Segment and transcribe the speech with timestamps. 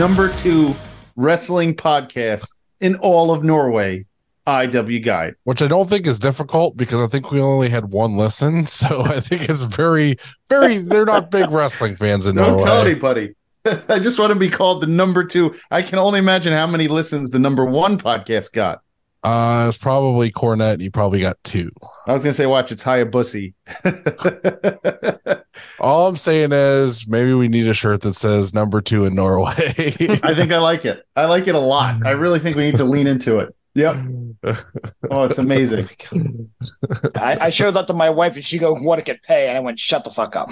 [0.00, 0.74] number two
[1.14, 2.46] wrestling podcast
[2.80, 4.06] in all of Norway,
[4.46, 5.34] IW Guide.
[5.44, 8.66] which I don't think is difficult because I think we only had one listen.
[8.80, 10.16] So I think it's very,
[10.48, 12.56] very, they're not big wrestling fans in Norway.
[12.56, 13.34] Don't tell anybody.
[13.90, 15.54] I just want to be called the number two.
[15.70, 18.80] I can only imagine how many listens the number one podcast got.
[19.22, 20.72] Uh, it's probably Cornette.
[20.72, 21.70] and He probably got two.
[22.06, 23.52] I was gonna say, watch, it's Hayabusa.
[25.80, 29.52] All I'm saying is maybe we need a shirt that says number two in Norway.
[29.56, 31.04] I think I like it.
[31.16, 32.06] I like it a lot.
[32.06, 33.54] I really think we need to lean into it.
[33.74, 33.96] Yep.
[35.10, 35.88] Oh, it's amazing.
[37.16, 39.48] I, I showed that to my wife and she go, what it could pay.
[39.48, 40.48] And I went, shut the fuck up.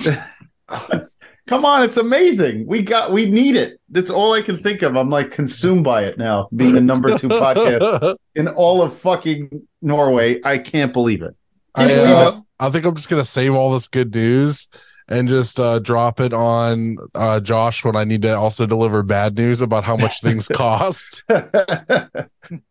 [1.46, 2.66] Come on, it's amazing.
[2.66, 3.80] We got we need it.
[3.88, 4.96] That's all I can think of.
[4.96, 9.66] I'm like consumed by it now, being the number two podcast in all of fucking
[9.80, 10.40] Norway.
[10.44, 11.34] I can't believe it.
[11.74, 12.02] I, Yeah.
[12.12, 14.68] uh, I think I'm just gonna save all this good news
[15.08, 19.36] and just uh, drop it on uh, Josh when I need to also deliver bad
[19.36, 21.24] news about how much things cost.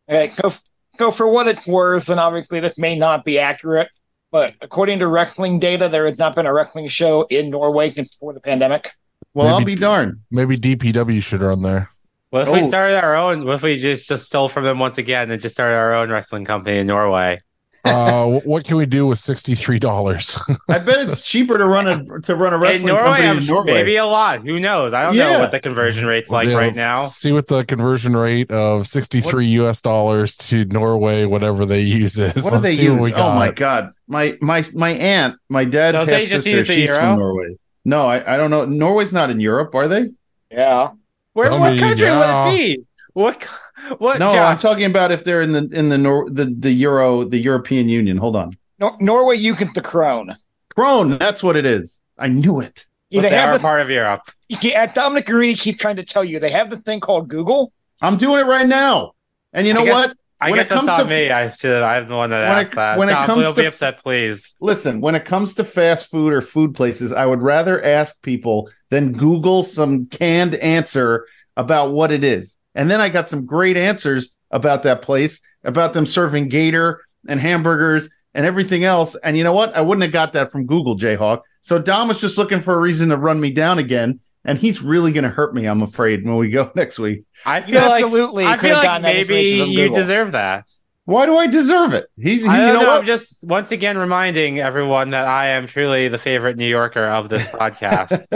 [0.09, 0.53] Okay, go,
[0.97, 2.09] go for what it's worth.
[2.09, 3.89] And obviously, this may not be accurate.
[4.31, 8.09] But according to wrestling data, there has not been a wrestling show in Norway since
[8.09, 8.91] before the pandemic.
[9.33, 10.21] well, I'll be darned.
[10.31, 11.89] Maybe DPW should run there.
[12.29, 12.53] What if Oh.
[12.53, 13.45] we started our own?
[13.45, 16.09] What if we just, just stole from them once again and just started our own
[16.09, 17.39] wrestling company in Norway?
[17.87, 20.37] Uh, what can we do with sixty three dollars?
[20.67, 23.37] I bet it's cheaper to run a to run a In wrestling Norway, company I'm
[23.39, 23.73] in Norway.
[23.73, 24.41] maybe a lot.
[24.41, 24.93] Who knows?
[24.93, 25.33] I don't Yeah.
[25.33, 27.05] know what the conversion rate's like right now.
[27.07, 29.81] See what the conversion rate of sixty three U.S.
[29.81, 32.33] dollars to Norway, whatever they use is.
[32.35, 33.11] What do Let's they see use?
[33.15, 36.49] Oh my god, my my my aunt, my dad's Don't half they just sister.
[36.57, 36.99] use the She's euro?
[37.01, 37.55] from Norway.
[37.85, 38.65] No, I, I don't know.
[38.65, 40.09] Norway's not in Europe, are they?
[40.51, 40.89] Yeah.
[41.33, 41.49] Where?
[41.49, 42.45] Tell What me, country yeah.
[42.47, 42.83] would it be?
[43.13, 43.47] What?
[43.77, 44.19] C- What?
[44.19, 47.37] No, I'm talking about if they're in the in the Nor- the the Euro the
[47.37, 48.17] European Union.
[48.17, 50.35] Hold on, Nor- Norway, you get the crown.
[50.75, 51.17] Krone.
[51.17, 52.01] That's what it is.
[52.17, 52.85] I knew it.
[53.09, 54.21] Yeah, But they they are have the, part of Europe.
[54.49, 57.71] yeah, Dominic Garrini keep trying to tell you they have the thing called Google.
[58.01, 59.13] I'm doing it right now.
[59.53, 60.17] And you know I guess- what?
[60.39, 61.31] I When guess it that's not to- me.
[61.31, 61.81] I should.
[61.81, 62.97] I'm the one that When it- asked that.
[62.99, 64.55] when it comes don't to- be upset, please.
[64.61, 68.69] Listen, when it comes to fast food or food places, I would rather ask people
[68.89, 71.25] than Google some canned answer
[71.55, 72.56] about what it is.
[72.77, 77.39] And then I got some great answers about that place, about them serving gator and
[77.39, 79.15] hamburgers and everything else.
[79.15, 79.75] And you know what?
[79.75, 81.41] I wouldn't have got that from Google, Jayhawk.
[81.61, 84.19] So Dom was just looking for a reason to run me down again.
[84.45, 87.23] And he's really going to hurt me, I'm afraid, when we go next week.
[87.45, 88.03] I You feel like.
[88.05, 90.65] absolutely I could feel have like gotten maybe you deserve that.
[91.07, 92.09] Why do I deserve it?
[92.17, 92.87] He's, he, I you don't know know.
[92.91, 92.99] what?
[92.99, 97.29] I'm just once again reminding everyone that I am truly the favorite New Yorker of
[97.29, 98.27] this podcast.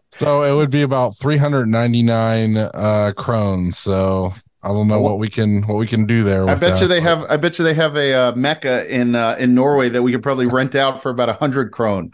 [0.12, 3.76] So it would be about three hundred ninety nine uh, crones.
[3.76, 6.48] So I don't know what we can what we can do there.
[6.48, 7.22] I with bet you they but- have.
[7.28, 10.22] I bet you they have a uh, mecca in uh, in Norway that we could
[10.22, 12.12] probably rent out for about a hundred krone.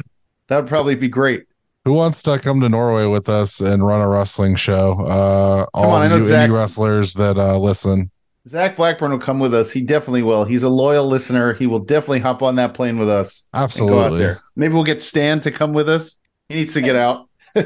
[0.48, 1.44] That would probably be great.
[1.84, 4.94] Who wants to come to Norway with us and run a wrestling show?
[5.06, 8.10] Uh, all on, I know you Zach- indie wrestlers that uh, listen.
[8.48, 9.70] Zach Blackburn will come with us.
[9.70, 10.44] He definitely will.
[10.44, 11.52] He's a loyal listener.
[11.54, 14.18] He will definitely hop on that plane with us and go out Absolutely.
[14.18, 14.40] there.
[14.56, 16.18] Maybe we'll get Stan to come with us.
[16.48, 17.28] He needs to get out.
[17.54, 17.62] I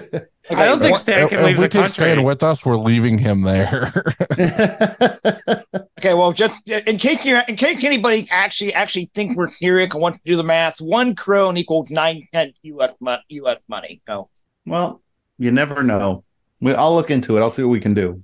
[0.51, 1.93] don't think what- Stan If, can if leave we the take country.
[1.93, 3.93] Stan with us, we're leaving him there.
[5.99, 10.01] Okay, well, just in case you in case anybody actually actually think we're serious and
[10.01, 12.93] want to do the math, one krone equals nine cent U.S.
[13.29, 13.59] U.S.
[13.67, 14.03] money.
[14.07, 14.29] So
[14.67, 15.03] well,
[15.39, 16.23] you never know.
[16.61, 17.41] We, I'll look into it.
[17.41, 18.23] I'll see what we can do.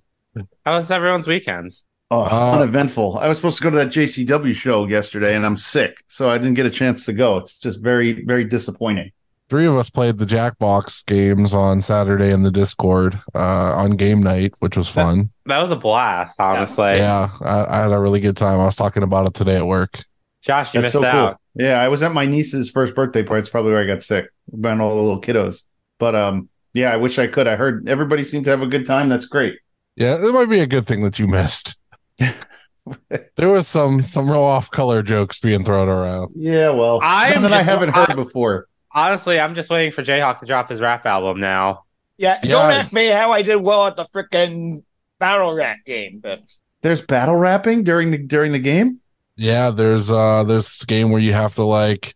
[0.66, 1.84] How was everyone's weekends?
[2.12, 3.18] Oh, Uh, uneventful.
[3.18, 6.36] I was supposed to go to that JCW show yesterday, and I'm sick, so I
[6.36, 7.38] didn't get a chance to go.
[7.38, 9.12] It's just very, very disappointing.
[9.48, 13.38] Three of us played the Jackbox games on Saturday in the Discord uh,
[13.74, 15.30] on game night, which was fun.
[15.46, 16.96] That was a blast, honestly.
[16.96, 18.60] yeah, I, I had a really good time.
[18.60, 20.04] I was talking about it today at work.
[20.42, 21.38] Josh, you That's missed so out.
[21.54, 21.64] cool.
[21.66, 23.40] Yeah, I was at my niece's first birthday party.
[23.40, 24.26] It's probably where I got sick.
[24.62, 25.62] Around all the little kiddos.
[25.98, 27.46] But um, yeah, I wish I could.
[27.46, 29.08] I heard everybody seemed to have a good time.
[29.08, 29.54] That's great.
[29.96, 31.76] Yeah, it might be a good thing that you missed.
[33.36, 36.32] there was some some real off color jokes being thrown around.
[36.36, 38.66] Yeah, well, I'm something I haven't heard I- before.
[38.94, 41.84] Honestly, I'm just waiting for Jayhawk to drop his rap album now.
[42.18, 42.50] yeah, Yeah.
[42.50, 44.82] don't ask me how I did well at the frickin'
[45.18, 46.40] battle rap game, but
[46.82, 49.00] There's battle rapping during the during the game.
[49.36, 52.12] Yeah, there's uh there's this game where you have to like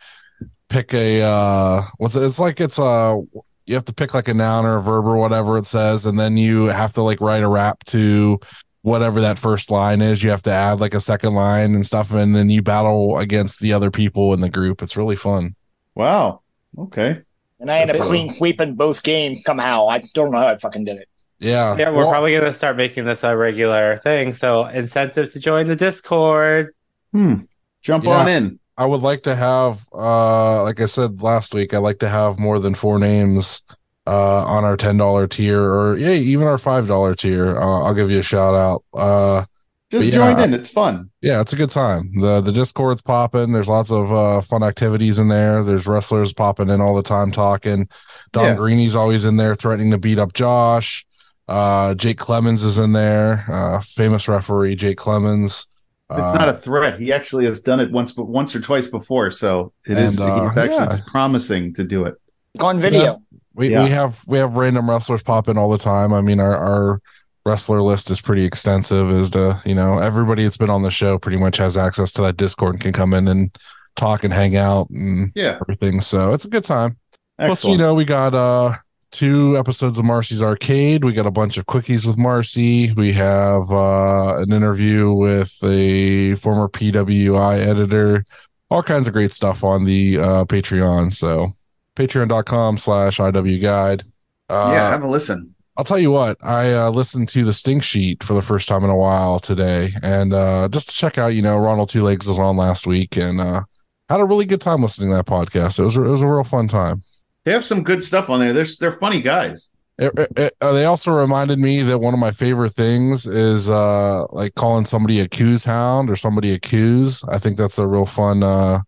[0.68, 2.22] pick a uh what's it?
[2.24, 3.16] It's like it's uh
[3.64, 6.20] you have to pick like a noun or a verb or whatever it says, and
[6.20, 8.38] then you have to like write a rap to
[8.86, 10.22] whatever that first line is.
[10.22, 13.58] You have to add like a second line and stuff, and then you battle against
[13.58, 14.80] the other people in the group.
[14.80, 15.56] It's really fun.
[15.96, 16.42] Wow.
[16.78, 17.20] Okay.
[17.58, 19.88] and I end up uh, clean sweeping both games somehow.
[19.88, 21.08] I don't know how I fucking did it.
[21.40, 21.74] Yeah.
[21.76, 24.34] Yeah, we're Well, probably gonna start making this a regular thing.
[24.34, 26.72] So incentive to join the Discord.
[27.12, 27.34] Hmm.
[27.82, 28.10] Jump Yeah.
[28.20, 28.60] on in.
[28.78, 32.38] I would like to have uh like I said last week, I like to have
[32.38, 33.62] more than four names
[34.06, 37.58] uh, on our ten dollar tier, or yeah, even our five dollar tier.
[37.58, 38.84] Uh, I'll give you a shout out.
[38.92, 39.44] Uh,
[39.90, 40.54] Just yeah, join I- in.
[40.54, 41.10] It's fun.
[41.22, 42.10] yeah, it's a good time.
[42.20, 43.52] the The Discord's popping.
[43.52, 45.62] There's lots of uh, fun activities in there.
[45.64, 47.88] There's wrestlers popping in all the time talking.
[48.32, 48.54] Don Yeah.
[48.56, 51.06] Greeny's always in there threatening to beat up Josh.
[51.48, 53.44] Uh, Jake Clemens is in there.
[53.48, 55.66] Uh, famous referee Jake Clemens.
[56.10, 57.00] It's Uh, not a threat.
[57.00, 59.30] He actually has done it once, but once or twice before.
[59.30, 60.18] So it is.
[60.20, 60.96] And, uh, he's actually yeah.
[60.96, 62.14] just promising to do it.
[62.60, 63.20] on video.
[63.56, 63.84] We Yeah.
[63.84, 66.12] we have we have random wrestlers pop in all the time.
[66.12, 67.00] I mean, our our
[67.44, 69.08] wrestler list is pretty extensive.
[69.10, 72.22] As to you know, everybody that's been on the show pretty much has access to
[72.22, 73.56] that Discord and can come in and
[73.96, 75.58] talk and hang out and Yeah.
[75.62, 76.00] everything.
[76.00, 76.96] So it's a good time.
[77.38, 78.74] Plus, you know, we got uh
[79.12, 81.04] two episodes of Marcy's Arcade.
[81.04, 82.92] We got a bunch of quickies with Marcy.
[82.92, 88.24] We have uh an interview with a former PWI editor.
[88.70, 91.12] All kinds of great stuff on the uh Patreon.
[91.12, 91.54] So
[91.96, 94.02] patreon.com slash IW guide.
[94.48, 95.54] Uh, yeah, have a listen.
[95.78, 98.82] I'll tell you what, I uh, listened to the stink sheet for the first time
[98.84, 102.26] in a while today, and uh, just to check out, you know, Ronald Two Legs
[102.26, 103.62] was on last week, and uh,
[104.08, 105.78] had a really good time listening to that podcast.
[105.78, 107.02] It was it was a real fun time.
[107.44, 108.52] They have some good stuff on there.
[108.54, 109.68] They're they're funny guys.
[109.98, 114.24] It, it- uh, they also reminded me that one of my favorite things is uh,
[114.30, 117.22] like calling somebody a coos hound or somebody a coos.
[117.28, 118.80] I think that's a real fun, uh,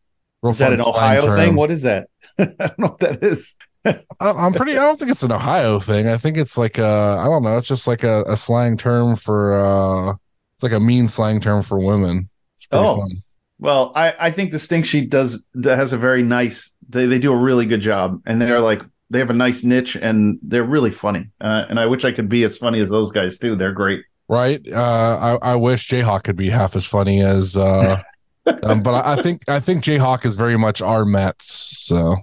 [0.43, 1.39] real Is that an Ohio term.
[1.39, 1.55] thing?
[1.55, 2.09] What is that?
[2.61, 3.55] I don't know what that is.
[3.85, 4.73] I, I'm pretty.
[4.73, 6.09] I don't think it's an Ohio thing.
[6.09, 7.19] I think it's like a.
[7.21, 7.57] I don't know.
[7.57, 9.55] It's just like a, a slang term for.
[9.59, 10.11] uh
[10.57, 12.29] It's like a mean slang term for women.
[12.57, 13.01] It's pretty Oh.
[13.01, 13.23] fun.
[13.61, 16.73] Well, I, I think the stink sheet does that has a very nice.
[16.89, 19.97] They they do a really good job, and they're like they have a nice niche,
[19.97, 21.29] and they're really funny.
[21.41, 23.57] Uh, and I wish I could be as funny as those guys too.
[23.57, 24.05] They're great.
[24.29, 24.61] Right.
[24.71, 27.57] Uh, I I wish Jayhawk could be half as funny as.
[27.57, 28.01] uh
[28.63, 31.47] um, But I, I think I think Jayhawk is very much our Mets.
[31.87, 32.17] So.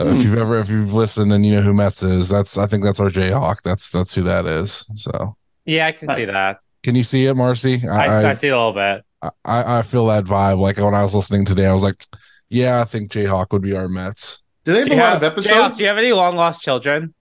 [0.00, 0.16] Uh, Hmm.
[0.20, 2.84] If you've ever, if you've listened and you know who Mets is, that's I think
[2.84, 3.62] that's our Jayhawk.
[3.62, 4.86] That's that's who that is.
[4.94, 6.60] So, Yeah, I can see that.
[6.82, 7.86] can you see it, Marcy?
[7.86, 9.04] I, I, see a little bit.
[9.44, 10.58] I, I feel that vibe.
[10.58, 12.04] Like when I was listening today, I was like,
[12.48, 14.42] yeah, I think Jayhawk would be our Mets.
[14.64, 15.76] Do they have Do a lot have, of Jay, episodes?
[15.76, 17.14] do you have any long lost children?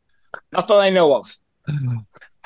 [0.51, 1.37] Not that I know of.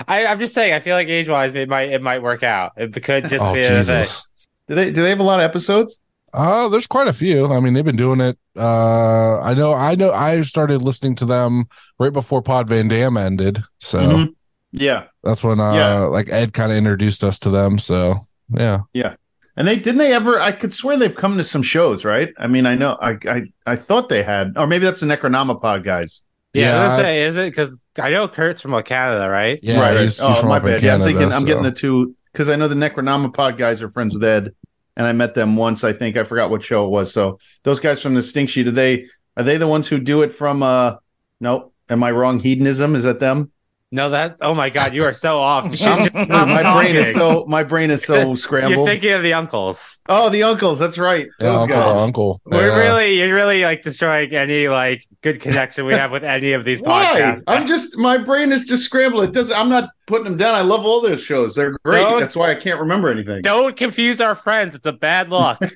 [0.08, 0.74] I, I'm just saying.
[0.74, 2.74] I feel like age wise, it might it might work out.
[2.78, 3.78] It could just oh be a thing.
[3.78, 4.28] Jesus!
[4.68, 6.00] Do they do they have a lot of episodes?
[6.34, 7.46] Uh, there's quite a few.
[7.54, 8.38] I mean, they've been doing it.
[8.58, 10.12] Uh, I know, I know.
[10.12, 11.66] I started listening to them
[12.00, 14.34] right before Pod Van Dam ended, so Mhm.
[14.72, 16.00] Yeah, that's when uh, Yeah.
[16.06, 17.78] like Ed kind of introduced us to them.
[17.78, 18.16] So
[18.50, 19.14] yeah, yeah.
[19.56, 20.42] and they didn't they ever?
[20.42, 22.30] I could swear they've come to some shows, right?
[22.40, 25.84] I mean, I know I I, I thought they had, or maybe that's the Necronomipod
[25.84, 26.24] guys.
[26.56, 29.30] Yeah, Yeah, I was gonna say, is it because I know Kurt's from like, Canada,
[29.30, 29.60] right?
[29.62, 29.80] yeah.
[29.80, 30.00] right.
[30.00, 30.30] he's- right.
[30.30, 30.82] he's Oh, from my up in bad.
[30.84, 33.90] yeah, I'm Canada, thinking I'm getting the two because I know the Necronomipod guys are
[33.92, 34.54] friends with Ed,
[34.96, 35.84] and I met them once.
[35.84, 37.12] I think I forgot what show it was.
[37.14, 39.08] So those guys from the Stink Sheet, are they
[39.38, 40.64] are they the ones who do it from?
[40.64, 40.96] uh
[41.40, 41.74] Nope.
[41.90, 42.40] Am I wrong?
[42.40, 43.52] Hedonism is that them?
[43.92, 45.66] No, that's oh my god, you are so off.
[45.70, 48.36] You should I'm- just Dude, stop my brain is so my brain is so scrambled.
[48.38, 48.38] You're
[48.78, 48.88] scrambled.
[48.88, 50.00] thinking of the uncles.
[50.10, 50.80] oh, the uncles.
[50.80, 51.28] That's right.
[51.40, 52.02] Yeah, Those uncle, guys.
[52.02, 52.42] uncle.
[52.46, 52.78] We're Yeah.
[52.80, 56.82] really you're really like destroying any like good connection we have with any of these
[56.82, 57.06] Why?
[57.06, 57.44] podcasts.
[57.46, 59.26] I'm just my brain is just scrambled.
[59.26, 59.52] It does.
[59.52, 60.56] I'm not putting them down.
[60.56, 61.56] I love all those shows.
[61.56, 62.00] They're great.
[62.02, 63.42] Don't- That's why I can't remember anything.
[63.42, 64.76] Don't confuse our friends.
[64.76, 65.60] It's a bad luck.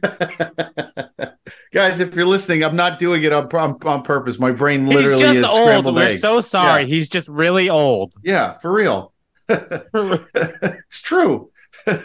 [1.74, 4.39] Guys, if you're listening, I'm not doing it on, on, on purpose.
[4.39, 5.62] My brain He's literally just is old.
[5.63, 6.22] scrambled We're eggs.
[6.22, 6.86] so sorry.
[6.88, 8.13] He's just really old.
[8.24, 9.13] Yeah, for real.
[9.50, 11.50] it's true.
[11.88, 12.03] Oh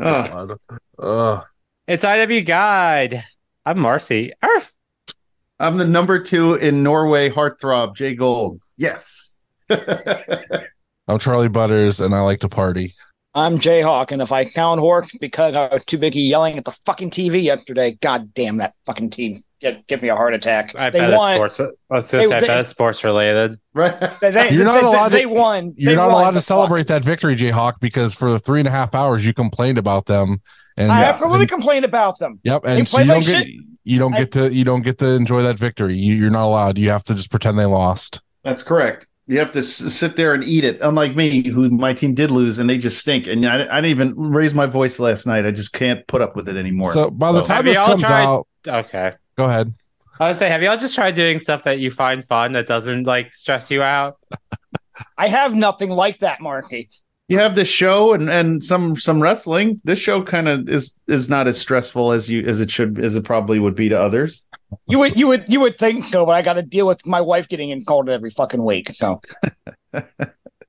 [0.00, 0.58] Ugh.
[0.98, 1.44] Ugh.
[1.86, 3.24] It's IW Guide.
[3.64, 4.32] I'm Marcy.
[4.42, 4.74] Arf.
[5.58, 8.60] I'm the number two in Norway heartthrob, Jay Gold.
[8.76, 9.36] Yes.
[11.08, 12.94] I'm Charly Butters, and I like to party.
[13.34, 16.72] I'm Jayhawk, and if I count Hork because I was too busy yelling at the
[16.86, 19.42] fucking TV yesterday, god damn that fucking team.
[19.60, 20.74] Get, give me a heart attack.
[20.76, 21.34] I they bet it's won.
[21.36, 21.60] sports.
[21.90, 23.58] Let's They- say I they- bet it's sports related.
[23.74, 23.92] right.
[24.20, 25.74] They, they, You're not they, allowed they, to- they won.
[25.76, 26.88] You're not won, allowed to celebrate fuck.
[26.88, 30.40] that victory, Jayhawk, because for the three and a half hours you complained about them.
[30.76, 31.08] And I Yeah.
[31.10, 32.38] absolutely complained about them.
[32.44, 33.46] Yep, They and so played you don't get
[33.84, 35.94] you don't I- to you don't get to enjoy that victory.
[35.94, 36.78] You, you're not allowed.
[36.78, 38.20] You have to just pretend they lost.
[38.44, 39.06] That's correct.
[39.28, 40.78] You have to s- sit there and eat it.
[40.80, 43.26] Unlike me, who my team did lose and they just stink.
[43.26, 45.44] And I, I didn't even raise my voice last night.
[45.46, 46.92] I just can't put up with it anymore.
[46.92, 49.12] So by the So- time Have this y'all comes tried- out, Okay.
[49.36, 49.74] go ahead.
[50.18, 53.04] I would say, have y'all just tried doing stuff that you find fun that doesn't
[53.06, 54.16] like stress you out?
[55.18, 56.88] I have nothing like that, Marky.
[57.28, 59.80] you have this show and, and some some wrestling.
[59.84, 63.14] This show kind of is is not as stressful as you as it should as
[63.14, 64.44] it probably would be to others.
[64.86, 67.20] You would you would you would think so, but I got to deal with my
[67.20, 68.92] wife getting in called every fucking week.
[68.92, 69.20] So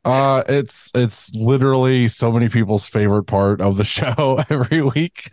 [0.06, 5.29] Uh, it's it's literally so many people's favorite part of the show every week.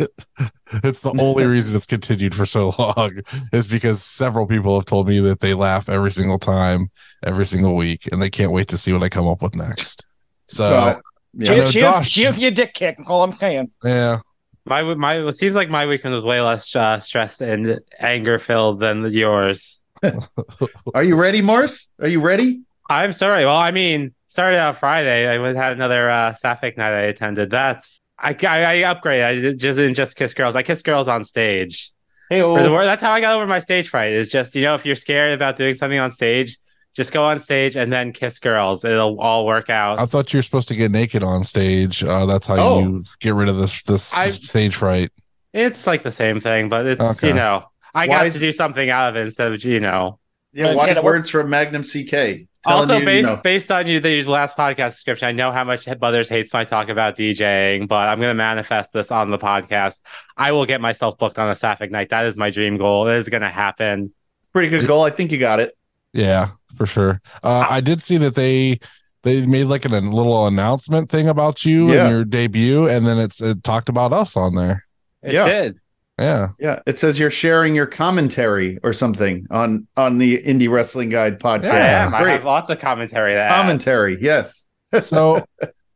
[0.82, 3.20] it's the only reason it's continued for so long
[3.52, 6.90] is because several people have told me that they laugh every single time,
[7.24, 10.04] every single week, and they can't wait to see what I come up with next.
[10.48, 11.00] So Well, I know
[11.38, 12.98] Give, give, Josh- give you a dick kick.
[13.08, 13.70] All I'm saying.
[13.84, 14.18] yeah,
[14.66, 18.80] My my it seems like my weekend was way less uh, stressed and anger filled
[18.80, 19.80] than yours.
[20.94, 21.88] Are you ready, Morse?
[22.00, 22.62] Are you ready?
[22.90, 23.44] I'm sorry.
[23.44, 25.28] Well, I mean, started out Friday.
[25.28, 27.50] I went had another uh, Sapphic night I attended.
[27.50, 29.52] That's I I, I upgraded.
[29.52, 30.56] I just didn't just kiss girls.
[30.56, 31.92] I kiss girls on stage.
[32.28, 34.12] Hey, For the wor- that's how I got over my stage fright.
[34.12, 36.58] Is just you know if you're scared about doing something on stage,
[36.96, 38.84] just go on stage and then kiss girls.
[38.84, 40.00] It'll all work out.
[40.00, 42.02] I thought you were supposed to get naked on stage.
[42.02, 42.78] Uh, that's how Oh.
[42.80, 45.10] you get rid of this this I- stage fright.
[45.52, 47.28] it's like the same thing, but it's Okay.
[47.28, 49.78] you know I Why got is- to do something out of it instead of you
[49.80, 50.18] know.
[50.52, 52.46] yeah, wise yeah, words from Magnum CK.
[52.64, 53.40] Telling also, you, you based know.
[53.44, 56.64] based on you the last podcast description, I know how much Butters hates when I
[56.64, 60.00] talk about DJing, but I'm going to manifest this on the podcast.
[60.36, 62.08] I will get myself booked on a Sapphic night.
[62.08, 63.06] That is my dream goal.
[63.06, 64.12] It is going to happen.
[64.52, 65.04] pretty good goal.
[65.04, 65.76] I think you got it.
[66.12, 67.20] Yeah, for sure.
[67.42, 68.78] Uh, I did see that they
[69.22, 72.04] they made like an, a little announcement thing about you Yeah.
[72.06, 74.84] and your debut, and then it's it talked about us on there.
[75.22, 75.46] It Yeah.
[75.46, 75.76] did.
[76.18, 81.10] Yeah, Yeah, it says you're sharing your commentary or something on on the Indie Wrestling
[81.10, 81.72] Guide podcast.
[81.72, 82.14] I am.
[82.14, 83.48] I Great have lots of commentary there.
[83.50, 84.16] commentary.
[84.18, 84.64] Yes.
[85.00, 85.44] so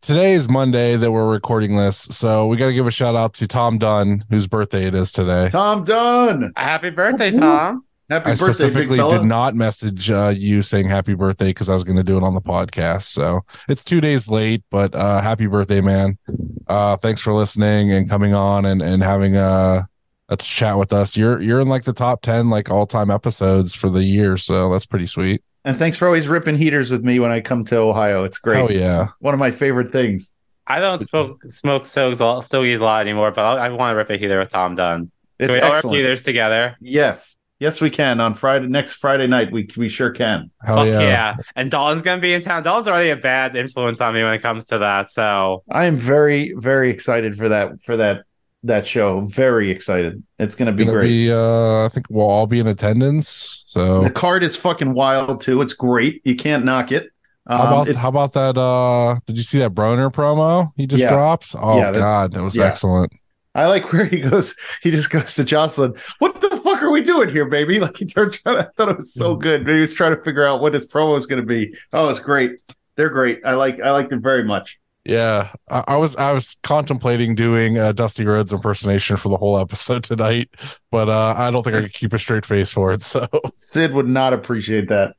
[0.03, 3.33] today is Monday that we're recording this, so we got to give a shout out
[3.35, 5.49] to Tom Dunn, whose birthday it is today.
[5.51, 6.53] Tom Dunn.
[6.55, 7.41] Happy birthday, Woo-hoo.
[7.41, 7.85] Tom.
[8.11, 11.85] Happy I birthday, specifically did not message uh, you saying happy birthday because I was
[11.85, 13.03] going to do it on the podcast.
[13.03, 16.19] So it's two days late, but uh, happy birthday, man.
[16.67, 19.87] Uh, thanks for listening and coming on and, and having a,
[20.29, 21.17] a chat with us.
[21.17, 24.37] You're you're in like the top 10 like all time episodes for the year.
[24.37, 25.45] So that's pretty sweet.
[25.65, 28.25] And thanks for always ripping heaters with me when I come to Ohio.
[28.25, 28.59] It's great.
[28.59, 29.09] Oh, yeah.
[29.21, 30.33] One of my favorite things.
[30.67, 33.97] I don't smoke smoke stogies a stogies a lot anymore, but I, I want to
[33.97, 35.13] rip a heater with Tom Dunn.
[35.39, 36.77] Can It's we all rip heaters together?
[36.81, 37.37] Yes.
[37.61, 38.21] Yes, we can.
[38.21, 40.51] On Friday next Friday night, we we sure can.
[40.65, 41.01] Hell Fuck yeah.
[41.01, 41.37] yeah.
[41.55, 42.63] And Dalton's gonna be in town.
[42.63, 45.11] Dalton's already a bad influence on me when it comes to that.
[45.11, 48.25] So I am very, very excited for that for that
[48.65, 49.21] that show.
[49.27, 50.23] Very excited.
[50.39, 51.09] It's gonna be Gonna great.
[51.09, 53.65] be, uh, I think we'll all be in attendance.
[53.67, 55.61] So The card is fucking wild too.
[55.61, 56.23] It's great.
[56.25, 57.11] You can't knock it.
[57.47, 58.57] Um, how about it's- how about that?
[58.59, 61.09] Uh, did you see that Broner promo he just Yeah.
[61.11, 61.55] dropped?
[61.59, 62.65] Oh Yeah, that- God, that was yeah.
[62.67, 63.13] excellent.
[63.55, 64.55] I like where he goes.
[64.83, 65.95] He just goes to Jocelyn.
[66.21, 67.81] What the fuck are we doing here, baby?
[67.81, 68.59] Like he turns around.
[68.59, 69.41] I thought it was so Mm.
[69.43, 69.61] good.
[69.67, 71.75] Maybe he was trying to figure out what his promo is going to be.
[71.93, 72.61] Oh, it's great.
[72.97, 73.41] They're great.
[73.45, 73.81] I like.
[73.81, 74.79] I liked them very much.
[75.05, 79.59] Yeah, I, I was I was contemplating doing a Dusty Rhodes impersonation for the whole
[79.59, 80.51] episode tonight,
[80.91, 83.03] but uh, I don't think I could keep a straight face for it.
[83.11, 83.27] So,
[83.57, 85.15] Sid would not appreciate that.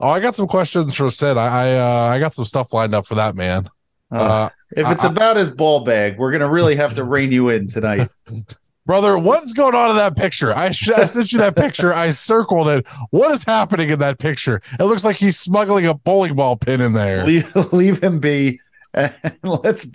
[0.00, 1.36] oh, I got some questions for Sid.
[1.36, 3.68] I I, uh, I got some stuff lined up for that man.
[4.10, 7.32] Uh, Uh, if it's I- about his ball bag, we're gonna really have to rein
[7.32, 8.08] you in tonight.
[8.86, 10.52] brother, what's going on in that picture?
[10.54, 11.94] I, sh- I sent you that picture.
[11.94, 12.86] I circled it.
[13.10, 14.60] What is happening in that picture?
[14.78, 17.24] It looks like he's smuggling a bowling ball pin in there.
[17.24, 18.60] leave, leave him be,
[18.94, 19.86] and let's.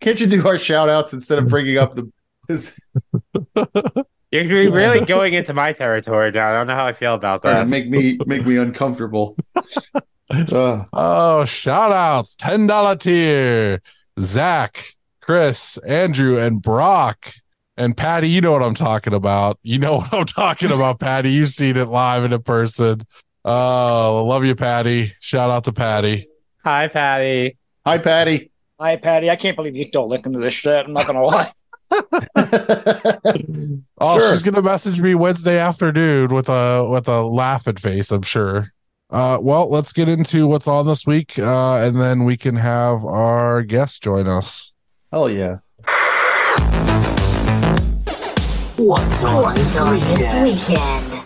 [0.00, 2.10] Can't you do our shout outs instead of bringing up the?
[2.48, 2.76] His,
[4.32, 6.48] you're you're really going into my territory now.
[6.50, 7.68] I don't know how I feel about that.
[7.68, 9.36] make me make me uncomfortable.
[10.32, 12.36] Uh, Oh, shout outs.
[12.36, 13.80] $10 tier.
[14.20, 14.84] Zach,
[15.20, 17.32] Chris, Andrew, and Brock.
[17.76, 19.58] And Patty, you know what I'm talking about.
[19.62, 21.30] You know what I'm talking about, Patty.
[21.30, 23.00] You've seen it live and in person.
[23.44, 25.12] Oh, love you, Patty.
[25.20, 26.28] Shout out to Patty.
[26.64, 27.56] Hi, Patty.
[27.84, 28.50] hi, Patty.
[28.78, 29.30] Hi, Patty.
[29.30, 30.86] I can't believe you don't listen to this shit.
[30.86, 31.50] I'm not gonna lie.
[33.98, 34.30] Oh, Sure.
[34.32, 38.72] she's gonna message me Wednesday afternoon with a with a laughing face, I'm sure.
[39.12, 43.04] Uh well, let's get into what's on this week, uh, and then we can have
[43.04, 44.72] our guest join us.
[45.12, 45.58] Hell yeah.
[48.78, 51.12] What's on What's this on this weekend?
[51.12, 51.22] weekend?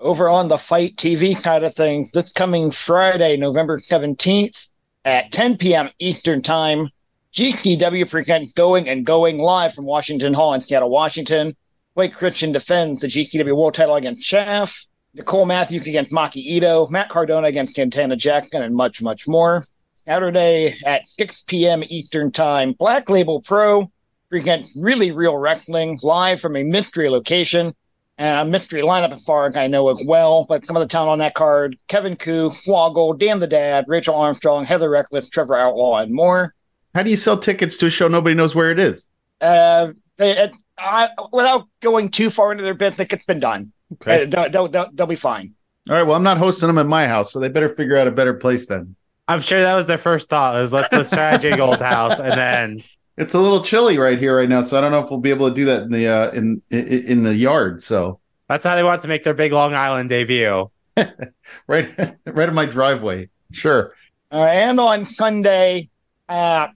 [0.00, 4.70] Over on the Fight TV kind of thing, this coming Friday, November 17th
[5.04, 5.90] at 10 p.m.
[5.98, 6.88] Eastern Time,
[7.34, 11.54] GTW present Going and Going live from Washington Hall in Seattle, Washington.
[11.98, 14.86] Blake Christian defends the GKW World title against Shaft.
[15.14, 16.86] Nicole Matthews against Maki Ito.
[16.90, 19.66] Matt Cardona against Cantana Jackson, and much, much more.
[20.06, 21.82] Saturday at 6 p.m.
[21.88, 23.90] Eastern Time, Black Label Pro
[24.30, 27.74] present Really Real Wrestling live from a mystery location
[28.16, 30.46] and a mystery lineup as far as I know as well.
[30.48, 34.14] But some of the talent on that card Kevin Ku, Woggle, Dan the Dad, Rachel
[34.14, 36.54] Armstrong, Heather Reckless, Trevor Outlaw, and more.
[36.94, 39.08] How do you sell tickets to a show nobody knows where it is?
[39.40, 43.72] Uh, they, I, without going too far into their business, it's been done.
[43.94, 44.22] Okay.
[44.22, 45.54] Uh, they'll, they'll, they'll, they'll be fine.
[45.88, 46.02] All right.
[46.02, 48.34] Well, I'm not hosting them at my house, so they better figure out a better
[48.34, 48.94] place then.
[49.26, 52.18] I'm sure that was their first thought was let's let's try at Jay Gold's house,
[52.18, 52.82] and then
[53.18, 55.30] It's a little chilly right here right now, so I don't know if we'll be
[55.30, 57.82] able to do that in the uh, in, in in the yard.
[57.82, 60.70] So that's how they want to make their big Long Island debut.
[60.96, 63.28] right, right in my driveway.
[63.50, 63.92] Sure.
[64.30, 65.90] Uh, and on Sunday,
[66.28, 66.68] uh,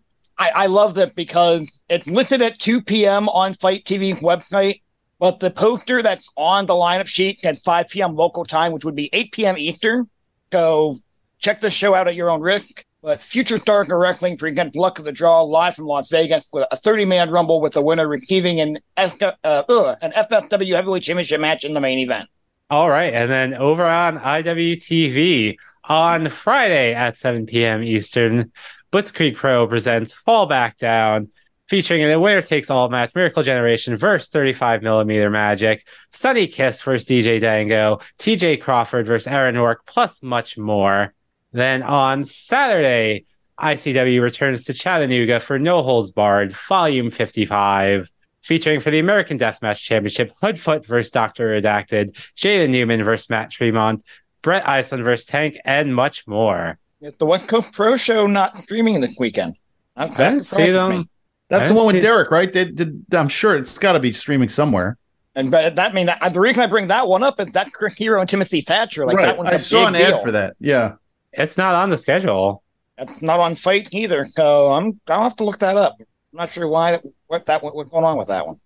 [0.42, 3.28] I, I love that because it's listed at 2 p.m.
[3.28, 4.80] on Fight TV website,
[5.20, 8.16] but the poster that's on the lineup sheet at 5 p.m.
[8.16, 9.56] local time, which would be 8 p.m.
[9.56, 10.10] Eastern.
[10.52, 10.98] So
[11.38, 12.84] check the show out at your own risk.
[13.02, 16.66] But Future Stars of Wrestling presents Luck of the Draw live from Las Vegas with
[16.72, 21.04] a 30 man rumble with the winner receiving an, F- uh, uh, an FFW Heavyweight
[21.04, 22.28] Championship match in the main event.
[22.68, 23.14] All right.
[23.14, 27.82] And then over on IWTV on Friday at 7 p.m.
[27.82, 28.50] Eastern,
[28.92, 31.30] Blitzkrieg Pro presents Fall Back Down,
[31.66, 37.08] featuring a winner takes all match Miracle Generation versus 35 millimeter Magic, Sunny Kiss versus
[37.08, 41.14] DJ Dango, TJ Crawford versus Aaron York, plus much more.
[41.52, 43.24] Then on Saturday,
[43.58, 48.10] ICW returns to Chattanooga for No Holds Barred, Volume 55,
[48.42, 51.48] featuring for the American Deathmatch Championship Hoodfoot versus Dr.
[51.48, 54.04] Redacted, Jaden Newman versus Matt Tremont,
[54.42, 56.78] Brett Iceland versus Tank, and much more.
[57.02, 59.56] It's the West Coast Pro Show not streaming this weekend.
[59.96, 61.08] I didn't see them.
[61.48, 62.50] That's the one with Derek, right?
[62.50, 64.96] They, did, I'm sure it's got to be streaming somewhere.
[65.34, 68.20] And but that mean that the reason I bring that one up is that Hero
[68.20, 69.04] and Timothy Thatcher.
[69.04, 69.26] Like right.
[69.26, 70.14] that one, I saw an deal.
[70.14, 70.54] ad for that.
[70.60, 70.94] Yeah,
[71.32, 72.62] it's not on the schedule.
[72.98, 74.24] It's not on Fight either.
[74.24, 75.96] So I'm I'll have to look that up.
[75.98, 78.60] I'm not sure why what that what's going on with that one.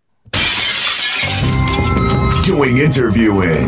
[2.46, 3.66] Doing interviewing.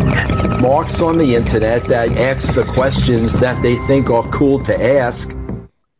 [0.60, 5.36] Marks on the internet that ask the questions that they think are cool to ask.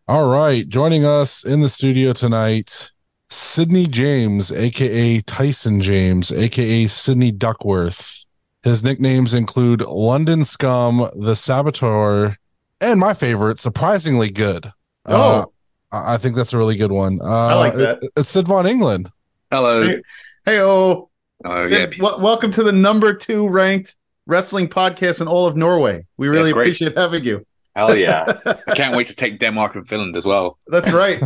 [0.06, 2.92] All right, joining us in the studio tonight,
[3.30, 8.24] Sydney James, aka Tyson James, aka Sydney Duckworth.
[8.62, 12.36] His nicknames include London Scum, The Saboteur,
[12.80, 14.70] and my favorite, surprisingly good.
[15.04, 15.44] Oh, uh,
[15.90, 17.18] I think that's a really good one.
[17.20, 18.04] Uh, I like that.
[18.04, 19.10] It, it's Sid Von Engeland.
[19.50, 19.82] Hello.
[19.82, 20.02] Hey,
[20.44, 21.07] hey oh.
[21.44, 21.86] Oh, yeah.
[21.86, 23.96] w- welcome to the number two ranked
[24.26, 26.04] wrestling podcast in all of Norway.
[26.16, 27.46] We really appreciate having you.
[27.76, 28.38] Hell yeah.
[28.66, 30.58] I can't wait to take Denmark and Finland as well.
[30.66, 31.22] That's right.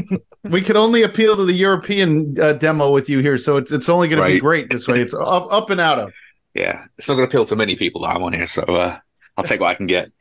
[0.44, 3.88] we could only appeal to the European uh, demo with you here, so it's it's
[3.88, 5.00] only going to be great this way.
[5.00, 6.12] It's up up and out of.
[6.54, 6.84] Yeah.
[6.96, 8.98] It's not going to appeal to many people that I'm on here, so uh,
[9.36, 10.12] I'll take what I can get.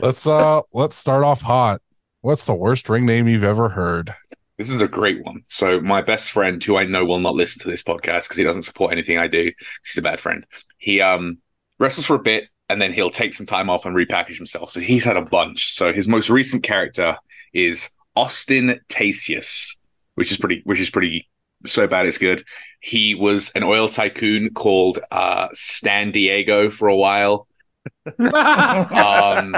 [0.00, 1.80] Let's uh let's start off hot.
[2.20, 4.12] What's the worst ring name you've ever heard?
[4.58, 5.42] This is a great one.
[5.48, 8.44] So my best friend, who I know will not listen to this podcast because he
[8.44, 9.50] doesn't support anything I do,
[9.84, 10.46] he's a bad friend.
[10.78, 11.38] He um
[11.78, 14.70] wrestles for a bit and then he'll take some time off and repackage himself.
[14.70, 15.72] So he's had a bunch.
[15.72, 17.16] So his most recent character
[17.52, 19.76] is Austin Tasius,
[20.14, 21.28] which is pretty which is pretty
[21.66, 22.44] so bad it's good.
[22.80, 27.48] He was an oil tycoon called uh Stan Diego for a while.
[28.06, 29.54] Um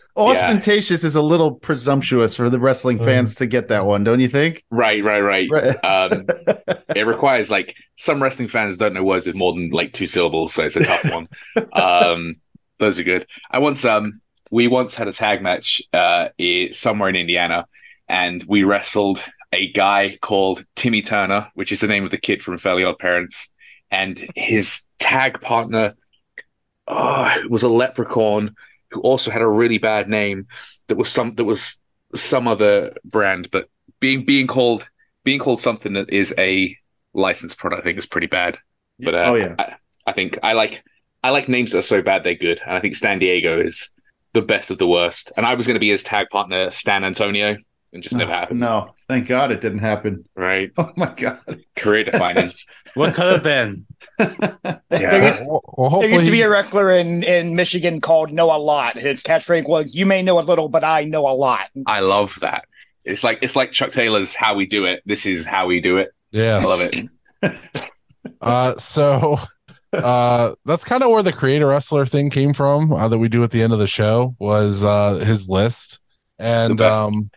[0.16, 4.28] Ostentatious is a little presumptuous for the wrestling fans to get that one, don't you
[4.28, 4.64] think?
[4.70, 5.48] right, right, right.
[5.50, 5.76] Right.
[5.84, 6.26] Um
[6.96, 10.52] it requires like some wrestling fans don't know words with more than like two syllables,
[10.52, 11.28] so it's a tough one.
[11.72, 12.34] um,
[12.78, 13.26] those are good.
[13.50, 14.20] I once um
[14.50, 17.66] we once had a tag match uh i- somewhere in Indiana,
[18.08, 22.42] and we wrestled a guy called Timmy Turner, which is the name of the kid
[22.42, 23.52] from Fairly Odd Parents,
[23.90, 25.94] and his tag partner
[26.90, 28.54] oh, was a leprechaun
[28.90, 30.46] who also had a really bad name
[30.88, 31.78] that was some that was
[32.14, 33.68] some other brand, but
[34.00, 34.88] being being called
[35.24, 36.76] being called something that is a
[37.14, 38.58] licensed product, I think is pretty bad.
[38.98, 39.54] But uh, Oh, yeah.
[39.58, 39.76] I,
[40.06, 40.82] I think I like
[41.22, 43.90] I like names that are so bad they're good, and I think Stan Diego is
[44.32, 45.32] the best of the worst.
[45.36, 47.56] And I was going to be his tag partner, Stan Antonio,
[47.92, 48.60] and just never happened.
[48.60, 50.24] No, thank God it didn't happen.
[50.36, 51.40] Right, Oh my God.
[51.76, 52.52] career defining.
[52.94, 53.86] What could have been?
[54.18, 58.58] yeah, Well, well, There used to be a wrestler in, in Michigan called Know a
[58.58, 58.98] Lot.
[58.98, 62.36] His catchphrase was, "You may know a little, but I know a lot." I love
[62.40, 62.64] that.
[63.04, 65.98] It's like it's like Chuck Taylor's "How We Do It." This is how we do
[65.98, 66.10] it.
[66.32, 67.56] Yeah, I love it.
[68.40, 69.38] Uh, so
[69.92, 73.42] uh, that's kind of where the creator wrestler thing came from uh, that we do
[73.44, 76.00] at the end of the show was uh, his list,
[76.38, 77.30] and um,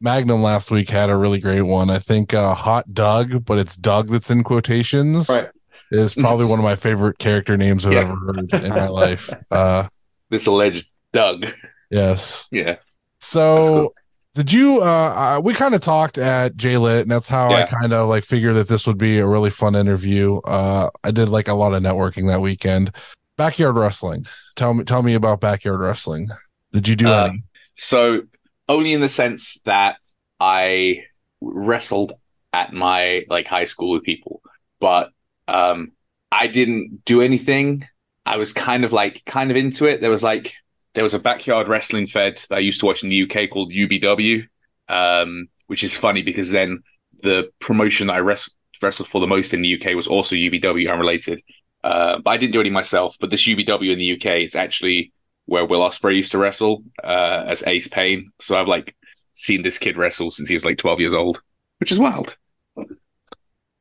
[0.00, 1.90] Magnum last week had a really great one.
[1.90, 5.28] I think uh, Hot Doug, but it's Doug that's in quotations.
[5.28, 5.48] Right.
[5.92, 8.00] Is probably one of my favorite character names I've Yeah.
[8.00, 9.28] ever heard in my life.
[9.50, 9.88] Uh,
[10.30, 11.46] This alleged Doug.
[11.90, 12.48] yes.
[12.52, 12.76] Yeah,
[13.18, 13.94] So cool.
[14.36, 14.84] did you uh,
[15.36, 18.24] uh we kind of talked at J Lit and that's how I kind of like
[18.24, 20.36] figured that this would be a really fun interview.
[20.38, 22.94] Uh I did like a lot of networking that weekend.
[23.36, 24.24] Backyard wrestling.
[24.54, 26.28] Tell me tell me about backyard wrestling.
[26.72, 27.42] Did you do Uh, any?
[27.74, 28.22] So
[28.70, 29.96] only in the sense that
[30.38, 31.04] I
[31.40, 32.12] wrestled
[32.52, 34.42] at my like high school with people,
[34.78, 35.10] but
[35.48, 35.92] um,
[36.30, 37.84] I didn't do anything.
[38.24, 40.00] I was kind of like kind of into it.
[40.00, 40.54] There was like
[40.94, 43.72] there was a backyard wrestling fed that I used to watch in the UK called
[43.72, 44.46] UBW,
[44.88, 46.82] um, which is funny because then
[47.22, 50.90] the promotion that I res- wrestled for the most in the UK was also UBW
[50.90, 51.42] unrelated.
[51.82, 53.16] Uh, but I didn't do any myself.
[53.20, 55.12] But this UBW in the UK is actually
[55.46, 58.30] where Will Ospreay used to wrestle uh, as Ace Payne.
[58.40, 58.96] So I've like
[59.32, 61.42] seen this kid wrestle since he was like 12 years old,
[61.78, 62.36] which is wild.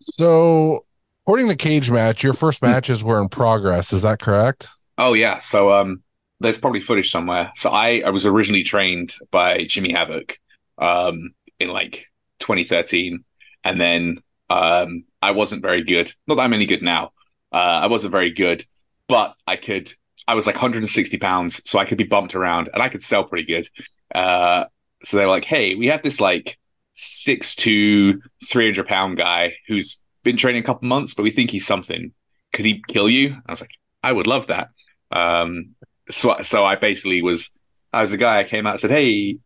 [0.01, 0.85] So,
[1.25, 3.93] according to Cagematch, your first matches were in progress.
[3.93, 4.69] Is that correct?
[4.97, 5.37] Oh yeah.
[5.37, 6.03] So um,
[6.39, 7.51] there's probably footage somewhere.
[7.55, 10.39] So I I was originally trained by Jimmy Havoc,
[10.77, 12.07] um, in like
[12.39, 13.23] 2013,
[13.63, 16.13] and then um, I wasn't very good.
[16.27, 17.11] Not that I'm any good now.
[17.51, 18.65] Uh, I wasn't very good,
[19.07, 19.93] but I could.
[20.29, 23.23] I was like 160 pounds, so I could be bumped around, and I could sell
[23.23, 23.67] pretty good.
[24.13, 24.65] Uh,
[25.03, 26.59] so they were like, "Hey, we have this like
[26.93, 31.65] six to 300 pound guy who's been training a couple months, but we think he's
[31.65, 32.13] something.
[32.53, 33.71] Could he kill you?" I was like,
[34.03, 34.69] "I would love that."
[35.11, 35.75] Um,
[36.11, 37.49] so so I basically was
[37.91, 39.39] I was the guy I came out and said, "Hey,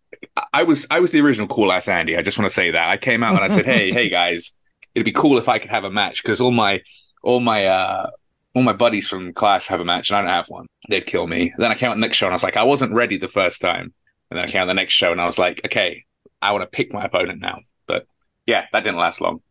[0.52, 2.17] I was I was the original cool ass Andy.
[2.17, 4.54] I just want to say that I came out and I said, "Hey, hey guys,
[4.93, 6.82] it'd be cool if I could have a match because all my
[7.24, 8.10] all my uh
[8.56, 10.68] all my buddies from class have a match and I don't have one.
[10.89, 12.63] They'd kill me." Then I came out the next show and I was like, I
[12.63, 13.94] wasn't ready the first time,
[14.32, 16.06] and then I came out the next show and I was like, "Okay,
[16.42, 18.08] I want to pick my opponent now." But
[18.46, 19.42] yeah, that didn't last long.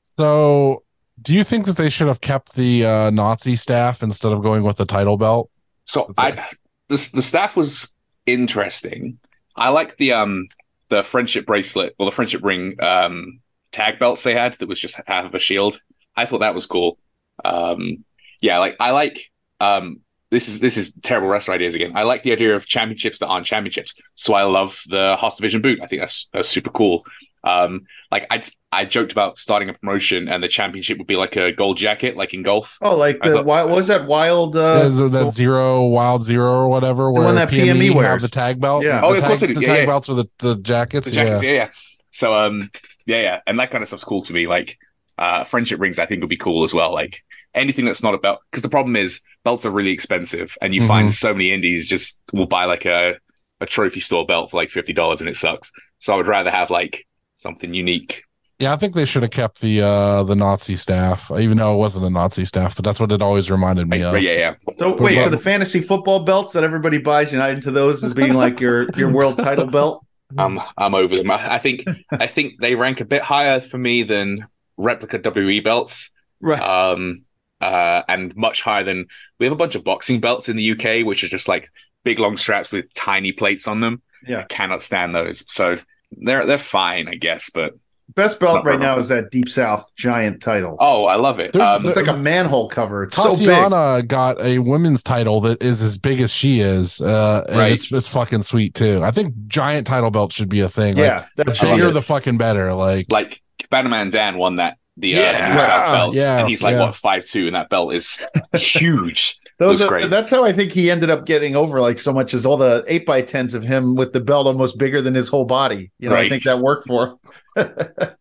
[0.00, 0.82] So,
[1.20, 4.62] do you think that they should have kept the uh, Nazi staff instead of going
[4.62, 5.50] with the title belt?
[5.84, 6.36] So Okay.
[6.36, 6.44] I
[6.88, 7.94] the the staff was
[8.26, 9.18] interesting.
[9.56, 10.48] I like the um
[10.88, 13.40] the friendship bracelet or the friendship ring um
[13.72, 15.80] tag belts they had that was just half of a shield.
[16.16, 16.98] I thought that was cool.
[17.44, 18.04] Um
[18.42, 20.00] yeah, like I like um
[20.30, 21.92] this is this is terrible wrestler ideas again.
[21.94, 23.94] I like the idea of championships that aren't championships.
[24.14, 25.78] So I love the House Division boot.
[25.82, 27.04] I think that's that's super cool.
[27.44, 28.42] Um like I
[28.74, 32.16] I joked about starting a promotion and the championship would be like a gold jacket,
[32.16, 32.78] like in golf.
[32.80, 34.56] Oh, like I the thought- what was that wild?
[34.56, 38.22] Uh, that that zero wild zero or whatever, where one that PME have wears.
[38.22, 38.84] the tag belt.
[38.84, 39.00] Yeah.
[39.02, 39.54] the Oh, of tag, course they do.
[39.54, 39.86] the Yeah, tag yeah.
[39.86, 41.06] belts or the, the jackets.
[41.08, 41.50] the jackets, yeah.
[41.50, 41.56] yeah.
[41.64, 41.68] yeah,
[42.08, 42.70] So um,
[43.04, 44.46] yeah, yeah, and that kind of stuff's cool to me.
[44.46, 44.78] Like
[45.18, 46.92] uh, friendship rings, I think would be cool as well.
[46.94, 47.22] Like
[47.54, 50.80] anything that's not a belt, because the problem is belts are really expensive, and you
[50.82, 50.86] Mhm.
[50.88, 53.16] find so many indies just will buy like a
[53.60, 55.70] a trophy store belt for like fifty dollars, and it sucks.
[55.98, 58.24] So I would rather have like something unique.
[58.58, 61.78] Yeah, I think they should have kept the uh the Nazi staff, even though it
[61.78, 64.20] wasn't a Nazi staff, but that's what it always reminded me of.
[64.22, 64.54] yeah, yeah.
[64.78, 68.34] so wait, so the fantasy football belts that everybody buys united to those as being
[68.34, 70.04] like your your world title belt.
[70.38, 71.30] I'm I'm over them.
[71.30, 75.60] I, I think I think they rank a bit higher for me than replica WE
[75.60, 76.10] belts.
[76.44, 76.60] Right.
[76.60, 77.22] um
[77.62, 79.06] uh and much higher than
[79.38, 81.70] we have a bunch of boxing belts in the UK which are just like
[82.04, 84.02] big long straps with tiny plates on them.
[84.26, 84.40] Yeah.
[84.40, 85.44] I cannot stand those.
[85.52, 85.78] So
[86.10, 87.74] they're they're fine, I guess, but
[88.14, 90.76] Best belt right now is that Deep South giant title.
[90.80, 91.52] oh, I love it.
[91.54, 93.04] There's- Um, it's like a manhole cover.
[93.04, 93.46] It's so big.
[93.46, 97.00] Tatiana got a women's title that is as big as she is.
[97.00, 97.72] Uh and Right.
[97.72, 99.00] it's it's fucking sweet too.
[99.02, 100.98] I think giant title belt should be a thing.
[100.98, 102.74] Yeah, that the bigger the fucking better.
[102.74, 106.62] Like, like Bannerman Dan won that the uh, Yeah, New South belt, yeah, and he's
[106.62, 106.80] like yeah.
[106.80, 108.20] what five two, and that belt is
[108.54, 109.38] huge.
[109.58, 110.10] Those are, great.
[110.10, 112.84] That's how I think he ended up getting over like so much as all the
[112.88, 115.92] eight by tens of him with the belt almost bigger than his whole body.
[116.00, 117.18] You know, I think that worked for
[117.56, 117.68] him.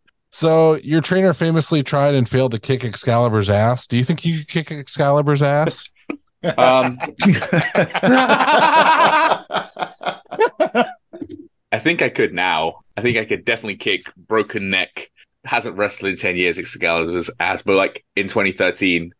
[0.29, 3.87] so your trainer famously tried and failed to kick Excalibur's ass.
[3.87, 5.89] Do you think you could kick Excalibur's ass?
[6.57, 6.97] Um,
[11.71, 12.79] I think I could now.
[12.97, 15.11] I think I could definitely kick broken neck.
[15.43, 16.59] Hasn't wrestled in ten years.
[16.59, 19.13] Excalibur was as, but like in 2013,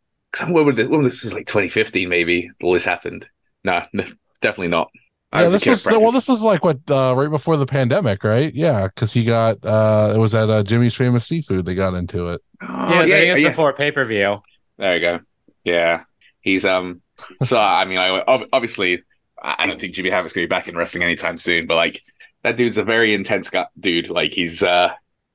[0.48, 3.28] When would this, when this was like 2015, maybe all this happened.
[3.64, 4.06] No, no
[4.42, 4.90] definitely not.
[5.34, 6.12] Yeah, was this was at well.
[6.12, 8.54] This was like what uh, right before the pandemic, right?
[8.54, 11.66] Yeah, because he got uh, it was at uh, Jimmy's Famous Seafood.
[11.66, 12.42] They got into it.
[12.62, 13.50] Oh, yeah, yeah, I yeah.
[13.50, 14.42] before pay per view.
[14.78, 15.20] There you go.
[15.64, 16.04] Yeah,
[16.42, 17.02] he's um.
[17.44, 19.04] So I mean, I obviously
[19.42, 21.68] I I don't think Jimmy Havoc's gonna be back in wrestling anytime soon.
[21.68, 22.02] But like
[22.44, 24.10] that dude's a very intense guy, dude.
[24.10, 24.90] Like he's uh,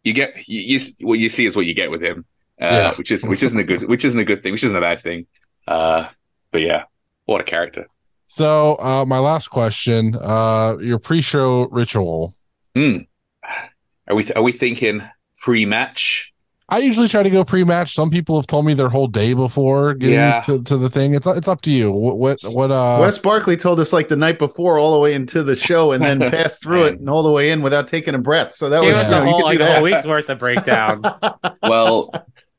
[0.07, 2.25] you get you, you what you see is what you get with him.
[2.61, 2.95] Uh, Yeah.
[2.95, 5.01] which is which isn't a good which isn't a good thing, which isn't a bad
[5.01, 5.27] thing.
[5.69, 6.09] Uh,
[6.53, 6.85] but yeah,
[7.27, 7.85] what a character.
[8.29, 12.35] So uh, my last question: uh, your pre-show ritual.
[12.75, 12.99] Hmm.
[14.09, 15.03] Are we are we thinking
[15.39, 16.33] pre-match?
[16.69, 17.95] I usually try to go pre-match.
[17.95, 20.41] Some people have told me their whole day before getting Yeah.
[20.43, 21.15] to, to the thing.
[21.15, 21.93] It's it's up to you.
[21.93, 22.99] What what, what uh?
[23.01, 26.03] Wes Barkley told us like the night before, all the way into the show, and
[26.03, 28.53] then passed through it and all the way in without taking a breath.
[28.53, 30.29] So that was was you know, a whole, could like do a whole week's worth
[30.29, 31.03] of breakdown.
[31.63, 32.13] well,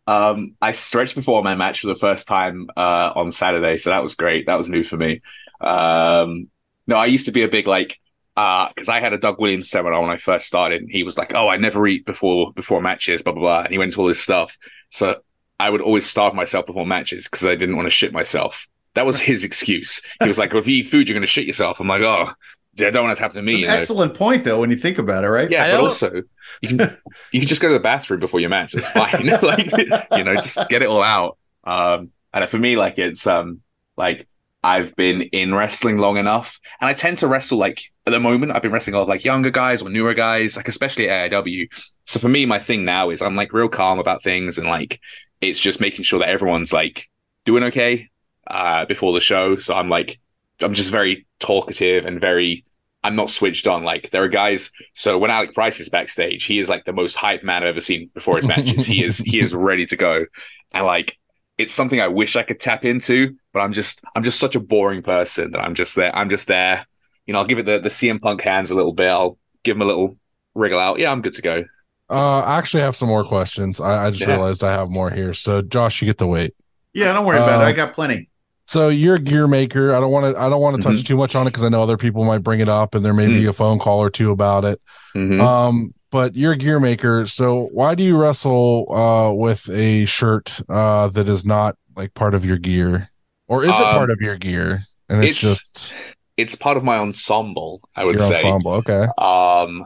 [0.07, 4.03] um, I stretched before my match for the first time uh, on Saturday, so that
[4.03, 4.45] was great.
[4.45, 5.21] That was new for me.
[5.59, 6.47] Um,
[6.87, 7.99] no, I used to be a big like
[8.37, 10.83] because I had a Doug Williams seminar when I first started.
[10.83, 13.71] And he was like, "Oh, I never eat before before matches, blah blah blah," and
[13.71, 14.57] he went into all this stuff.
[14.91, 15.21] So
[15.59, 19.07] I would always starve myself before matches because I didn't want to shit myself That
[19.07, 20.01] was his excuse.
[20.21, 22.31] He was like, "If you eat food, you're going to shit yourself." I'm like, "Oh,
[22.79, 23.73] I don't want it to happen to me." An you know?
[23.73, 25.49] excellent point, though, when you think about it, right?
[25.49, 26.21] Yeah, I but don't- also
[26.61, 26.97] you can
[27.31, 28.75] you can just go to the bathroom before your match.
[28.75, 29.27] It's fine.
[29.41, 29.71] like
[30.11, 31.37] you know, just get it all out.
[31.63, 33.61] Um, and for me, like it's um
[33.97, 34.27] like
[34.67, 38.51] I've been in wrestling long enough, and I tend to wrestle like at the moment.
[38.51, 41.31] I've been wrestling a lot of like younger guys or newer guys, like especially at
[41.31, 41.69] AIW.
[42.05, 44.99] So for me, my thing now is I'm like real calm about things, and like
[45.39, 47.07] it's just making sure that everyone's like
[47.45, 48.09] doing okay
[48.45, 49.55] uh, before the show.
[49.55, 50.19] So I'm like
[50.59, 52.65] I'm just very talkative and very
[53.05, 53.85] I'm not switched on.
[53.85, 54.73] Like there are guys.
[54.91, 57.79] So when Alec Price is backstage, he is like the most hype man I've ever
[57.79, 58.85] seen before his matches.
[58.85, 60.25] he is he is ready to go,
[60.73, 61.17] and like
[61.57, 64.59] it's something I wish I could tap into, but I'm just I'm just such a
[64.59, 66.15] boring person that I'm just there.
[66.15, 66.85] I'm just there.
[67.25, 69.07] You know, I'll give it the the CM Punk hands a little bit.
[69.09, 70.17] I'll give him a little
[70.55, 70.99] wriggle out.
[70.99, 71.63] Yeah, I'm good to go.
[72.09, 73.81] Uh, I actually have some more questions.
[73.81, 74.27] I, I just Yeah.
[74.35, 75.33] realized I have more here.
[75.33, 76.53] So, Josh, you get to wait.
[76.93, 77.65] Yeah, don't worry about it.
[77.65, 78.29] Uh, I got plenty.
[78.65, 79.93] So you're a gear maker.
[79.93, 80.41] I don't want to.
[80.41, 81.05] I don't want to touch Mhm.
[81.05, 83.13] too much on it because I know other people might bring it up, and there
[83.13, 83.49] may be Mm.
[83.49, 84.81] a phone call or two about it.
[85.15, 85.41] Mhm.
[85.41, 87.27] Um, but you're a gear maker.
[87.27, 92.33] So why do you wrestle uh with a shirt uh that is not like part
[92.33, 93.09] of your gear,
[93.47, 94.83] or is it Um, part of your gear?
[95.09, 95.95] And it's, it's- just
[96.37, 97.81] it's part of my ensemble.
[97.95, 98.35] I would your say.
[98.35, 98.73] ensemble.
[98.81, 99.05] Okay.
[99.17, 99.85] Um,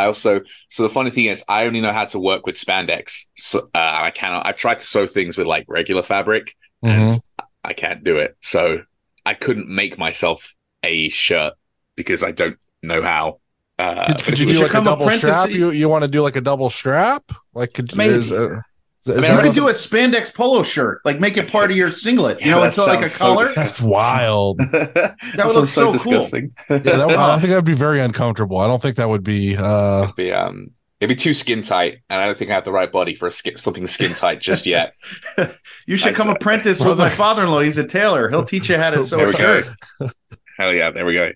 [0.00, 3.26] I also so the funny thing is I only know how to work with spandex.
[3.36, 4.46] So uh, and I cannot.
[4.46, 6.90] I've tried to sew things with like regular fabric, Mhm.
[6.90, 7.22] and
[7.64, 8.36] I can't do it.
[8.40, 8.82] So
[9.26, 11.54] I couldn't make myself a shirt
[11.96, 13.40] because I don't know how.
[13.78, 15.50] Uh, Could, could if you do like a double strap?
[15.50, 17.22] You you want to do like a double strap?
[17.54, 18.14] Like could Maybe.
[18.14, 18.60] is, uh,
[19.06, 21.76] is I mean, You could do a spandex polo shirt, like make it part of
[21.76, 22.40] your singlet.
[22.40, 23.44] You Yeah, know, that it's like a sounds so collar.
[23.44, 24.58] dis- that's wild.
[24.72, 25.92] that would sounds look so cool.
[25.92, 26.52] disgusting.
[26.68, 28.58] Yeah, that would, I think that'd be very uncomfortable.
[28.58, 29.56] I don't think that would be.
[29.56, 32.64] uh It'd be um, it'd be too skin tight, and I don't think I have
[32.64, 34.94] the right body for a skin, something skin tight just yet.
[35.86, 37.60] You should I come saw- apprentice with my father-in-law.
[37.60, 38.28] He's a tailor.
[38.28, 39.66] He'll teach you how to sew There a we shirt.
[40.00, 40.10] go.
[40.58, 41.30] Hell yeah, there we go.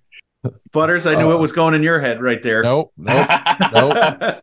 [0.73, 2.63] Butters, I knew Uh, it was going in your head right there.
[2.63, 2.93] Nope.
[2.97, 3.29] Nope.
[3.73, 4.43] nope.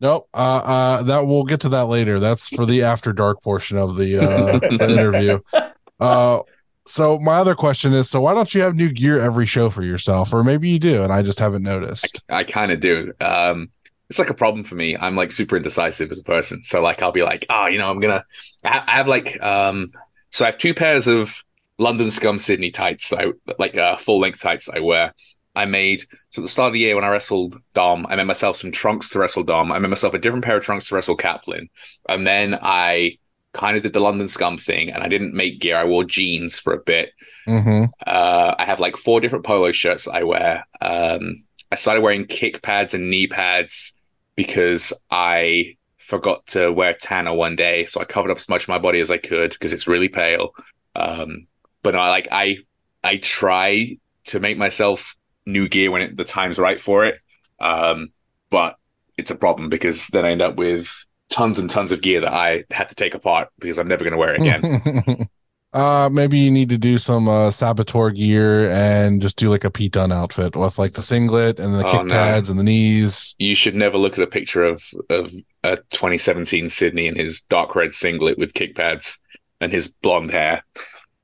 [0.00, 0.28] Nope.
[0.34, 2.18] Uh, uh, that we'll get to that later.
[2.18, 5.40] That's for the after dark portion of the, uh, the interview.
[6.00, 6.42] Uh,
[6.84, 9.84] so my other question is, so why don't you have new gear every show for
[9.84, 12.24] yourself, or maybe you do, and I just haven't noticed.
[12.28, 13.12] I kind of do.
[13.20, 13.70] Um,
[14.10, 14.96] it's like a problem for me.
[14.96, 16.64] I'm like super indecisive as a person.
[16.64, 18.24] So like, I'll be like, oh, you know, I'm gonna.
[18.64, 19.92] I I have like, um,
[20.30, 21.44] so I have two pairs of
[21.78, 25.14] London Scum Sydney tights that I like, uh, full length tights that I wear.
[25.54, 28.24] I made so at the start of the year when I wrestled Dom, I made
[28.26, 29.70] myself some trunks to wrestle Dom.
[29.70, 31.68] I made myself a different pair of trunks to wrestle Kaplan,
[32.08, 33.18] and then I
[33.52, 35.76] kind of did the London Scum thing, and I didn't make gear.
[35.76, 37.10] I wore jeans for a bit,
[37.48, 37.84] Mm-hmm.
[38.06, 40.64] uh, I have like four different polo shirts that I wear.
[40.80, 43.94] Um, I started wearing kick pads and knee pads
[44.36, 48.68] because I forgot to wear tanner one day, so I covered up as much of
[48.68, 50.50] my body as I could because it's really pale.
[50.94, 51.46] Um,
[51.82, 52.58] but I like I
[53.04, 55.16] I try to make myself
[55.46, 57.16] new gear when it, the time's right for it.
[57.60, 58.12] Um,
[58.50, 58.76] but
[59.18, 60.88] it's a problem because then I end up with
[61.30, 64.12] tons and tons of gear that I had to take apart because I'm never going
[64.12, 65.28] to wear it again.
[65.72, 69.70] uh, maybe you need to do some uh, Saboteur gear and just do like a
[69.70, 72.14] Pete Dunne outfit with like the singlet and the Oh, kick no.
[72.14, 73.34] pads and the knees.
[73.38, 75.32] you should never look at a picture of of
[75.64, 79.18] a 2017 Sydney in his dark red singlet with kick pads
[79.60, 80.62] and his blonde hair.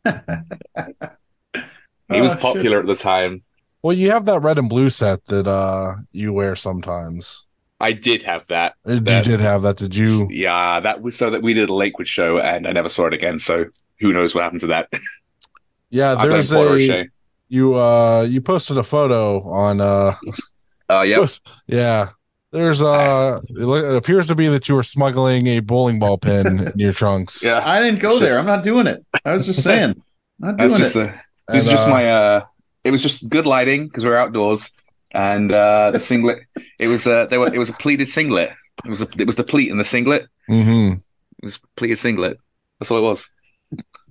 [2.10, 2.40] He was Oh, shit.
[2.40, 3.42] popular at the time.
[3.82, 7.44] Well, you have that red and blue set that uh you wear sometimes.
[7.80, 8.74] I did have that.
[8.88, 9.76] Uh, You That- did have that.
[9.76, 10.26] Did you?
[10.30, 13.12] Yeah, that was so that we did a Lakewood show and I never saw it
[13.14, 13.38] again.
[13.38, 13.66] So
[14.00, 14.88] who knows what happened to that?
[15.90, 17.06] Yeah, there's a
[17.48, 20.14] you uh you posted a photo on uh
[20.90, 21.20] Uh, yep.
[21.20, 22.08] post- yeah.
[22.50, 26.72] There's uh it, appears to be that you were smuggling a bowling ball pin in
[26.76, 27.42] your trunks.
[27.42, 27.62] Yeah.
[27.64, 28.28] I didn't go It's there.
[28.30, 29.04] just- I'm not doing it.
[29.24, 30.02] I was just saying.
[30.38, 31.08] Not doing just it.
[31.10, 31.12] uh,
[31.52, 32.44] it was And, just uh, my uh
[32.84, 34.70] it was just good lighting because we are outdoors
[35.12, 36.38] and uh the singlet
[36.78, 38.50] it was uh there were it was a pleated singlet.
[38.84, 40.26] It was a, it was the pleat in the singlet.
[40.48, 40.92] Mm-hmm.
[41.42, 42.38] It was pleated singlet.
[42.78, 43.28] That's all it was.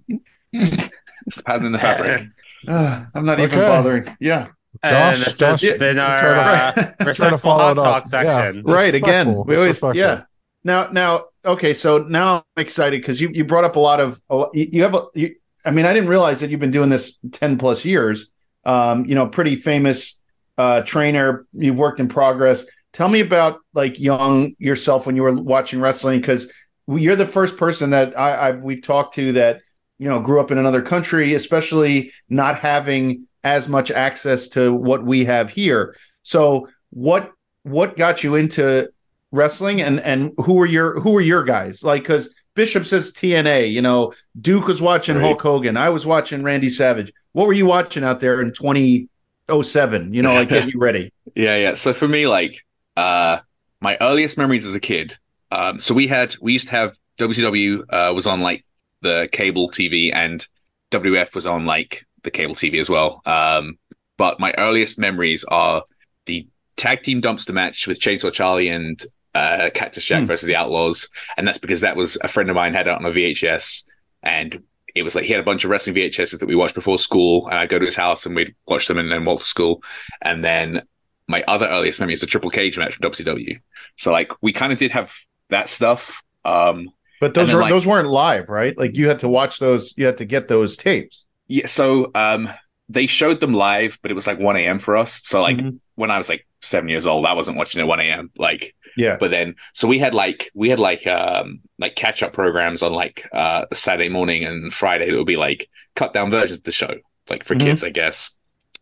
[0.54, 2.28] it's the pattern in the fabric.
[2.68, 4.16] Uh, I'm not even bothering.
[4.20, 4.48] Yeah.
[4.84, 7.72] And Josh- this Josh, has been our try to- uh, Try to respectful follow hot
[7.72, 8.24] it talk up.
[8.26, 8.42] Yeah.
[8.42, 8.64] section.
[8.64, 9.44] right again.
[9.46, 10.24] We always yeah.
[10.64, 14.20] Now now okay so now i'm excited because you you brought up a lot of
[14.54, 17.18] you you have a you, i mean i didn't realize that you've been doing this
[17.32, 18.30] 10 plus years.
[18.66, 20.20] Um you know pretty famous
[20.58, 21.46] uh trainer.
[21.54, 22.66] You've worked in progress.
[22.92, 26.52] Tell me about like young yourself when you were watching wrestling because
[26.88, 29.62] you're the first person that I, I've we've talked to that
[30.00, 35.02] you know grew up in another country especially not having as much access to what
[35.04, 37.32] we have here so what
[37.64, 38.90] what got you into
[39.32, 43.72] wrestling and and who were your who were your guys like because Bishop says TNA.
[43.72, 45.26] You know, Duke was watching Right.
[45.26, 45.78] Hulk Hogan.
[45.78, 47.14] I was watching Randy Savage.
[47.34, 50.14] What were you watching out there in 2007?
[50.14, 51.14] You know, like get you ready.
[51.36, 51.74] Yeah, yeah.
[51.76, 53.40] So for me, like, uh,
[53.80, 55.16] my earliest memories as a kid.
[55.52, 58.66] Um, so we had we used to have WCW uh, was on like
[59.04, 60.48] the cable TV and
[60.90, 63.22] WF was on like the cable TV as well.
[63.26, 63.78] Um,
[64.18, 65.84] but my earliest memories are
[66.26, 70.26] the tag team dumpster match with Chainsaw Charlie and uh, Cactus Jack Hmm.
[70.26, 73.06] versus the Outlaws, and that's because that was a friend of mine had it on
[73.06, 73.84] a VHS,
[74.24, 74.64] and
[74.96, 77.48] it was like he had a bunch of wrestling VHSs that we watched before school,
[77.48, 79.84] and I'd go to his house and we'd watch them and then walk to school,
[80.24, 80.82] and then
[81.28, 83.60] my other earliest memory is a triple cage match from WCW.
[83.96, 85.14] So like we kind of did have
[85.50, 86.24] that stuff.
[86.46, 86.90] Um,
[87.22, 88.76] But those were like- those weren't live, right?
[88.78, 89.94] Like you had to watch those.
[89.98, 91.27] You had to get those tapes.
[91.48, 92.50] Yeah, so um,
[92.90, 94.80] they showed them live, but it was like 1 a.m.
[94.80, 95.22] for us.
[95.26, 95.80] So like Mhm.
[95.96, 98.32] when I was like seven years old, I wasn't watching at 1 a.m.
[98.38, 102.34] Like, yeah, but then so we had like we had like um like catch up
[102.34, 106.60] programs on like uh Saturday morning and Friday that would be like cut down versions
[106.60, 106.94] of the show,
[107.30, 107.62] like for Mhm.
[107.62, 108.32] kids, I guess.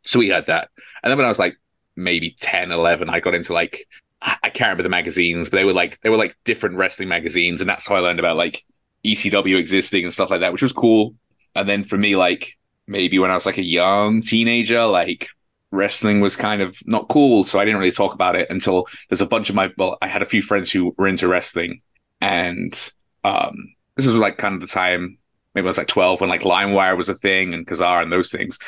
[0.04, 0.70] So we had that,
[1.04, 1.58] and then when I was like
[1.98, 3.88] maybe 10, 11, I got into like
[4.22, 7.60] I can't remember the magazines, but they were like they were like different wrestling magazines,
[7.62, 8.64] and that's how I learned about like
[9.04, 11.16] ECW existing and stuff like that, which was cool.
[11.56, 15.28] And then for me, like maybe when I was like a young teenager, like
[15.72, 19.22] wrestling was kind of not cool, so I didn't really talk about it until there's
[19.22, 21.82] a bunch of my well, I had a few friends who were into wrestling,
[22.22, 22.92] and
[23.24, 25.18] um, this was like kind of the time
[25.56, 28.30] maybe I was like 12 when like LimeWire was a thing and Kazaa and those
[28.30, 28.60] things,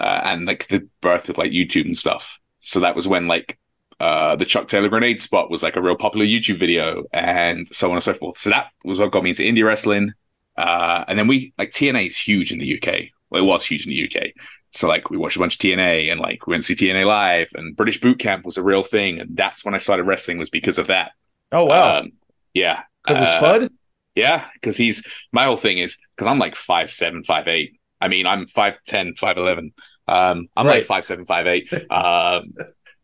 [0.00, 2.38] uh, and like the birth of like YouTube and stuff.
[2.58, 3.58] So that was when like
[4.00, 7.88] uh, the Chuck Taylor grenade spot was like a real popular YouTube video and so
[7.88, 8.38] on and so forth.
[8.38, 10.12] So that was what got me into indie wrestling.
[10.58, 13.10] Uh, and then we like TNA is huge in the UK.
[13.30, 14.32] Well, it was huge in the UK.
[14.72, 17.06] So like we watched a bunch of TNA and like we went to see TNA
[17.06, 19.20] live and British Boot Camp was a real thing.
[19.20, 21.12] And that's when I started wrestling was because of that.
[21.52, 22.12] Oh wow, Um,
[22.54, 22.82] yeah.
[23.06, 23.72] because of Uh, Spud.
[24.14, 27.78] yeah, because he's my whole thing is because I'm like five seven, five eight.
[28.00, 29.72] I mean, I'm five ten, five eleven.
[30.08, 30.76] Um, I'm Right.
[30.78, 31.72] like five seven, five eight.
[31.90, 32.54] Um,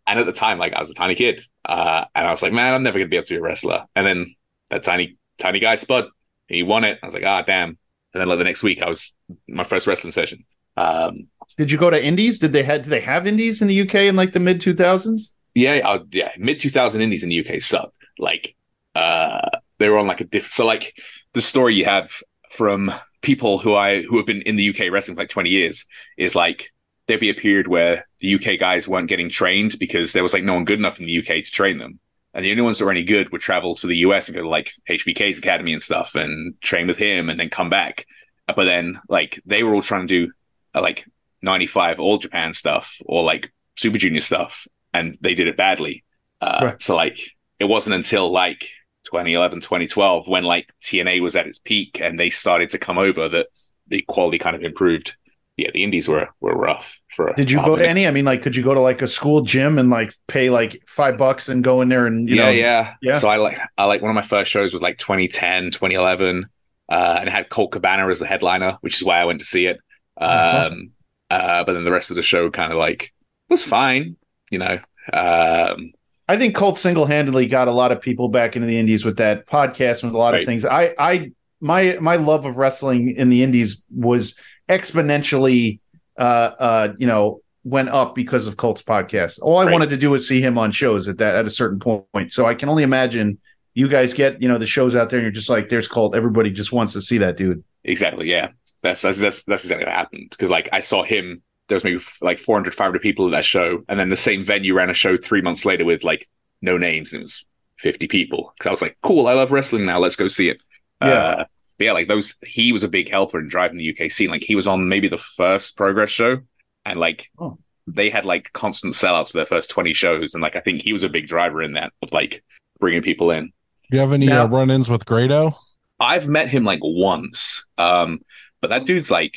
[0.07, 2.53] and at the time, like I was a tiny kid, uh, and I was like,
[2.53, 3.87] man, I'm never gonna be able to be a wrestler.
[3.97, 4.35] And then
[4.71, 6.09] that tiny, tiny guy Spud,
[6.55, 6.99] he won it.
[7.03, 7.71] I was like, ah, damn.
[7.71, 9.13] And then like the next week, I was
[9.49, 10.45] my first wrestling session.
[10.77, 12.39] Um, Did you go to indies?
[12.39, 12.83] Did they had?
[12.83, 15.33] Did they have indies in the UK in like the mid 2000s?
[15.55, 16.31] Yeah, uh, yeah.
[16.39, 17.97] Mid 2000 indies in the UK sucked.
[18.19, 18.57] Like,
[18.95, 20.53] uh, they were on like a different.
[20.53, 20.95] So, like,
[21.33, 22.13] the story you have
[22.51, 25.87] from people who I who have been in the UK wrestling for like 20 years
[26.17, 26.73] is like
[27.07, 30.45] there'd be a period where the UK guys weren't getting trained because there was like
[30.45, 31.99] no one good enough in the UK to train them.
[32.35, 34.43] And the only ones that were any good would travel to the US and go
[34.43, 38.07] to like HBK's academy and stuff and train with him and then come back.
[38.47, 40.33] But then like they were all trying to do
[40.75, 41.07] uh, like
[41.43, 46.05] 95 all Japan stuff or like Super Junior stuff and they did it badly.
[46.41, 46.83] Uh, Right.
[46.83, 47.19] So like
[47.59, 48.69] it wasn't until like
[49.05, 53.29] 2011, 2012 when like TNA was at its peak and they started to come over
[53.29, 53.47] that
[53.87, 55.17] the quality kind of improved.
[55.57, 57.29] Yeah, the indies were were rough for.
[57.29, 58.07] a Did you go to any?
[58.09, 60.83] I mean, like, could you go to like a school gym and like pay like
[60.89, 62.51] five bucks and go in there and you yeah, know?
[62.51, 63.15] yeah, yeah.
[63.15, 66.47] So I like I like one of my first shows was like 2010, 2011,
[66.89, 69.47] uh, and it had Colt Cabana as the headliner, which is why I went to
[69.47, 69.79] see it.
[70.21, 70.93] Um, awesome.
[71.31, 73.13] uh, but then the rest of the show kind of like
[73.49, 74.17] was fine,
[74.51, 74.79] you know.
[75.13, 75.93] Um,
[76.29, 79.19] I think Colt single handedly got a lot of people back into the indies with
[79.19, 80.41] that podcast and with a lot Right.
[80.43, 80.65] of things.
[80.65, 84.37] I, I, my, my love of wrestling in the indies was
[84.69, 85.81] exponentially,
[86.19, 89.39] uh, uh, you know, went up because of Colt's podcast.
[89.41, 89.73] All I Right.
[89.73, 92.31] wanted to do was see him on shows at that at a certain point.
[92.33, 93.39] So I can only imagine
[93.75, 96.15] you guys get you know the shows out there and you're just like, there's Colt.
[96.15, 97.65] Everybody just wants to see that dude.
[97.85, 98.31] Exactly.
[98.31, 98.51] Yeah.
[98.83, 100.29] That's that's that's, that's exactly what happened.
[100.31, 103.83] Because like I saw him, there was maybe like 400, 500 people at that show,
[103.89, 106.29] and then the same venue ran a show three months later with like
[106.61, 107.45] no names, and it was
[107.79, 108.53] fifty people.
[108.59, 109.99] Because I was like, cool, I love wrestling now.
[109.99, 110.61] Let's go see it.
[111.03, 111.09] Yeah.
[111.09, 111.45] Uh,
[111.79, 114.31] but yeah, like those, he was a big helper in driving the UK scene.
[114.31, 116.39] Like he was on maybe the first Progress show,
[116.85, 117.59] and like Oh.
[117.87, 120.93] they had like constant sellouts for their first twenty shows, and like I think he
[120.93, 122.45] was a big driver in that of like
[122.81, 123.47] bringing people in.
[123.91, 125.53] Do you have any Now- uh, run-ins with Grado?
[126.01, 128.21] I've met him like once, um,
[128.61, 129.37] but that dude's like,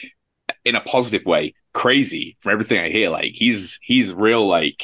[0.66, 2.36] in a positive way, crazy.
[2.42, 4.84] From everything I hear, like he's he's real, like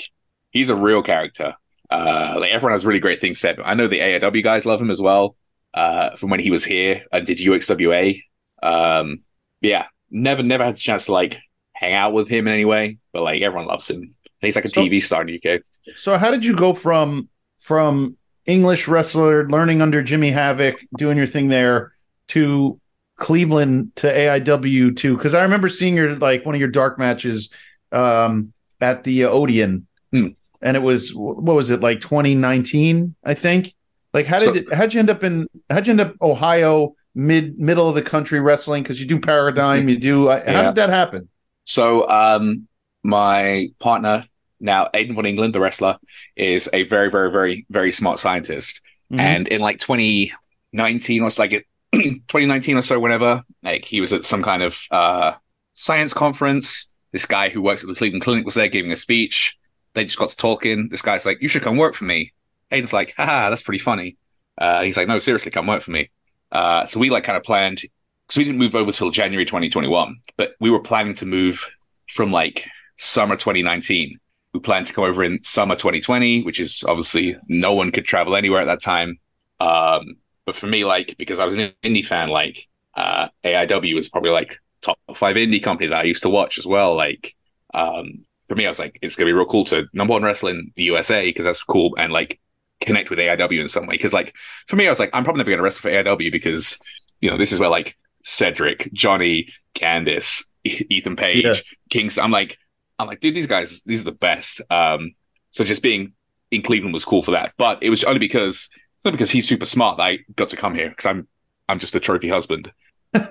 [0.52, 1.56] he's a real character.
[1.90, 3.60] Uh, like everyone has really great things said.
[3.64, 5.36] I know the AIW guys love him as well.
[5.74, 8.22] Uh, from when he was here and did UXWA.
[8.62, 9.22] Um,
[9.62, 11.40] yeah, never never had the chance to like
[11.74, 13.98] hang out with him in any way, but like everyone loves him.
[14.02, 15.62] And he's like a So- TV star in the UK.
[15.96, 17.28] So how did you go from
[17.60, 21.94] from English wrestler learning under Jimmy Havoc, doing your thing there,
[22.30, 22.80] to
[23.18, 25.16] Cleveland to AIW to?
[25.18, 27.50] Because I remember seeing your like one of your dark matches
[27.92, 30.28] um, at the Odeon, Hmm.
[30.62, 33.74] and it was what was it like 2019, I think.
[34.14, 36.96] Like how So- did it, how'd you end up in how'd you end up Ohio
[37.16, 40.62] mid middle of the country wrestling because you do Paradigm, you do how Yeah.
[40.66, 41.30] did that happen?
[41.66, 42.68] So, um,
[43.04, 44.26] my partner
[44.60, 45.98] now, Aiden von England, the wrestler,
[46.36, 48.82] is a very, very, very, very smart scientist.
[49.12, 49.20] Mhm.
[49.20, 54.26] And in like 2019 or so, like 2019 or so, whenever, like he was at
[54.26, 55.34] some kind of uh,
[55.74, 56.88] science conference.
[57.12, 59.56] This guy who works at the Cleveland Clinic was there giving a speech.
[59.94, 60.90] They just got to talking.
[60.90, 62.34] This guy's like, "You should come work for me."
[62.74, 64.18] Aiden's like, "Haha, that's pretty funny."
[64.58, 66.10] Uh, he's like, "No, seriously, come work for me."
[66.52, 67.82] Uh, so we like kind of planned
[68.28, 71.68] because we didn't move over till January 2021, but we were planning to move
[72.10, 72.68] from like
[72.98, 74.20] summer 2019.
[74.54, 78.36] We planned to come over in summer 2020, which is obviously no one could travel
[78.36, 79.20] anywhere at that time.
[79.60, 84.10] Um, but for me, like because I was an indie fan, like uh, AIW was
[84.10, 86.96] probably like top five indie company that I used to watch as well.
[86.96, 87.36] Like
[87.74, 90.50] um, for me, I was like, it's gonna be real cool to number one wrestle
[90.50, 92.40] in the USA because that's cool and like
[92.84, 93.96] connect with AIW in some way.
[93.96, 94.36] Because like
[94.68, 96.78] for me, I was like, I'm probably never gonna wrestle for AIW because
[97.22, 101.56] you know this is where like Cedric, Johnny, Candice, Ethan Page, Yeah.
[101.90, 102.18] Kings.
[102.18, 102.58] I'm like,
[103.00, 104.62] I'm like, dude, these guys, these are the best.
[104.70, 105.14] Um,
[105.52, 106.14] so just being
[106.52, 107.54] in Cleveland was cool for that.
[107.58, 108.70] But it was only because
[109.06, 111.28] only because he's super smart that I got to come here because I'm
[111.68, 112.72] I'm just a trophy husband.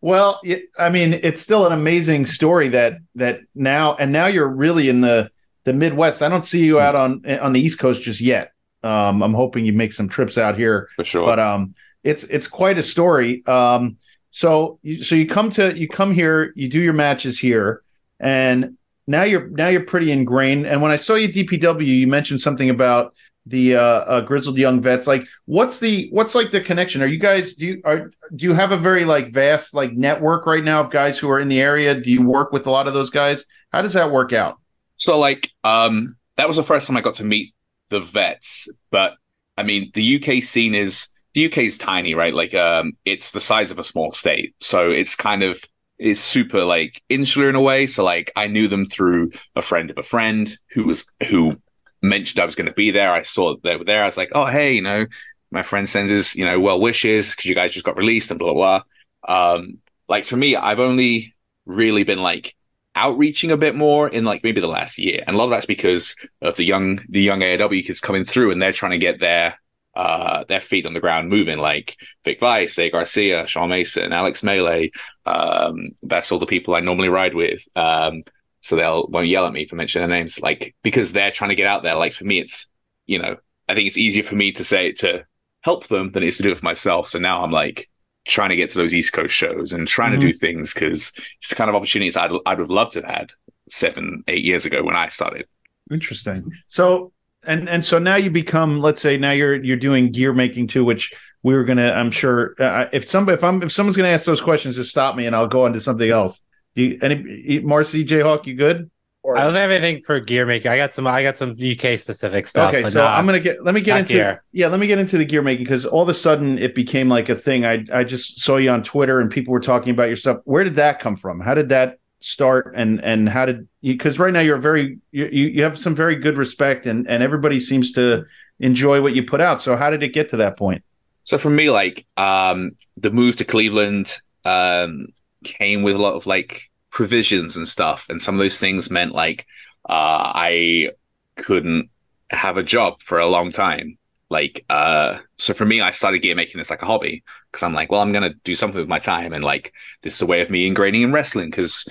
[0.00, 0.40] Well,
[0.78, 5.00] I mean, it's still an amazing story that that now and now you're really in
[5.00, 5.30] the
[5.66, 6.22] the Midwest.
[6.22, 8.52] I don't see you out on on the East Coast just yet.
[8.82, 11.26] Um, I'm hoping you make some trips out here, For sure.
[11.26, 13.44] but um, it's it's quite a story.
[13.46, 13.98] Um,
[14.30, 17.82] so you, so you come to you come here, you do your matches here,
[18.20, 20.66] and now you're now you're pretty ingrained.
[20.66, 23.14] And when I saw you DPW, you mentioned something about
[23.44, 25.08] the uh, uh, grizzled young vets.
[25.08, 27.02] Like, what's the what's like the connection?
[27.02, 30.46] Are you guys do you are do you have a very like vast like network
[30.46, 32.00] right now of guys who are in the area?
[32.00, 33.44] Do you work with a lot of those guys?
[33.72, 34.60] How does that work out?
[34.96, 37.54] So like um that was the first time I got to meet
[37.90, 39.14] the vets, but
[39.56, 42.34] I mean the UK scene is the UK is tiny, right?
[42.34, 44.54] Like um it's the size of a small state.
[44.60, 45.62] So it's kind of
[45.98, 47.86] it's super like insular in a way.
[47.86, 51.56] So like I knew them through a friend of a friend who was who
[52.02, 53.12] mentioned I was going to be there.
[53.12, 54.02] I saw they were there.
[54.02, 55.06] I was like, oh hey, you know,
[55.50, 58.38] my friend sends his you know well wishes because you guys just got released and
[58.38, 58.82] blah blah.
[59.26, 59.54] blah.
[59.54, 59.78] Um,
[60.08, 61.34] like for me, I've only
[61.64, 62.54] really been like
[62.96, 65.22] outreaching a bit more in like maybe the last year.
[65.26, 68.50] And a lot of that's because of the young the young AAW kids coming through
[68.50, 69.58] and they're trying to get their
[69.94, 74.42] uh their feet on the ground moving, like Vic Vice, Zay Garcia, Sean Mason, Alex
[74.42, 74.90] Melee.
[75.26, 77.62] Um that's all the people I normally ride with.
[77.76, 78.22] Um
[78.60, 81.56] so they'll won't yell at me for mentioning their names, like because they're trying to
[81.56, 81.96] get out there.
[81.96, 82.66] Like for me it's
[83.06, 83.36] you know,
[83.68, 85.26] I think it's easier for me to say it to
[85.60, 87.08] help them than it is to do it for myself.
[87.08, 87.90] So now I'm like
[88.26, 90.20] trying to get to those East Coast shows and trying Mhm.
[90.20, 93.10] to do things because it's the kind of opportunities I'd I'd have loved to have
[93.10, 93.32] had
[93.68, 95.46] seven, eight years ago when I started.
[95.90, 96.50] Interesting.
[96.66, 97.12] So
[97.44, 100.84] and and so now you become, let's say, now you're you're doing gear making too,
[100.84, 101.12] which
[101.44, 101.92] we were gonna.
[101.92, 105.14] I'm sure uh, if somebody if I'm if someone's gonna ask those questions, just stop
[105.14, 106.42] me and I'll go on to something else.
[106.74, 108.90] Do you, any Marcy J Hawk, you good?
[109.26, 110.70] Or I don't have anything for gear making.
[110.70, 111.06] I got some.
[111.06, 112.72] I got some UK specific stuff.
[112.72, 114.42] okay, so not- I'm gonna get let me get into gear.
[114.52, 117.08] yeah, let me get into the gear making because all of a sudden it became
[117.08, 117.66] like a thing.
[117.66, 120.38] I I just saw you on Twitter and people were talking about your stuff.
[120.44, 121.40] Where did that come from?
[121.40, 122.74] How did that start?
[122.76, 123.94] And and how did you?
[123.94, 127.22] Because right now you're very you you you have some very good respect and and
[127.22, 128.24] everybody seems to
[128.60, 129.60] enjoy what you put out.
[129.60, 130.84] So how did it get to that point?
[131.24, 135.08] So for me, like um, the move to Cleveland um,
[135.42, 139.12] came with a lot of like provisions and stuff, and some of those things meant
[139.14, 139.46] like
[139.86, 140.92] uh, I
[141.36, 141.90] couldn't
[142.30, 143.98] have a job for a long time.
[144.30, 147.22] Like, uh, so for me, I started gear making this like a hobby
[147.52, 150.22] because I'm like, well, I'm gonna do something with my time, and like this is
[150.22, 151.86] a way of me ingraining in wrestling because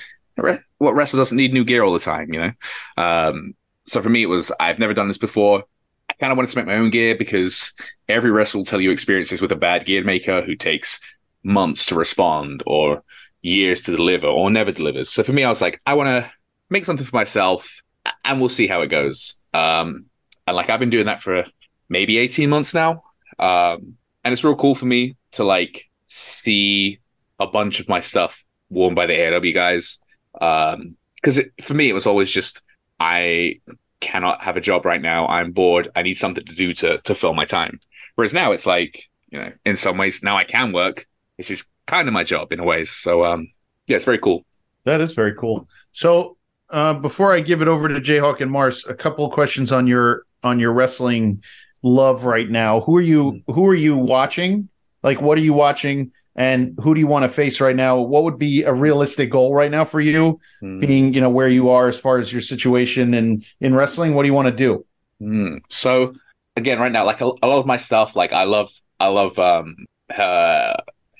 [0.79, 2.51] what wrestler doesn't need new gear all the time, you know?
[2.97, 3.53] Um,
[3.85, 5.65] so for me, it was I've never done this before.
[6.09, 7.73] I kind of wanted to make my own gear because
[8.09, 10.99] every wrestler will tell you experiences with a bad gear maker who takes
[11.43, 13.03] months to respond or
[13.45, 15.09] years to deliver or never delivers.
[15.11, 16.31] So for me, I was like, I want to
[16.69, 17.81] make something for myself
[18.23, 19.37] and we'll see how it goes.
[19.53, 20.05] Um,
[20.47, 21.45] and like I've been doing that for
[21.87, 23.03] maybe 18 months now.
[23.37, 26.99] Um, and it's real cool for me to like see
[27.39, 29.99] a bunch of my stuff worn by the AW guys.
[30.41, 32.61] Um, because it, for me, it was always just
[32.99, 33.59] I
[33.99, 35.27] cannot have a job right now.
[35.27, 35.89] I'm bored.
[35.95, 37.79] I need something to do to to fill my time.
[38.15, 41.07] Whereas now it's like, you know, in some ways now I can work.
[41.37, 42.85] This is kind of my job in a way.
[42.85, 43.47] So um
[43.87, 44.45] yeah, it's very cool.
[44.85, 45.67] That is very cool.
[45.91, 46.37] So
[46.69, 49.85] uh, before I give it over to Jayhawk and Mars, a couple of questions on
[49.87, 51.43] your on your wrestling
[51.83, 52.81] love right now.
[52.81, 54.69] Who are you who are you watching?
[55.03, 56.11] Like what are you watching?
[56.37, 57.97] And who do you want to face right now?
[57.97, 60.81] What would be a realistic goal right now for you, Mm.
[60.81, 64.13] being you know where you are as far as your situation and in wrestling?
[64.15, 64.85] What do you want to do?
[65.21, 65.59] Mm.
[65.69, 66.13] So
[66.57, 69.37] again right now like a, a lot of my stuff like I love I love
[69.39, 69.75] um
[70.15, 70.73] uh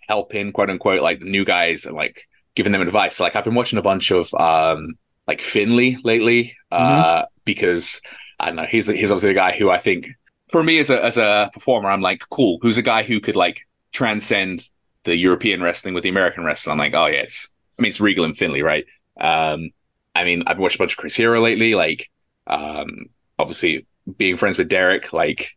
[0.08, 3.20] helping quote unquote like the new guys and like giving them advice.
[3.20, 4.96] Like I've been watching a bunch of um
[5.28, 8.02] like Finlay lately uh because
[8.40, 10.08] I don't know he's he's obviously a guy who I think
[10.50, 13.36] for me as a as a performer I'm like cool who's a guy who could
[13.36, 14.70] like transcend
[15.04, 16.74] the European wrestling with the American wrestling.
[16.74, 18.86] I'm like oh yeah it's I mean it's Regal and Finlay right.
[19.20, 19.72] Um
[20.14, 22.10] I mean I've watched a bunch of Chris Hero lately like
[22.48, 23.86] um obviously
[24.18, 25.52] being friends with Derek like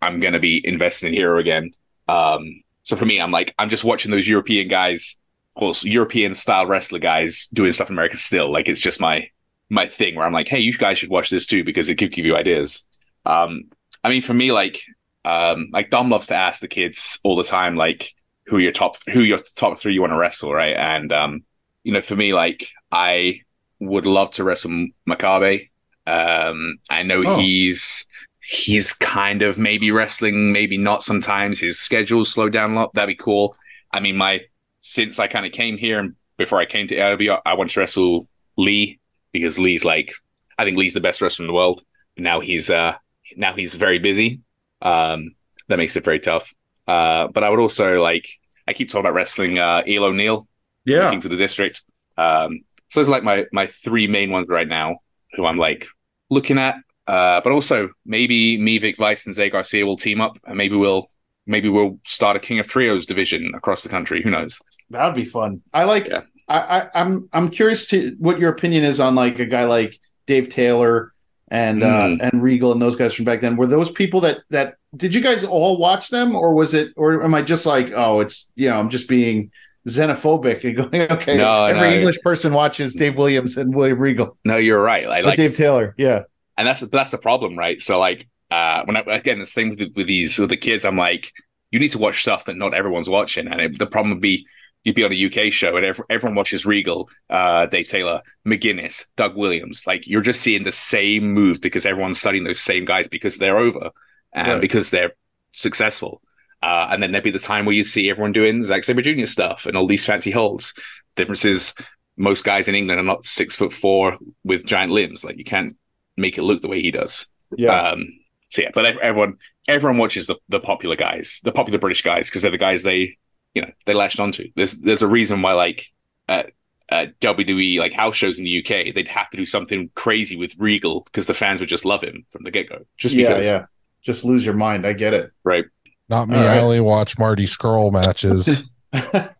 [0.00, 1.72] I'm gonna be investing in Hero again.
[2.08, 5.16] Um so for me, I'm like, I'm just watching those European guys,
[5.56, 8.52] well, European style wrestler guys doing stuff in America still.
[8.52, 9.28] Like it's just my
[9.70, 12.12] my thing where I'm like, hey, you guys should watch this too because it could
[12.12, 12.84] give you ideas.
[13.26, 13.64] Um,
[14.04, 14.82] I mean, for me, like,
[15.24, 18.12] um, like Dom loves to ask the kids all the time, like,
[18.46, 20.76] who are your top, who are your top three you want to wrestle, right?
[20.76, 21.44] And um,
[21.82, 23.40] you know, for me, like, I
[23.80, 25.70] would love to wrestle Makabe.
[26.06, 27.36] Um, I know Oh.
[27.36, 28.06] he's
[28.48, 31.60] he's kind of maybe wrestling, maybe not sometimes.
[31.60, 32.94] His schedule's slowed down a lot.
[32.94, 33.56] That'd be cool.
[33.92, 34.42] I mean, my
[34.80, 37.80] since I kind of came here and before I came to AEW, I wanted to
[37.80, 39.00] wrestle Lee
[39.32, 40.12] because Lee's like
[40.58, 41.82] I think Lee's the best wrestler in the world.
[42.16, 42.94] Now he's uh
[43.36, 44.40] now he's very busy.
[44.82, 45.34] Um
[45.68, 46.52] that makes it very tough.
[46.86, 48.28] Uh but I would also like
[48.68, 50.46] I keep talking about wrestling uh Eel O'Neal,
[50.84, 51.10] Yeah.
[51.10, 51.82] Kings of the District.
[52.18, 54.98] Um so it's like my my three main ones right now
[55.34, 55.86] who I'm like
[56.30, 56.76] looking at.
[57.06, 60.76] Uh, but also maybe me, Vic Vice, and Zay Garcia will team up, and maybe
[60.76, 61.10] we'll
[61.46, 64.22] maybe we'll start a King of Trios division across the country.
[64.22, 64.60] Who knows?
[64.90, 65.62] That would be fun.
[65.72, 66.06] I like.
[66.06, 66.22] Yeah.
[66.48, 69.98] I, I, I'm I'm curious to what your opinion is on like a guy like
[70.26, 71.12] Dave Taylor
[71.48, 72.20] and Mm.
[72.20, 73.56] uh, and Regal and those guys from back then.
[73.56, 77.22] Were those people that that did you guys all watch them, or was it, or
[77.22, 79.50] am I just like, oh, it's you know, I'm just being
[79.88, 81.96] xenophobic and going, okay, No, every no.
[81.96, 85.06] English person watches Dave Williams and William Regal, No, you're right.
[85.06, 86.22] I or like, Dave Taylor, yeah,
[86.56, 87.80] and that's that's the problem, right?
[87.80, 90.96] So like, uh, when I again, this thing with, with these with the kids, I'm
[90.96, 91.32] like,
[91.70, 94.46] you need to watch stuff that not everyone's watching, and it, the problem would be.
[94.86, 99.06] You'd be on a UK show and ev- everyone watches Regal, uh, Dave Taylor, McGuinness,
[99.16, 99.86] Doug Williams.
[99.86, 103.56] Like you're just seeing the same move because everyone's studying those same guys because they're
[103.56, 103.88] over
[104.34, 104.60] and Right.
[104.60, 105.12] because they're
[105.52, 106.20] successful.
[106.62, 109.24] Uh, and then there'd be the time where you see everyone doing Zack Sabre Jr.
[109.24, 110.74] stuff and all these fancy holds.
[111.16, 111.72] Difference is
[112.18, 115.24] most guys in England are not six foot four with giant limbs.
[115.24, 115.78] Like you can't
[116.16, 117.26] make it look the way he does.
[117.56, 118.06] yeah, Um,
[118.48, 119.38] so yeah, but everyone
[119.68, 123.16] everyone watches the, the popular guys, the popular British guys, because they're the guys they
[123.54, 124.50] you know they latched onto.
[124.56, 125.86] There's there's a reason why like
[126.28, 126.52] at,
[126.88, 130.54] at WWE like house shows in the UK they'd have to do something crazy with
[130.58, 132.84] Regal because the fans would just love him from the get go.
[132.96, 133.66] Just yeah, because, yeah.
[134.02, 134.86] Just lose your mind.
[134.86, 135.32] I get it.
[135.44, 135.64] right?
[136.10, 136.36] Not me.
[136.36, 136.58] All right.
[136.58, 138.68] I only watch Marty Scurll matches.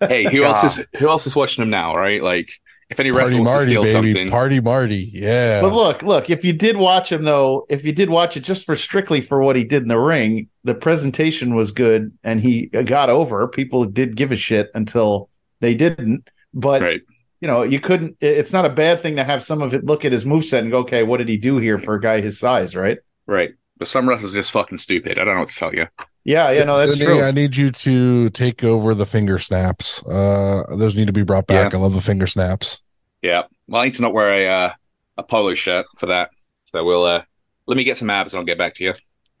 [0.00, 1.96] Hey, who else is who else is watching him now?
[1.96, 2.20] Right?
[2.20, 2.50] Like
[2.90, 3.92] if any Party wrestler Marty, steal baby.
[3.92, 5.10] something, Party Marty.
[5.12, 5.60] Yeah.
[5.60, 8.66] But look, look, if you did watch him though, if you did watch it just
[8.66, 12.66] for strictly for what he did in the ring, the presentation was good and he
[12.66, 13.46] got over.
[13.46, 15.30] People did give a shit until
[15.60, 16.28] they didn't.
[16.52, 17.00] But right?
[17.40, 20.04] you know, you couldn't it's not a bad thing to have some of it look
[20.04, 22.40] at his moveset and go, okay, what did he do here for a guy his
[22.40, 22.98] size, right?
[23.26, 23.50] Right.
[23.78, 25.18] But some wrestlers are just fucking stupid.
[25.18, 25.86] I don't know what to tell you.
[26.24, 27.22] Yeah, yeah, no, that's Sydney, true.
[27.22, 30.04] I need you to take over the finger snaps.
[30.06, 31.74] Uh, those need to be brought back.
[31.74, 32.82] I love the finger snaps.
[33.22, 33.44] Yeah.
[33.68, 34.72] Well, I need to not wear a uh,
[35.16, 36.30] a polo shirt for that.
[36.64, 37.22] So we'll uh
[37.66, 38.94] let me get some abs and I'll get back to you.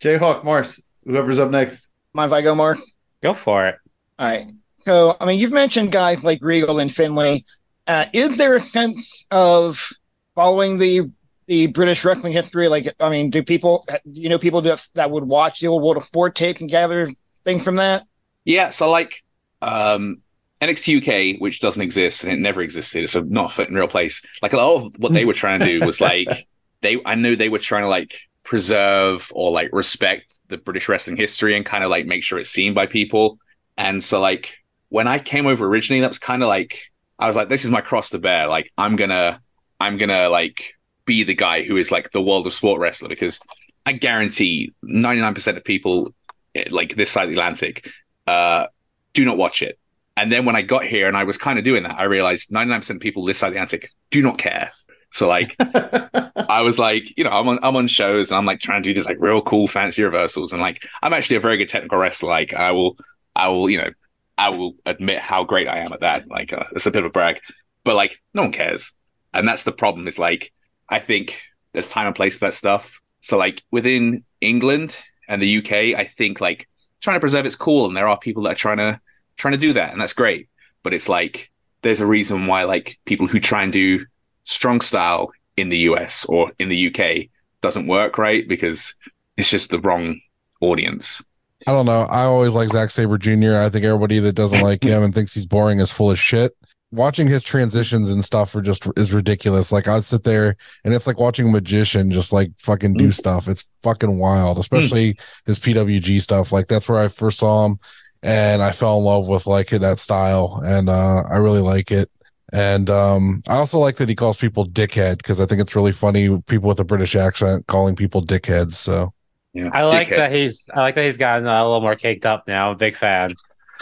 [0.00, 1.88] Jayhawk, Mars, whoever's up next.
[2.14, 2.78] Mind if I go, Mark?
[3.22, 3.76] Go for it.
[4.18, 4.46] All right.
[4.80, 7.44] So, I mean, you've mentioned guys like Regal and Finlay.
[7.86, 9.88] Uh, is there a sense of
[10.34, 11.10] following the
[11.46, 12.68] the British wrestling history?
[12.68, 15.96] Like, I mean, do people, you know, people that, that would watch the old World
[15.96, 17.12] of Sport tape and gather
[17.44, 18.04] things from that?
[18.44, 19.22] Yeah, so like
[19.60, 20.22] um
[20.60, 23.74] NXT UK, which doesn't exist and it never existed, it's a not a fit in
[23.74, 24.22] real place.
[24.42, 26.46] Like a lot of what they were trying to do was like
[26.80, 31.16] they I know they were trying to like preserve or like respect the British wrestling
[31.16, 33.38] history and kind of like make sure it's seen by people.
[33.76, 36.80] And so like when I came over originally, that was kind of like
[37.18, 38.48] I was like, this is my cross to bear.
[38.48, 39.40] Like I'm gonna
[39.80, 40.74] I'm gonna like
[41.04, 43.40] be the guy who is like the world of sport wrestler because
[43.84, 46.14] I guarantee 99% of people
[46.54, 47.90] eh, like this side of the Atlantic
[48.26, 48.66] uh,
[49.12, 49.78] do not watch it.
[50.16, 52.50] And then when I got here and I was kind of doing that, I realized
[52.50, 54.72] 99% of people this side of the Atlantic do not care.
[55.10, 58.60] So like, I was like, you know, I'm on I'm on shows and I'm like
[58.60, 61.58] trying to do this like real cool fancy reversals and like I'm actually a very
[61.58, 62.30] good technical wrestler.
[62.30, 62.96] Like I will,
[63.36, 63.90] I will, you know,
[64.38, 66.28] I will admit how great I am at that.
[66.28, 67.40] Like uh, it's a bit of a brag,
[67.84, 68.94] but like no one cares,
[69.34, 70.08] and that's the problem.
[70.08, 70.52] Is like
[70.92, 73.00] I think there's time and place for that stuff.
[73.22, 74.94] So like within England
[75.26, 76.68] and the UK, I think like
[77.00, 79.00] trying to preserve it's cool, and there are people that are trying to
[79.38, 80.50] trying to do that, and that's great.
[80.82, 84.04] But it's like there's a reason why like people who try and do
[84.44, 87.30] strong style in the US or in the UK
[87.62, 88.94] doesn't work right because
[89.38, 90.20] it's just the wrong
[90.60, 91.22] audience.
[91.66, 92.02] I don't know.
[92.02, 93.54] I always like Zack Sabre Jr.
[93.54, 96.54] I think everybody that doesn't like him and thinks he's boring is full of shit.
[96.92, 99.72] Watching his transitions and stuff are just is ridiculous.
[99.72, 103.14] Like I'd sit there and it's like watching a magician just like fucking do Mm.
[103.14, 103.48] stuff.
[103.48, 105.16] It's fucking wild, especially
[105.46, 106.52] his PWG stuff.
[106.52, 107.78] Like that's where I first saw him
[108.22, 112.10] and I fell in love with like that style and uh I really like it.
[112.52, 115.92] And um I also like that he calls people dickhead because I think it's really
[115.92, 118.74] funny people with a British accent calling people dickheads.
[118.74, 119.14] So
[119.54, 120.16] Yeah, I like Dickhead.
[120.18, 122.74] that he's I like that he's gotten a little more caked up now.
[122.74, 123.34] Big fan.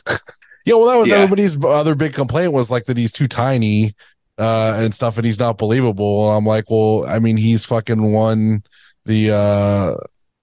[0.71, 1.17] Yeah, well, that was Yeah.
[1.17, 3.93] everybody's other big complaint was like that he's too tiny
[4.39, 6.31] uh and stuff and he's not believable.
[6.31, 8.63] I'm like, well, I mean, he's fucking won
[9.05, 9.97] the uh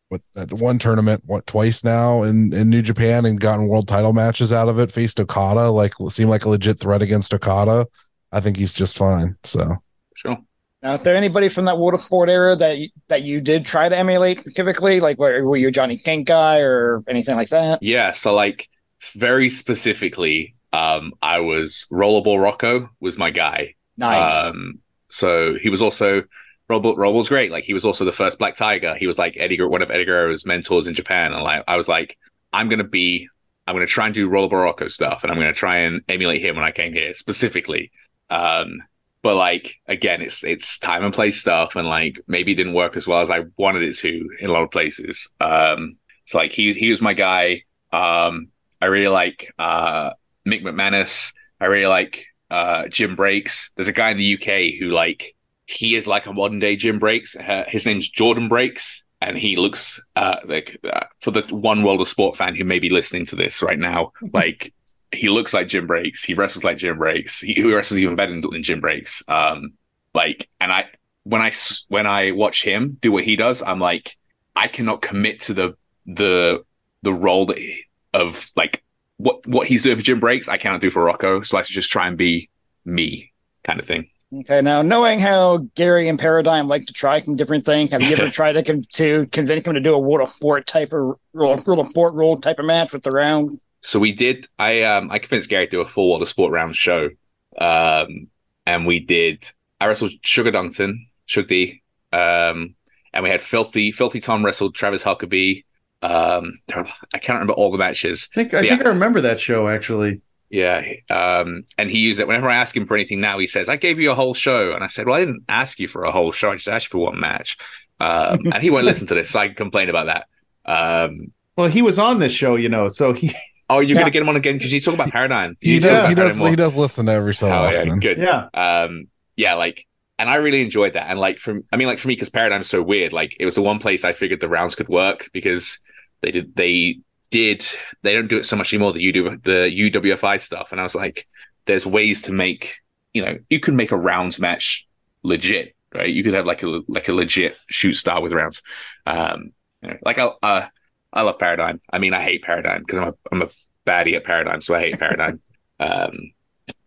[0.09, 4.13] what that one tournament what twice now in in New Japan and gotten world title
[4.13, 7.87] matches out of it, faced Okada, like seemed like a legit threat against Okada.
[8.31, 9.37] I think he's just fine.
[9.43, 9.75] So
[10.15, 10.37] Sure.
[10.83, 13.65] Now, is there anybody from that World of Sport era that you, that you did
[13.65, 14.99] try to emulate specifically?
[14.99, 17.81] Like, were, were you a Johnny Kink guy or anything like that?
[17.81, 18.69] Yeah, so like
[19.15, 23.75] very specifically, um, I was Rollerball Rocco was my guy.
[23.97, 24.47] Nice.
[24.47, 24.79] Um,
[25.09, 26.23] so he was also
[26.69, 26.97] Rollerball.
[26.97, 27.51] Rollerball's great.
[27.51, 28.95] Like he was also the first Black Tiger.
[28.95, 31.33] He was like Eddie, one of Eddie Guerrero's mentors in Japan.
[31.33, 32.17] And like I was like,
[32.53, 33.27] I'm gonna be,
[33.65, 36.55] I'm gonna try and do Rollerball Rocco stuff, and I'm gonna try and emulate him
[36.55, 37.91] when I came here specifically.
[38.29, 38.83] Um,
[39.21, 42.97] but like again, it's it's time and place stuff, and like maybe it didn't work
[42.97, 45.27] as well as I wanted it to in a lot of places.
[45.39, 47.63] Um, so like he he was my guy.
[47.91, 48.49] Um,
[48.81, 50.11] I really like uh
[50.47, 51.33] Mick McManus.
[51.59, 53.71] I really like uh Jim Breaks.
[53.75, 56.99] There's a guy in the UK who like he is like a modern day Jim
[56.99, 57.35] Breaks.
[57.35, 62.01] Uh, his name's Jordan Breaks, and he looks uh like uh, for the one world
[62.01, 64.73] of sport fan who may be listening to this right now, like
[65.11, 66.23] he looks like Jim Breaks.
[66.23, 67.39] He wrestles like Jim Breaks.
[67.39, 69.23] He, he wrestles even better than, Jim Breaks.
[69.29, 69.73] Um,
[70.13, 70.85] like, and I
[71.23, 74.15] when I s- when I watch him do what he does, I'm like,
[74.55, 75.73] I cannot commit to the
[76.05, 76.63] the
[77.03, 77.83] the role that he,
[78.17, 78.83] of like
[79.17, 80.47] what what he's doing for Jim Breaks.
[80.47, 82.49] I cannot do for Rocco, so I should just try and be
[82.85, 83.31] me,
[83.63, 84.09] kind of thing.
[84.41, 88.15] Okay, now knowing how Gary and Paradigm like to try some different things, have you
[88.15, 91.17] ever tried to con- to convince him to do a World of Sport type of
[91.33, 93.59] World of Sport rule type of match with the round?
[93.81, 94.47] So we did.
[94.59, 97.09] I um I convinced Gary to do a full World of Sport round show,
[97.57, 98.27] um,
[98.65, 99.45] and we did.
[99.79, 102.75] I wrestled Sugar Dunkerton, Shug D, um,
[103.13, 105.63] and we had Filthy Filthy Tom wrestled Travis Huckabee.
[106.01, 108.29] Um, I can't remember all the matches.
[108.31, 108.75] I think I Yeah.
[108.75, 110.21] I remember that show actually.
[110.49, 113.37] Yeah, um, and he used it whenever I ask him for anything now.
[113.37, 115.77] He says, "I gave you a whole show," and I said, "Well, I didn't ask
[115.77, 116.51] you for a whole show.
[116.51, 117.57] I just asked you for one match."
[117.99, 120.27] Um, and he won't listen to this, so I can complain about that.
[120.65, 123.35] Um, Well, he was on this show, you know, so he
[123.69, 124.01] oh, you're Yeah.
[124.03, 125.57] gonna get him on again because you talk about Paradigm.
[125.59, 127.99] he You does talk he does he does listen to every so Oh, yeah, often.
[127.99, 128.17] good.
[128.19, 128.47] yeah.
[128.53, 129.85] um yeah like
[130.19, 131.09] and i really enjoyed that.
[131.09, 133.55] And like from i mean like for me because paradigm's so weird like it was
[133.55, 135.79] the one place i figured the rounds could work because
[136.21, 136.99] they did they
[137.29, 137.65] did
[138.03, 140.71] they don't do it so much anymore the do the uwfi stuff.
[140.71, 141.27] And i was like
[141.65, 142.79] there's ways to make
[143.13, 144.87] you know you can make a rounds match
[145.23, 146.09] legit right?
[146.09, 148.61] You could have like a like a legit shoot star with rounds.
[149.05, 149.51] Um
[149.81, 150.67] you know, like i uh
[151.13, 151.81] i love paradigm.
[151.91, 153.49] I mean i hate paradigm because i'm a i'm a
[153.85, 155.41] baddie at paradigm so i hate paradigm.
[155.79, 156.31] Um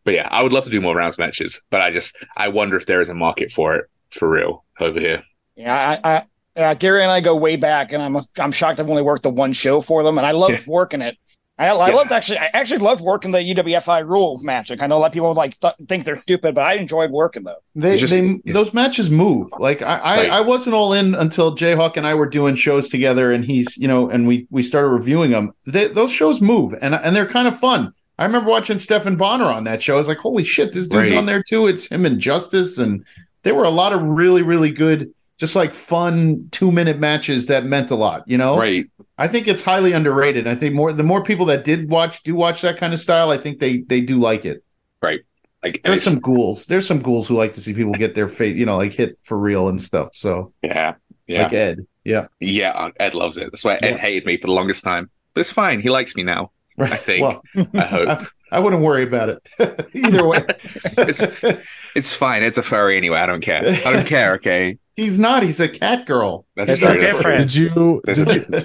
[0.04, 2.76] but yeah, I would love to do more rounds matches, but I just I wonder
[2.76, 5.22] if there is a market for it for real over here.
[5.56, 6.24] Yeah, I, I
[6.60, 9.30] uh, Gary and I go way back, and I'm I'm shocked I've only worked the
[9.30, 10.60] one show for them, and I love Yeah.
[10.66, 11.16] working it.
[11.58, 11.94] I, I Yeah.
[11.94, 12.38] loved actually.
[12.38, 14.70] I actually loved working the UWFI rule match.
[14.70, 17.10] Like, I know a lot of people like th- think they're stupid, but I enjoyed
[17.10, 17.56] working them.
[17.74, 18.52] They, just- they yeah.
[18.54, 19.50] those matches move.
[19.58, 20.30] Like I, I, Right.
[20.30, 23.86] I wasn't all in until Jayhawk and I were doing shows together, and he's you
[23.88, 25.52] know, and we we started reviewing them.
[25.66, 27.92] They, those shows move, and and they're kind of fun.
[28.20, 29.94] I remember watching Stephan Bonnar on that show.
[29.94, 31.18] I was like, holy shit, this dude's Right.
[31.18, 31.66] on there too.
[31.66, 33.04] It's him and Justice, and
[33.42, 37.64] there were a lot of really really good, just like fun two minute matches that
[37.64, 38.22] meant a lot.
[38.26, 38.86] You know, Right.
[39.18, 40.46] I think it's highly underrated.
[40.46, 43.30] I think more the more people that did watch do watch that kind of style,
[43.30, 44.62] I think they they do like it.
[45.02, 45.20] Right.
[45.62, 46.66] Like There's some ghouls.
[46.66, 49.18] There's some ghouls who like to see people get their fate, you know, like hit
[49.24, 50.10] for real and stuff.
[50.14, 50.94] So yeah.
[51.26, 51.42] Yeah.
[51.44, 52.90] like Ed, yeah, yeah.
[52.98, 53.50] Ed loves it.
[53.52, 53.96] That's why Ed Yeah.
[53.98, 55.10] hated me for the longest time.
[55.34, 55.80] But it's fine.
[55.80, 56.50] He likes me now.
[56.76, 56.92] Right.
[56.92, 57.22] I think.
[57.22, 57.42] Well,
[57.74, 58.08] I hope.
[58.08, 60.44] I, I wouldn't worry about it either way.
[60.98, 61.24] It's
[61.94, 62.42] it's fine.
[62.42, 63.18] It's a furry anyway.
[63.18, 63.62] I don't care.
[63.64, 64.78] I don't care, okay?
[64.96, 65.42] he's not.
[65.42, 66.46] He's a cat girl.
[66.56, 66.90] That's It's true.
[66.90, 67.36] a That's true.
[67.38, 68.60] Did you did you.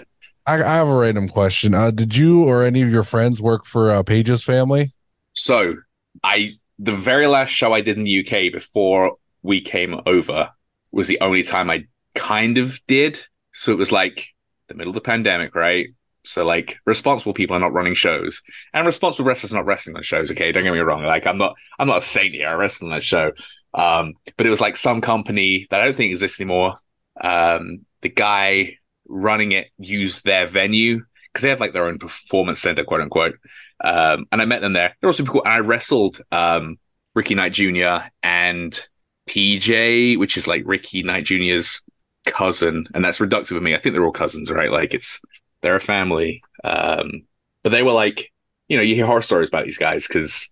[0.47, 1.73] I, I have a random question.
[1.73, 4.91] Uh, did you or any of your friends work for uh, Paige's family?
[5.33, 5.75] So
[6.23, 10.51] I the very last show I did in the UK before we came over
[10.91, 13.25] was the only time I kind of did.
[13.53, 14.27] So it was like
[14.67, 15.87] the middle of the pandemic, right?
[16.27, 18.41] So like responsible people are not running shows.
[18.73, 20.51] And responsible wrestlers are not wrestling on shows, okay?
[20.51, 21.03] Don't get me wrong.
[21.03, 23.31] Like I'm not I'm not a saint here, I wrestle on that show.
[23.73, 26.75] Um, but it was like some company that I don't think exists anymore.
[27.21, 32.61] um, the guy running it used their venue because they have like their own performance
[32.61, 33.35] center, quote unquote.
[33.83, 34.95] Um, and I met them there.
[34.99, 35.43] They're also super cool.
[35.43, 36.77] And I wrestled um,
[37.13, 38.07] Ricky Knight Jr.
[38.23, 38.87] and
[39.27, 41.81] PJ, which is like Ricky Knight Jr.'s
[42.25, 43.75] cousin, and that's reductive of me.
[43.75, 44.71] I think they're all cousins, right?
[44.71, 45.21] Like it's
[45.65, 46.43] they're a family.
[46.63, 47.23] Um,
[47.63, 48.31] but they were like,
[48.69, 50.49] you know, you hear horror stories about these guys because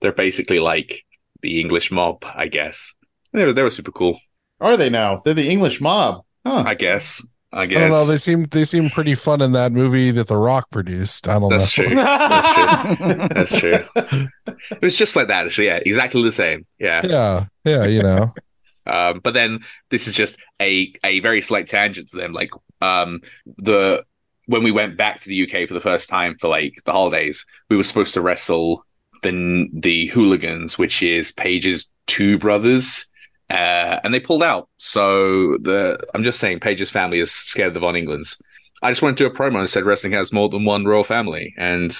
[0.00, 1.04] they're basically like
[1.42, 2.94] the English mob, I guess.
[3.32, 4.20] They were they were super cool,
[4.60, 5.16] Are they now?
[5.16, 6.24] They're the English mob.
[6.46, 6.62] Huh.
[6.66, 7.20] I guess.
[7.52, 7.78] I guess.
[7.78, 8.04] I don't know.
[8.06, 11.26] They seem they seem pretty fun in that movie that The Rock produced.
[11.26, 11.84] I don't That's know.
[11.86, 11.96] true.
[11.96, 13.84] That's true.
[13.94, 14.28] That's true.
[14.70, 15.66] It was just like that, actually.
[15.66, 16.64] Yeah, exactly the same.
[16.78, 17.00] Yeah.
[17.04, 18.26] Yeah, yeah, you know.
[18.88, 19.60] Um, but then
[19.90, 22.32] this is just a a very slight tangent to them.
[22.32, 23.20] Like um,
[23.58, 24.04] the
[24.48, 27.44] when we went back to the UK for the first time for like the holidays,
[27.70, 28.84] we were supposed to wrestle
[29.22, 33.06] the the hooligans, which is Paige's two brothers.
[33.50, 34.68] Uh, and they pulled out.
[34.78, 38.40] So the I'm just saying, Paige's family is scared of the Von Englands.
[38.82, 41.54] I just went to a promo and said wrestling has more than one royal family,
[41.58, 41.90] and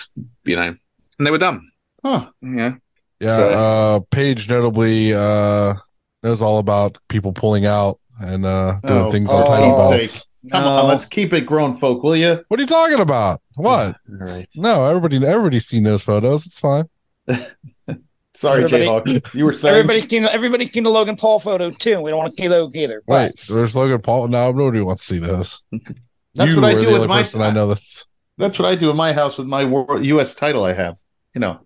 [0.45, 0.75] you know,
[1.19, 1.63] and they were dumb.
[2.05, 2.31] Huh.
[2.43, 2.75] Yeah,
[3.21, 5.75] Yeah, So- uh Paige notably uh
[6.23, 9.99] knows all about people pulling out and uh doing Oh, things for on title Pete's
[9.99, 10.13] belts.
[10.13, 10.53] sake.
[10.53, 12.43] Come on, let's keep it grown folk, will you?
[12.49, 13.41] What are you talking about?
[13.57, 13.97] What?
[14.09, 14.47] All right.
[14.57, 16.47] No, everybody everybody's seen those photos.
[16.47, 16.85] It's fine.
[18.35, 19.35] Sorry, Everybody- Jayhawk.
[19.35, 22.01] You were saying everybody seen everybody seen the Logan Paul photo too.
[22.01, 23.03] We don't want to see Logan either.
[23.07, 24.29] Wait, there's Logan Paul.
[24.29, 25.63] No, nobody wants to see this.
[26.35, 28.07] That's you what I are do the with only my- person I know that's
[28.39, 30.35] that's what I do in my house with my world, U.S.
[30.37, 30.97] title I have.
[31.35, 31.61] You know,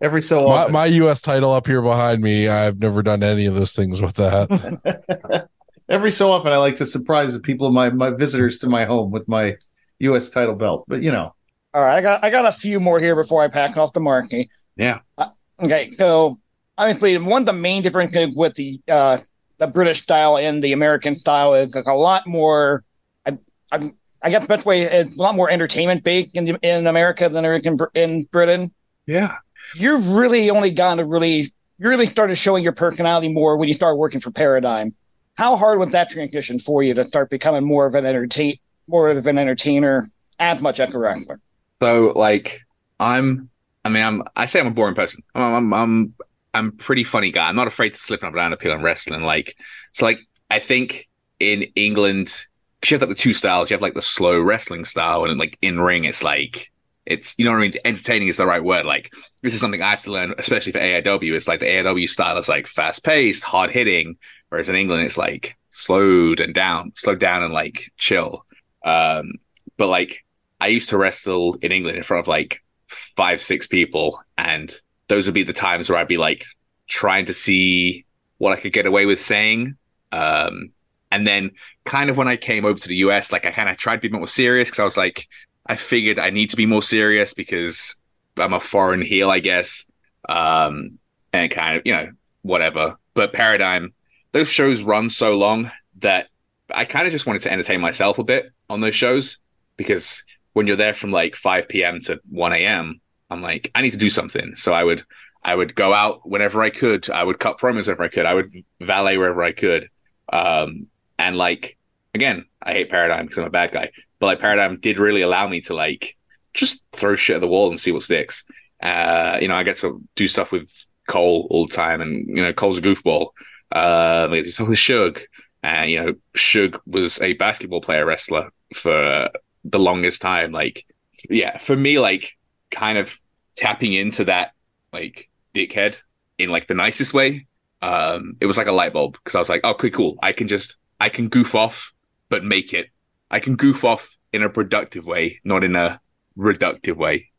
[0.00, 2.46] every so my, my US title up here behind me.
[2.48, 5.48] I've never done any of those things with that.
[5.88, 9.10] Every so often, I like to surprise the people, my my visitors to my home
[9.10, 9.56] with my
[10.00, 10.30] U.S.
[10.30, 10.84] title belt.
[10.88, 11.34] But you know,
[11.74, 14.00] All right, I got I got a few more here before I pack off the
[14.00, 14.48] marquee.
[14.76, 15.00] Yeah.
[15.16, 15.28] Uh,
[15.62, 16.38] okay, so
[16.76, 19.18] obviously one of the main differences with the uh
[19.58, 22.84] the British style and the American style is like a lot more.
[23.26, 23.38] I
[23.72, 27.28] I, I guess the best way is a lot more entertainment based in in America
[27.28, 28.72] than is in, in Britain.
[29.06, 29.36] yeah.
[29.74, 33.74] You've really only gotten to really you really started showing your personality more when you
[33.74, 34.94] started working for Paradigm.
[35.38, 38.58] How hard was that transition for you to start becoming more of an entertain
[38.88, 40.10] more of an entertainer
[40.40, 41.38] as much as a wrestler?
[41.80, 42.62] So like
[42.98, 43.48] I'm
[43.84, 45.22] I mean I'm I say I'm a boring person.
[45.36, 46.14] I'm I'm I'm,
[46.54, 47.48] I'm pretty funny guy.
[47.48, 49.22] I'm not afraid to slip up and down a pill and wrestling.
[49.22, 49.56] Like
[49.92, 50.18] so like
[50.50, 51.08] I think
[51.38, 52.46] in England
[52.84, 53.70] you have like the two styles.
[53.70, 56.72] You have like the slow wrestling style and like in ring it's like
[57.08, 58.86] it's you know what I mean entertaining is the right word.
[58.86, 61.34] Like this is something I have to learn, especially for AIW.
[61.34, 64.16] It's like the AIW style is like fast paced, hard hitting,
[64.48, 68.44] whereas in England it's like slowed and down, slowed down and like chill.
[68.84, 69.32] Um
[69.76, 70.24] but like
[70.60, 74.72] I used to wrestle in England in front of like five, six people, and
[75.08, 76.44] those would be the times where I'd be like
[76.88, 78.04] trying to see
[78.38, 79.76] what I could get away with saying.
[80.12, 80.72] Um,
[81.10, 81.52] and then
[81.84, 84.08] kind of when I came over to the US, like I kind of tried to
[84.08, 85.26] be more serious because I was like,
[85.68, 87.96] I figured I need to be more serious because
[88.36, 89.84] I'm a foreign heel, I guess.
[90.28, 90.98] Um,
[91.32, 92.10] and kind of, you know,
[92.42, 92.96] whatever.
[93.14, 93.92] But Paradigm,
[94.32, 96.28] those shows run so long that
[96.70, 99.38] I kind of just wanted to entertain myself a bit on those shows
[99.76, 102.00] because when you're there from like 5 p.m.
[102.02, 103.00] to 1 a.m.,
[103.30, 104.54] I'm like, I need to do something.
[104.56, 105.04] So I would,
[105.42, 107.08] I would go out whenever I could.
[107.10, 108.26] I would cut promos whenever I could.
[108.26, 109.90] I would valet wherever I could.
[110.32, 110.86] Um,
[111.18, 111.76] and like,
[112.14, 115.48] again, I hate Paradigm because I'm a bad guy, but like Paradigm did really allow
[115.48, 116.16] me to like
[116.54, 118.44] just throw shit at the wall and see what sticks.
[118.82, 120.70] Uh, you know, I get to do stuff with
[121.08, 123.28] Cole all the time, and you know, Cole's a goofball.
[123.74, 125.20] Uh, I get to do stuff with Shug,
[125.62, 129.28] and you know, Shug was a basketball player wrestler for uh,
[129.64, 130.52] the longest time.
[130.52, 130.86] Like,
[131.28, 132.36] yeah, for me, like,
[132.70, 133.18] kind of
[133.56, 134.52] tapping into that
[134.92, 135.96] like dickhead
[136.38, 137.46] in like the nicest way.
[137.82, 140.16] Um, it was like a light bulb because I was like, okay, cool.
[140.22, 141.92] I can just I can goof off,
[142.28, 142.88] but make it.
[143.30, 146.00] I can goof off in a productive way, not in a
[146.36, 147.30] reductive way.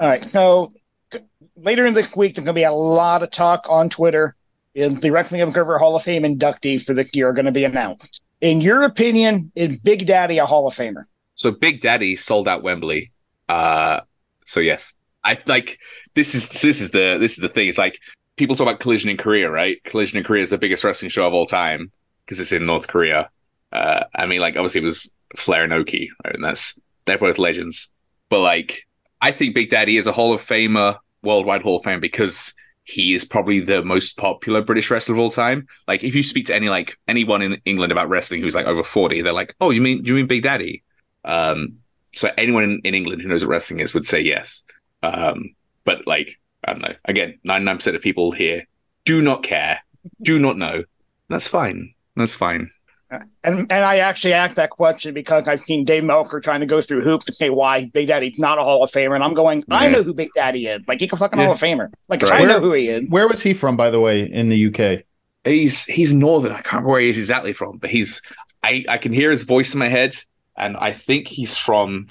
[0.00, 0.24] All right.
[0.24, 0.72] So
[1.56, 4.34] later in this week, there's going to be a lot of talk on Twitter.
[4.74, 7.64] Is the Wrestling Observer Hall of Fame inductees for this year are going to be
[7.64, 8.20] announced?
[8.42, 11.04] In your opinion, is Big Daddy a Hall of Famer?
[11.34, 13.12] So Big Daddy sold out Wembley.
[13.48, 14.00] Uh,
[14.44, 14.92] so yes,
[15.24, 15.78] I like
[16.14, 17.68] this is this is the this is the thing.
[17.68, 17.98] It's like
[18.36, 19.82] people talk about Collision in Korea, right?
[19.84, 21.90] Collision in Korea is the biggest wrestling show of all time
[22.24, 23.30] because it's in North Korea.
[23.76, 26.34] Uh, I mean, like obviously it was Flair and Inoki, right?
[26.34, 27.90] And that's they're both legends.
[28.30, 28.86] But like,
[29.20, 32.54] I think Big Daddy is a Hall of Famer, worldwide Hall of Fame because
[32.84, 35.66] he is probably the most popular British wrestler of all time.
[35.86, 38.82] Like, if you speak to any like anyone in England about wrestling who's like over
[38.82, 40.82] forty, they're like, "Oh, you mean you mean Big Daddy?"
[41.24, 41.78] Um,
[42.14, 44.62] so anyone in, in England who knows what wrestling is would say yes.
[45.02, 45.54] Um,
[45.84, 46.94] but like, I don't know.
[47.04, 48.66] Again, ninety nine percent of people here
[49.04, 49.80] do not care,
[50.22, 50.84] do not know.
[51.28, 51.94] That's fine.
[52.16, 52.70] That's fine.
[53.10, 56.80] And and I actually asked that question because I've seen Dave Meltzer trying to go
[56.80, 59.62] through hoops to say why Big Daddy's not a Hall of Famer, and I'm going,
[59.70, 60.82] I know who Big Daddy is.
[60.88, 61.44] Like he's a fucking Yeah.
[61.46, 61.92] Hall of Famer.
[62.08, 62.42] Like Right.
[62.42, 63.08] I know who he is.
[63.08, 65.04] Where was he from, by the way, in the UK?
[65.44, 66.50] He's he's northern.
[66.50, 68.20] I can't remember where he is exactly from, but he's
[68.64, 70.16] I I can hear his voice in my head,
[70.56, 72.08] and I think he's from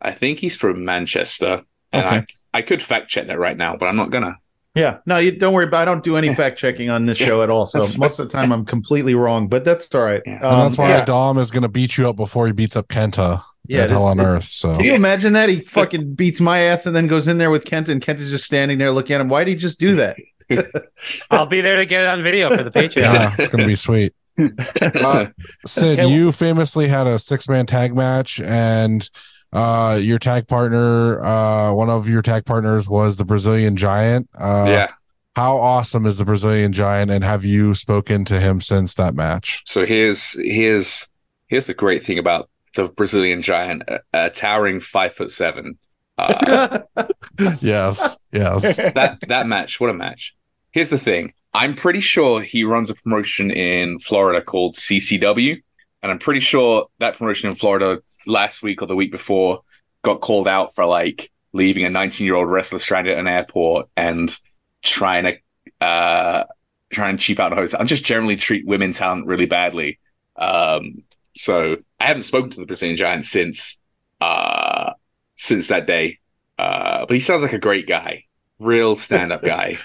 [0.00, 1.62] I think he's from Manchester.
[1.92, 2.16] And Okay.
[2.54, 4.36] I I could fact check that right now, but I'm not gonna.
[4.76, 4.98] Yeah.
[5.06, 7.50] No, you don't worry about I don't do any fact checking on this show at
[7.50, 7.66] all.
[7.66, 10.22] So That's most of the time I'm completely wrong, but that's all right.
[10.26, 10.34] Yeah.
[10.36, 11.04] and Um, that's why yeah.
[11.04, 13.96] Dom is going to beat you up before he beats up Kenta Yeah, Hell this-
[13.98, 14.44] on Earth.
[14.44, 15.48] So Can you imagine that?
[15.48, 18.30] He fucking beats my ass and then goes in there with Kent, and Kent is
[18.30, 19.28] just standing there looking at him.
[19.28, 20.16] Why did he just do that?
[21.30, 23.02] I'll be there to get it on video for the Patreon.
[23.14, 24.14] yeah, it's going to be sweet.
[24.38, 25.26] Uh,
[25.64, 26.08] Sid, Okay.
[26.14, 29.08] you famously had a six man tag match, and
[29.52, 34.28] uh, your tag partner, uh, one of your tag partners was the Brazilian Giant.
[34.38, 34.92] Uh, yeah.
[35.34, 39.62] How awesome is the Brazilian Giant, and have you spoken to him since that match?
[39.66, 41.10] So here's here's
[41.48, 45.78] here's the great thing about the Brazilian giant, uh, uh, towering five foot seven.
[46.16, 46.80] Uh,
[47.60, 48.76] yes, yes.
[48.76, 50.34] that that match, what a match!
[50.72, 55.62] Here's the thing: I'm pretty sure he runs a promotion in Florida called CCW,
[56.02, 59.62] and I'm pretty sure that promotion in Florida last week or the week before
[60.02, 63.88] got called out for like leaving a 19 year old wrestler stranded at an airport
[63.96, 64.36] and
[64.82, 66.44] trying to uh
[66.90, 69.98] trying to cheap out a hotel and just generally treat women talent really badly.
[70.36, 71.02] Um,
[71.34, 73.80] so I haven't spoken to the Brazilian Giant since
[74.20, 74.92] uh
[75.34, 76.18] since that day.
[76.58, 78.24] Uh, but he sounds like a great guy,
[78.58, 79.78] real stand up guy.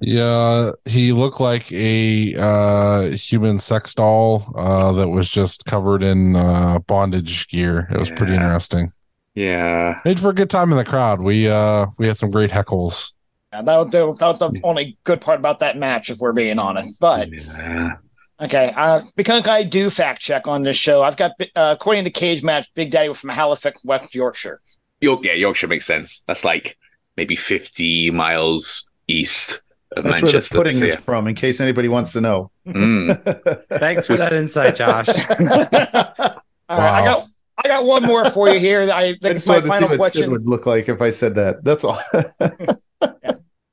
[0.00, 6.36] Yeah, he looked like a uh, human sex doll uh, that was just covered in
[6.36, 7.88] uh, bondage gear.
[7.90, 8.92] It was pretty interesting.
[9.34, 10.00] Yeah.
[10.04, 11.20] Made for a good time in the crowd.
[11.22, 13.12] We uh, we had some great heckles.
[13.52, 16.32] Yeah, that, was the- that was the only good part about that match, if we're
[16.32, 16.98] being honest.
[17.00, 17.96] But Yeah.
[18.40, 22.10] okay, uh, because I do fact check on this show, I've got uh, according to
[22.10, 24.60] Cagematch, Big Daddy was from Halifax, West Yorkshire.
[25.00, 26.22] York, yeah, Yorkshire makes sense.
[26.26, 26.76] That's like
[27.16, 29.60] maybe 50 miles east
[29.96, 30.56] of That's Manchester.
[30.58, 32.50] where the pudding So, is from, in case anybody wants to know.
[32.66, 33.64] Mm.
[33.78, 35.08] Thanks for that insight, Josh.
[35.30, 37.26] All right, I got
[37.64, 38.90] I got one more for you here.
[38.90, 40.30] I I just my wanted to see final what Sid question.
[40.30, 41.62] would look like if I said that.
[41.64, 41.98] That's all.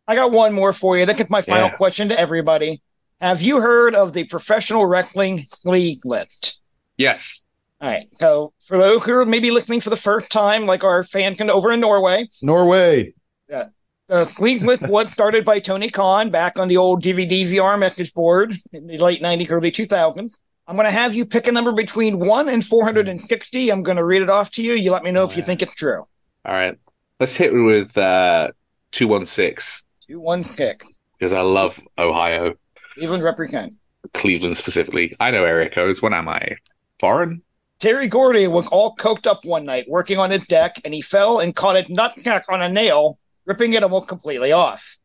[0.08, 1.06] I got one more for you.
[1.06, 1.76] That is my final Yeah.
[1.76, 2.82] question to everybody.
[3.22, 6.62] Have you heard of the Professional Wrestling League list?
[6.98, 7.44] Yes.
[7.82, 8.08] All right.
[8.14, 11.50] So for those who are maybe listening for the first time, like our fan can
[11.50, 13.14] over in Norway, Norway.
[14.40, 18.56] League list was started by Tony Khan back on the old DVD VR message board
[18.74, 20.32] in the late 90s, early 2000s.
[20.68, 23.70] I'm going to have you pick a number between 1 and 460.
[23.72, 24.74] I'm going to read it off to you.
[24.74, 26.06] You let me know if you think it's true.
[26.46, 26.78] All right.
[27.20, 28.52] Let's hit it with uh,
[28.92, 30.84] 216 Two, one, pick.
[31.18, 32.56] because I love Ohio,
[32.96, 33.74] Cleveland represent.
[34.14, 35.16] Cleveland specifically.
[35.20, 36.02] I know area codes.
[36.02, 36.56] What am I?
[37.00, 37.42] Foreign?
[37.80, 41.40] Terry Gordy was all coked up one night working on his deck, and he fell
[41.40, 43.20] and caught his nutsack on a nail,
[43.50, 44.96] ripping it almost completely off.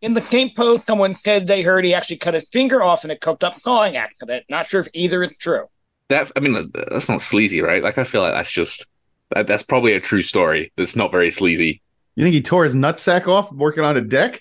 [0.00, 3.10] In the same post, someone said they heard he actually cut his finger off in
[3.10, 4.44] a coked up sawing accident.
[4.48, 5.64] Not sure if either is true.
[6.10, 7.82] That I mean, that's not sleazy, right?
[7.82, 8.86] Like I feel like that's just
[9.34, 10.70] that, that's probably a true story.
[10.76, 11.82] That's not very sleazy.
[12.14, 14.40] You think he tore his nutsack off working on a deck?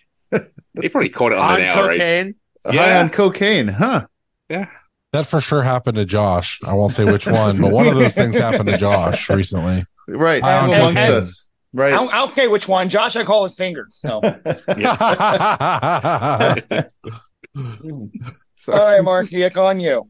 [0.80, 1.98] he probably caught it on, On the nail, right?
[1.98, 2.36] cocaine.
[2.66, 3.00] High Yeah.
[3.00, 4.06] on cocaine, huh?
[4.50, 4.68] Yeah.
[5.14, 6.60] That for sure happened to Josh.
[6.64, 9.84] I won't say which one, but one of those things happened to Josh recently.
[10.08, 10.44] Right.
[10.44, 11.18] High on amongst cocaine.
[11.18, 11.43] us.
[11.74, 11.94] Right.
[11.94, 12.88] I'll, okay, which one?
[12.90, 13.88] Josh, I call his finger.
[14.04, 14.22] No.
[18.56, 18.80] Sorry.
[18.80, 20.08] All right, Mark, Nick, on you.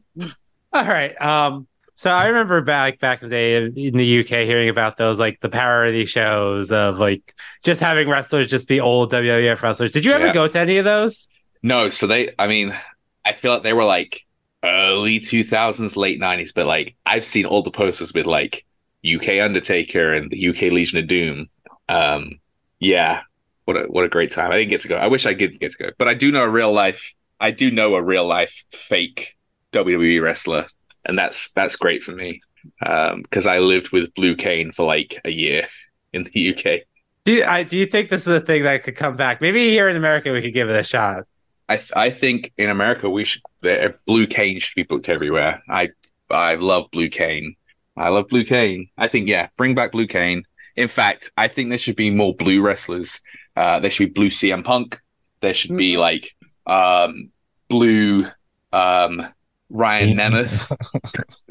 [0.72, 1.20] All right.
[1.20, 3.56] Um, so I remember back back in the day
[3.88, 8.48] in the UK hearing about those like the parody shows of like just having wrestlers
[8.50, 9.92] just be old WWF wrestlers.
[9.92, 10.32] Did you ever Yeah.
[10.32, 11.28] go to any of those?
[11.62, 12.76] No, so they, I mean,
[13.24, 14.22] I feel like they were like
[14.64, 18.64] early 2000s, late 90s, but like I've seen all the posters with like
[19.06, 21.48] UK Undertaker and the UK Legion of Doom.
[21.88, 22.40] Um,
[22.80, 23.22] yeah,
[23.64, 24.50] what a what a great time.
[24.50, 24.96] I didn't get to go.
[24.96, 27.14] I wish I did get to go, but I do know a real life.
[27.40, 29.36] I do know a real life fake
[29.72, 30.66] WWE wrestler,
[31.04, 32.40] and that's that's great for me
[32.84, 35.66] Um because I lived with Blue Kane for like a year
[36.12, 36.82] in the UK.
[37.24, 39.40] Do you, I, do you think this is a thing that could come back?
[39.40, 41.24] Maybe here in America we could give it a shot.
[41.68, 45.62] I th- I think in America we should the Blue Kane should be booked everywhere.
[45.68, 45.90] I
[46.30, 47.56] I love Blue Kane.
[47.96, 48.88] I love Blue Kane.
[48.98, 50.44] I think yeah, bring back Blue Kane.
[50.76, 53.20] In fact, I think there should be more blue wrestlers.
[53.56, 55.00] Uh, there should be blue CM Punk.
[55.40, 56.34] There should be like
[56.66, 57.30] um
[57.68, 58.26] blue
[58.72, 59.26] um
[59.70, 60.70] Ryan Nemeth.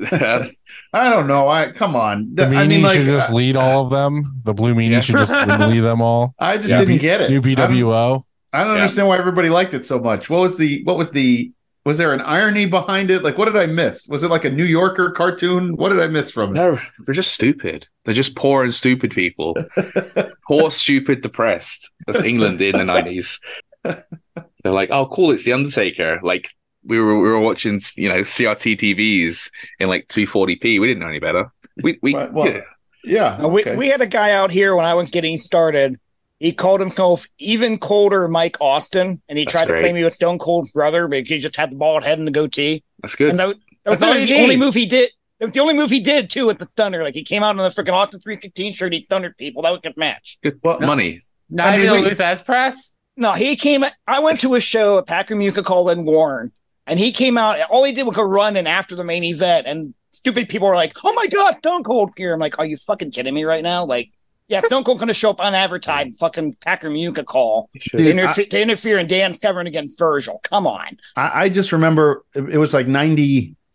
[0.94, 1.48] I don't know.
[1.48, 2.36] I come on.
[2.36, 4.42] The I meanie mean, like, should just uh, lead all of them.
[4.44, 5.00] The blue meanie Yeah.
[5.02, 6.34] should just lead them all.
[6.40, 6.80] I just Yeah.
[6.80, 7.30] didn't get it.
[7.32, 8.24] New I don't, BWO.
[8.52, 8.82] I don't Yeah.
[8.82, 10.30] understand why everybody liked it so much.
[10.30, 11.52] What was the what was the
[11.86, 13.24] Was there an irony behind it?
[13.24, 14.08] Like, what did I miss?
[14.08, 15.76] Was it like a New Yorker cartoon?
[15.76, 16.54] What did I miss from it?
[16.60, 17.88] No, they're just stupid.
[18.06, 19.56] They're just poor and stupid people.
[20.48, 21.90] poor, stupid, depressed.
[22.06, 23.40] That's England in the nineties.
[23.84, 26.20] They're like, oh, cool, it's the Undertaker.
[26.24, 26.50] Like
[26.86, 29.50] we were we were watching, you know, CRT TVs
[29.80, 30.80] in like 240p.
[30.80, 31.52] We didn't know any better.
[31.82, 32.62] We we Right, well, yeah.
[33.06, 33.38] Yeah.
[33.40, 36.00] Now, we, we had a guy out here when I was getting started.
[36.40, 39.78] He called himself even colder Mike Austin, and he That's tried great.
[39.80, 42.28] to claim he was Stone Cold's brother, but he just had the bald head and
[42.28, 42.84] the goatee.
[43.02, 43.30] that's good.
[43.30, 45.10] And that, was- that was the, you the only move he did.
[45.44, 47.04] That was the only move he did too at the Thunder.
[47.04, 49.62] Like he came out in the freaking Austin three fifteen shirt, he thundered people.
[49.64, 50.38] That was a good match.
[50.42, 51.22] good well, money.
[51.50, 52.98] Not I mean, even a we- press.
[53.18, 53.84] No, he came.
[54.08, 56.54] I went to a show at Packer Muka called in Warren,
[56.88, 57.60] and he came out.
[57.70, 60.76] All he did was go run and after the main event, and stupid people were
[60.76, 63.64] like, "Oh my god, Stone Cold here!" I'm like, "Are you fucking kidding me right
[63.64, 64.12] now?" Like,
[64.48, 68.50] yeah, Stone Cold gonna show up unadvertised, and fucking Packer Muka call to, Dude, interfe-
[68.50, 70.40] to interfere in Dan Severn against Virgil.
[70.46, 72.88] Come on, I, I just remember it, it was like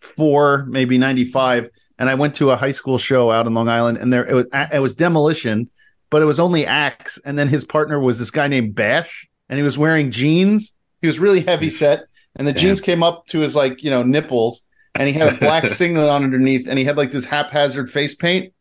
[0.00, 1.68] 94, maybe 95.
[1.98, 4.34] And I went to a high school show out in Long Island and there it
[4.34, 5.68] was, it was demolition,
[6.10, 7.18] but it was only Axe.
[7.24, 10.74] And then his partner was this guy named Bash and he was wearing jeans.
[11.00, 12.04] He was really heavy set
[12.36, 12.62] and the Damn.
[12.62, 16.08] jeans came up to his like, you know, nipples and he had a black singlet
[16.08, 18.52] on underneath and he had like this haphazard face paint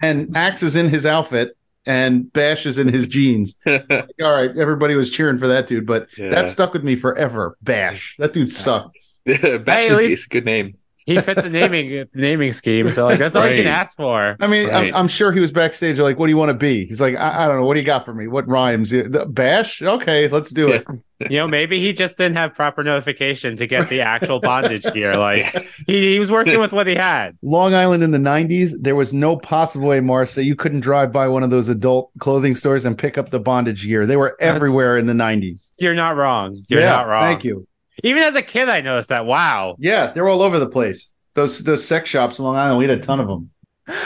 [0.00, 3.56] and Axe is in his outfit and Bash is in his jeans.
[3.66, 3.86] Like,
[4.22, 6.30] all right, everybody was cheering for that dude, but Yeah.
[6.30, 7.56] that stuck with me forever.
[7.62, 8.16] Bash.
[8.18, 8.96] That dude sucked.
[9.64, 10.76] Bash Hey, at is least- a good name.
[11.06, 14.36] He fit the naming naming scheme, so like that's all you can ask for.
[14.40, 14.88] I mean, Right.
[14.88, 15.98] I'm, I'm sure he was backstage.
[15.98, 16.84] Like, what do you want to be?
[16.84, 17.64] He's like, I, I don't know.
[17.64, 18.26] What do you got for me?
[18.26, 18.90] What rhymes?
[18.90, 19.80] The- Bash?
[19.80, 20.84] Okay, let's do it.
[21.20, 25.16] You know, maybe he just didn't have proper notification to get the actual bondage gear.
[25.16, 25.46] Like
[25.84, 27.36] he, he was working with what he had.
[27.42, 31.12] Long Island in the 90s, there was no possible way, Morris, that you couldn't drive
[31.12, 34.06] by one of those adult clothing stores and pick up the bondage gear.
[34.06, 35.70] They were That's- everywhere in the 90s.
[35.80, 36.62] You're not wrong.
[36.68, 37.22] You're yeah, not wrong.
[37.24, 37.66] Thank you.
[38.02, 39.26] Even as a kid, I noticed that.
[39.26, 39.76] Wow.
[39.78, 41.10] Yeah, they're all over the place.
[41.34, 43.50] Those those sex shops in Long Island, we had a ton of them.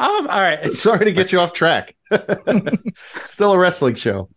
[0.00, 0.28] Um.
[0.28, 0.64] All right.
[0.72, 1.96] Sorry to get you off track.
[3.26, 4.28] Still a wrestling show.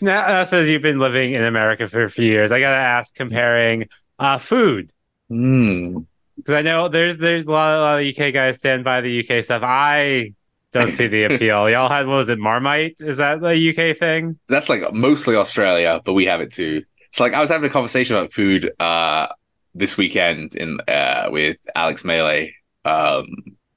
[0.00, 2.52] Now, uh, says you've been living in America for a few years.
[2.52, 3.88] I gotta ask, comparing
[4.20, 4.92] uh, food
[5.30, 6.06] Mm.
[6.36, 9.20] because I know there's there's a lot, a lot of UK guys stand by the
[9.28, 9.62] UK stuff.
[9.64, 10.34] I
[10.72, 11.68] don't see the appeal.
[11.68, 12.96] Y'all had what was it, Marmite?
[13.00, 14.38] Is that the UK thing?
[14.48, 16.84] That's like mostly Australia, but we have it too.
[17.12, 19.28] So like I was having a conversation about food uh
[19.74, 22.54] this weekend in uh with Alex Melee.
[22.84, 23.26] Um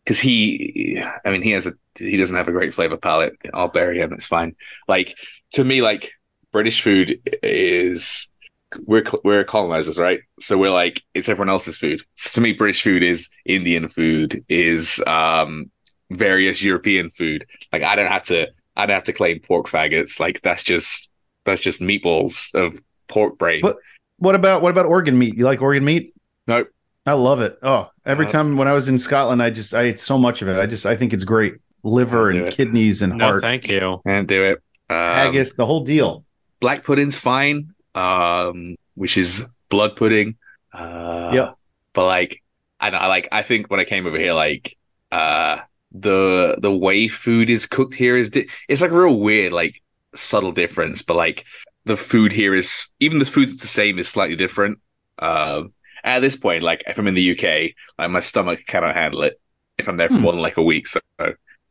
[0.03, 3.34] because he I mean he has a he doesn't have a great flavor palette.
[3.53, 4.55] I'll bury him, it's fine.
[4.88, 5.15] Like
[5.53, 6.11] to me, like
[6.51, 8.27] British food is
[8.86, 10.21] we're we're colonizers, right?
[10.39, 12.01] So we're like it's everyone else's food.
[12.15, 15.71] So to me, British food is Indian food, is um
[16.09, 17.45] various European food.
[17.71, 20.19] Like I don't have to I don't have to claim pork faggots.
[20.19, 21.09] Like that's just
[21.45, 22.79] that's just meatballs of
[23.12, 23.62] pork brain.
[23.62, 23.78] What-
[24.18, 25.34] What about what about organ meat?
[25.36, 26.14] You like organ meat?
[26.45, 26.68] Nope.
[27.07, 27.57] I love it.
[27.64, 30.43] Oh, every Uh, time when I was in Scotland, I just I ate so much
[30.43, 30.57] of it.
[30.59, 31.55] I just I think it's great.
[31.84, 32.53] Liver and it.
[32.53, 33.99] kidneys and No, heart, thank you.
[34.05, 34.57] And do it.
[34.91, 36.24] Um, haggis, the whole deal.
[36.59, 40.36] black pudding's fine, um, which is blood pudding.
[40.72, 41.55] Uh, Yep.
[41.93, 42.43] But like,
[42.80, 44.78] I know, like I think when I came over here, like
[45.12, 45.57] uh,
[45.91, 49.82] the the way food is cooked here is di- it's like a real weird, like
[50.14, 51.01] subtle difference.
[51.01, 51.45] But like
[51.86, 54.79] the food here is even the food that's the same is slightly different.
[55.19, 55.73] Um,
[56.03, 59.39] at this point, like if I'm in the UK, like my stomach cannot handle it
[59.77, 60.21] if I'm there for Hmm.
[60.21, 60.88] more than like a week.
[60.88, 60.99] So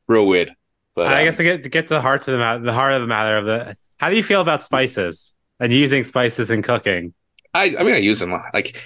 [0.07, 0.55] real weird.
[0.95, 2.73] But I um, guess to get to get to the heart of the matter, the
[2.73, 3.77] heart of the matter of the.
[3.99, 7.15] How do you feel about spices and using spices in cooking?
[7.55, 8.77] I, I mean, I use them like,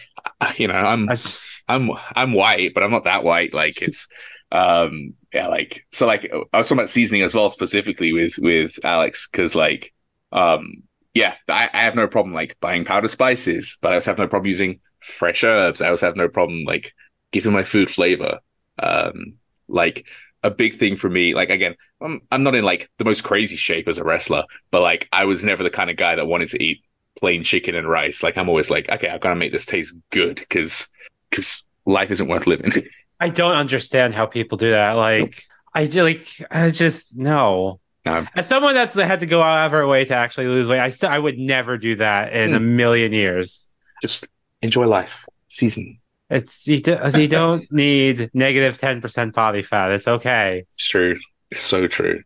[0.57, 3.53] you know, I'm, just, I'm, I'm white, but I'm not that white.
[3.53, 4.09] Like it's,
[4.53, 8.79] um, yeah, like so, like I was talking about seasoning as well, specifically with with
[8.85, 9.93] Alex, because like,
[10.33, 10.85] um,
[11.15, 14.29] yeah, I, I have no problem like buying powdered spices, but I also have no
[14.29, 15.81] problem using fresh herbs.
[15.81, 16.93] I also have no problem like
[17.33, 18.41] giving my food flavor.
[18.79, 19.37] Um,
[19.69, 20.07] like
[20.43, 23.57] a big thing for me, like again, I'm I'm not in like the most crazy
[23.57, 26.49] shape as a wrestler, but like I was never the kind of guy that wanted
[26.51, 26.83] to eat
[27.19, 28.23] plain chicken and rice.
[28.23, 30.89] Like I'm always like, okay, I've got to make this taste good because
[31.31, 32.73] because life isn't worth living.
[33.21, 34.93] I don't understand how people do that.
[34.93, 37.81] Like, I do like, I just no.
[38.05, 38.27] No.
[38.35, 40.91] As someone that's had to go out of her way to actually lose weight, I
[40.91, 43.67] still I would never do that in a million years.
[44.03, 44.27] Just
[44.61, 45.25] enjoy life.
[45.49, 45.99] Season.
[46.29, 49.91] It's you, do, you don't need negative ten percent body fat.
[49.93, 50.65] It's okay.
[50.73, 51.19] It's true.
[51.51, 52.23] It's so true.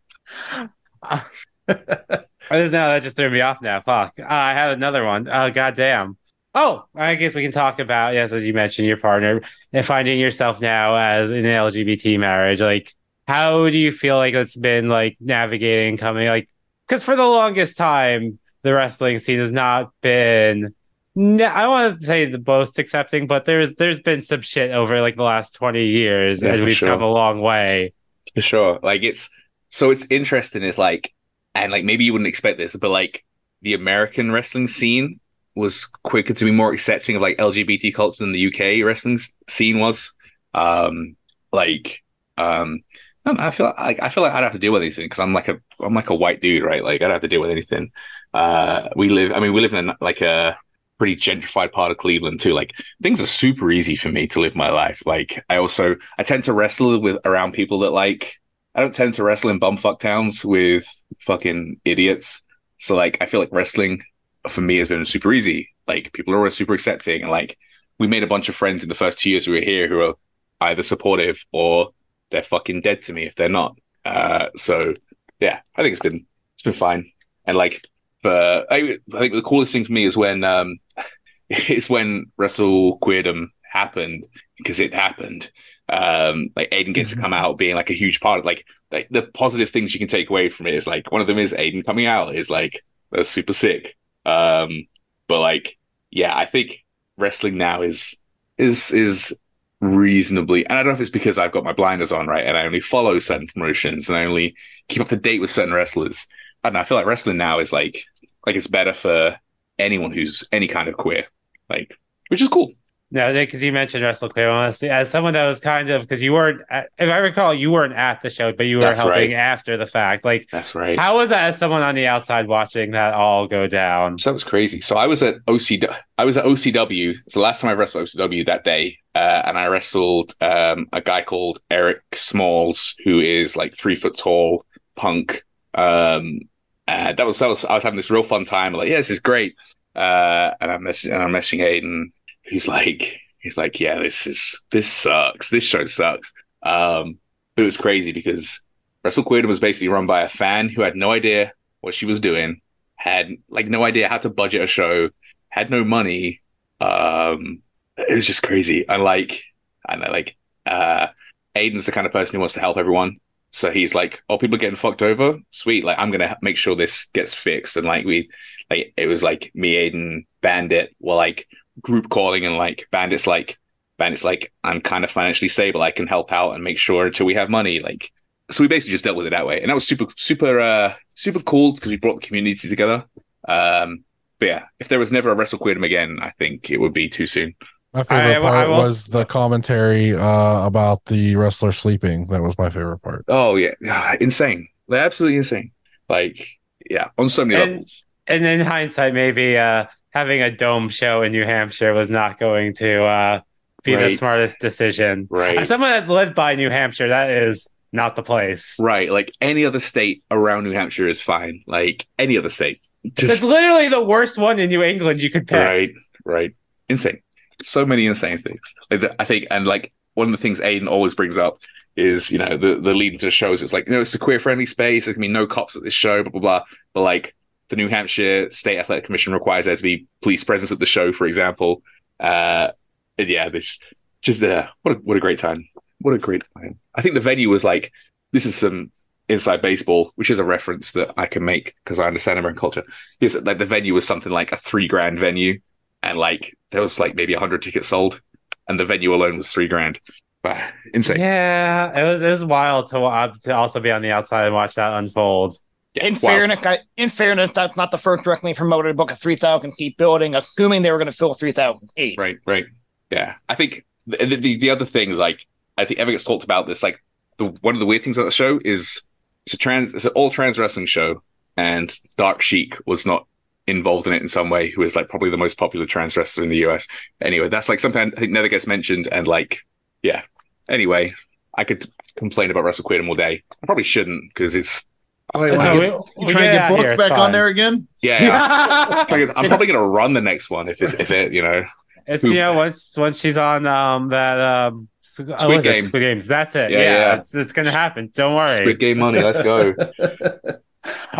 [1.03, 1.21] I
[1.67, 3.81] just know that just threw me off now.
[3.81, 4.19] Fuck.
[4.19, 5.27] Uh, I had another one.
[5.27, 6.17] Uh, goddamn.
[6.55, 10.19] Oh, I guess we can talk about yes, as you mentioned, your partner and finding
[10.19, 12.59] yourself now as in an LGBT marriage.
[12.59, 12.95] Like,
[13.29, 16.27] how do you feel like it's been like navigating coming?
[16.27, 16.49] Like,
[16.87, 20.73] because for the longest time, the wrestling scene has not been
[21.17, 25.15] I want to say the most accepting, but there's there's been some shit over like
[25.15, 26.87] the last twenty years, Yeah, and we've sure.
[26.89, 27.93] come a long way.
[28.33, 28.79] For sure.
[28.81, 29.29] Like it's
[29.69, 31.13] so it's interesting is like
[31.55, 33.25] and like maybe you wouldn't expect this, but like
[33.61, 35.19] the American wrestling scene
[35.55, 39.19] was quicker to be more accepting of like LGBT culture than the UK wrestling
[39.49, 40.13] scene was.
[40.53, 41.17] Um
[41.51, 42.01] like
[42.37, 42.79] um
[43.25, 45.19] I, know, I feel like I feel like I'd have to deal with anything because
[45.19, 46.83] I'm like a I'm like a white dude, right?
[46.83, 47.91] Like I don't have to deal with anything.
[48.33, 50.57] Uh we live I mean we live in a, like a
[50.97, 52.53] pretty gentrified part of Cleveland too.
[52.53, 55.01] Like things are super easy for me to live my life.
[55.05, 58.35] Like I also I tend to wrestle with around people that like
[58.75, 60.87] I don't tend to wrestle in bumfuck towns with
[61.19, 62.41] fucking idiots.
[62.79, 64.03] So like I feel like wrestling
[64.47, 65.69] for me has been super easy.
[65.87, 67.57] Like people are always super accepting and like
[67.97, 70.01] we made a bunch of friends in the first two years we were here who
[70.01, 70.13] are
[70.61, 71.91] either supportive or
[72.31, 73.77] they're fucking dead to me if they're not.
[74.05, 74.93] Uh so
[75.39, 76.25] yeah, I think it's been
[76.55, 77.11] it's been fine.
[77.45, 77.85] And like
[78.21, 80.77] for I, I think the coolest thing for me is when um
[81.49, 84.25] is when Wrestle Queerdom happened
[84.57, 85.49] because it happened.
[85.87, 89.07] Um, like Aiden gets to come out being like a huge part of like like
[89.09, 91.53] the positive things you can take away from it is like one of them is
[91.53, 93.95] Aiden coming out is like that's super sick.
[94.25, 94.87] Um,
[95.27, 95.77] but like
[96.11, 96.83] yeah, I think
[97.17, 98.15] wrestling now is
[98.57, 99.37] is is
[99.81, 102.45] reasonably and I don't know if it's because I've got my blinders on, right?
[102.45, 104.55] And I only follow certain promotions and I only
[104.87, 106.27] keep up to date with certain wrestlers.
[106.63, 108.03] I don't know, I feel like wrestling now is like
[108.45, 109.37] like it's better for
[109.77, 111.25] anyone who's any kind of queer.
[111.69, 111.95] Like
[112.27, 112.73] which is cool.
[113.11, 114.49] No, because you mentioned Wrestle Queer.
[114.49, 117.93] Honestly, as someone that was kind of because you weren't, if I recall, you weren't
[117.93, 119.33] at the show, but you were That's helping right.
[119.33, 120.23] after the fact.
[120.23, 120.97] Like, That's right.
[120.97, 124.19] how was that as someone on the outside watching that all go down?
[124.19, 124.81] So that was crazy.
[124.81, 125.95] So I was at OCW.
[126.19, 127.15] I was at OCW.
[127.25, 131.01] It's the last time I wrestled OCW that day, uh, and I wrestled um, a
[131.01, 135.43] guy called Eric Smalls, who is like three foot tall punk.
[135.73, 136.41] Um,
[136.87, 138.73] and that was that was I was having this real fun time.
[138.73, 139.55] Like, yeah, this is great.
[139.95, 142.11] Uh, and I'm messaging, and I'm messaging Aiden.
[142.49, 145.49] He's like, he's like, yeah, this is this sucks.
[145.49, 146.33] This show sucks.
[146.63, 147.19] Um,
[147.55, 148.61] but it was crazy because
[149.03, 152.19] Wrestle Queerdom was basically run by a fan who had no idea what she was
[152.19, 152.61] doing
[152.99, 155.09] had like no idea how to budget a show,
[155.47, 156.41] had no money.
[156.81, 157.61] Um,
[157.97, 158.85] it was just crazy.
[158.87, 159.41] And like,
[159.87, 161.07] I know, like, uh,
[161.55, 163.17] Aiden's the kind of person who wants to help everyone.
[163.51, 165.39] So he's like, oh, people are getting fucked over.
[165.51, 165.85] Sweet.
[165.85, 167.77] Like, I'm to make sure this gets fixed.
[167.77, 168.29] And like, we,
[168.69, 171.47] like, it was like me, Aiden, Bandit were like
[171.81, 173.57] group calling and like Bandit's like,
[173.97, 175.81] Bandit's like, I'm kind of financially stable.
[175.81, 177.79] I can help out and make sure until we have money.
[177.79, 178.11] Like,
[178.51, 179.59] so we basically just dealt with it that way.
[179.61, 183.05] And that was super, super, uh, super cool because we brought the community together.
[183.47, 184.03] Um,
[184.39, 187.09] but yeah, if there was never a Wrestle Queerdom again, I think it would be
[187.09, 187.55] too soon.
[187.93, 192.27] My favorite I- I part will- was the commentary uh, about the wrestler sleeping.
[192.27, 193.25] That was my favorite part.
[193.27, 194.67] Oh yeah, Ah, insane!
[194.87, 195.71] They're absolutely insane.
[196.07, 196.47] Like
[196.89, 198.05] yeah, on so many And- levels.
[198.27, 202.73] And in hindsight, maybe uh, having a dome show in New Hampshire was not going
[202.75, 203.41] to uh,
[203.83, 205.27] be the smartest decision.
[205.29, 205.57] Right.
[205.57, 208.75] As someone that's lived by New Hampshire, that is not the place.
[208.79, 211.63] Right, like any other state around New Hampshire is fine.
[211.65, 215.47] Like any other state, It's just literally the worst one in New England you could
[215.47, 215.57] pick.
[215.57, 215.91] right,
[216.25, 216.55] right,
[216.87, 217.21] insane.
[217.61, 218.73] So many insane things.
[218.89, 221.57] Like the, I think, and like one of the things Aiden always brings up
[221.95, 223.61] is you know the the lead into the shows.
[223.61, 225.05] It's like you know it's a queer friendly space.
[225.05, 226.63] There's gonna be no cops at this show, blah blah blah.
[226.93, 227.35] But like
[227.69, 231.11] the New Hampshire State Athletic Commission requires there to be police presence at the show,
[231.11, 231.83] for example.
[232.19, 232.69] Uh,
[233.17, 233.79] and yeah, this
[234.21, 235.67] just uh, what a, what a great time.
[236.01, 236.79] What a great time.
[236.95, 237.91] I think the venue was like
[238.31, 238.91] this is some
[239.27, 242.83] inside baseball, which is a reference that I can make because I understand American culture.
[243.19, 245.59] Is like the venue was something like a three grand venue,
[246.01, 248.21] and like there was like maybe hundred tickets sold,
[248.67, 249.99] and the venue alone was three grand.
[250.43, 251.19] Wow, insane.
[251.19, 254.75] Yeah, it was it was wild to to also be on the outside and watch
[254.75, 255.57] that unfold.
[255.99, 256.21] Yeah, In wild.
[256.21, 259.97] fairness, I, in fairness, that's not the first directly promoted book of three thousand seat
[259.97, 262.17] building, assuming they were going to fill three thousand eight.
[262.17, 262.65] Right, right.
[263.11, 263.35] Yeah.
[263.47, 265.45] I think the, the the other thing, like
[265.77, 267.03] I think Evan gets talked about this, like
[267.37, 269.01] the one of the weird things about the show is
[269.45, 271.21] it's a trans it's an all trans wrestling show
[271.57, 273.25] and Dark Sheik was not
[273.67, 276.43] involved in it in some way, who is like probably the most popular trans wrestler
[276.43, 276.87] in the US.
[277.21, 279.59] Anyway, that's like something I think never gets mentioned and like
[280.01, 280.23] yeah.
[280.69, 281.15] Anyway,
[281.55, 281.85] I could
[282.15, 283.43] complain about Wrestle Queerdom all day.
[283.51, 284.85] I probably shouldn't because it's
[285.33, 286.97] Oh, wait, It's wait, a- get- we- you trying to get get out booked here,
[286.97, 287.87] back on there again?
[288.01, 288.23] yeah.
[288.23, 289.05] yeah.
[289.09, 291.65] I'm, I'm probably gonna run the next one if it's if it, you know.
[292.07, 295.85] It's you know once once she's on um that um Squid, Squid Game.
[295.85, 296.27] Squid Games.
[296.27, 296.71] That's it.
[296.71, 296.83] Yeah, Yeah,
[297.13, 297.15] yeah.
[297.19, 298.09] It's, it's gonna happen.
[298.13, 298.49] Don't worry.
[298.57, 299.73] Squid Game money, let's go.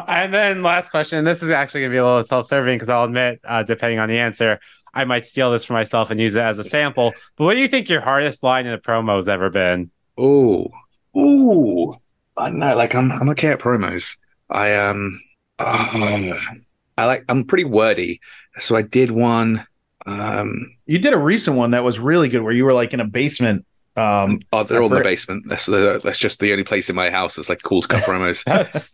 [0.08, 1.26] And then last question.
[1.26, 4.18] This is actually gonna be a little self-serving because I'll admit, uh, depending on the
[4.18, 4.60] answer,
[4.94, 7.14] I might steal this for myself and use it as a sample.
[7.36, 9.92] But what do you think your hardest line in a promo's ever been?
[10.20, 10.70] Ooh,
[11.16, 11.96] ooh,
[12.38, 12.76] I don't know.
[12.76, 14.18] Like I'm, I'm okay at promos.
[14.50, 15.20] I um,
[15.58, 16.34] uh,
[16.98, 17.26] I like.
[17.30, 18.20] I'm pretty wordy.
[18.58, 19.66] So I did one.
[20.06, 23.00] Um, You did a recent one that was really good, where you were like in
[23.00, 23.66] a basement.
[23.96, 25.46] Um, oh, they're all in the basement.
[25.48, 28.04] That's the, that's just the only place in my house that's like cool to cut
[28.04, 28.44] promos.
[28.46, 28.92] That's,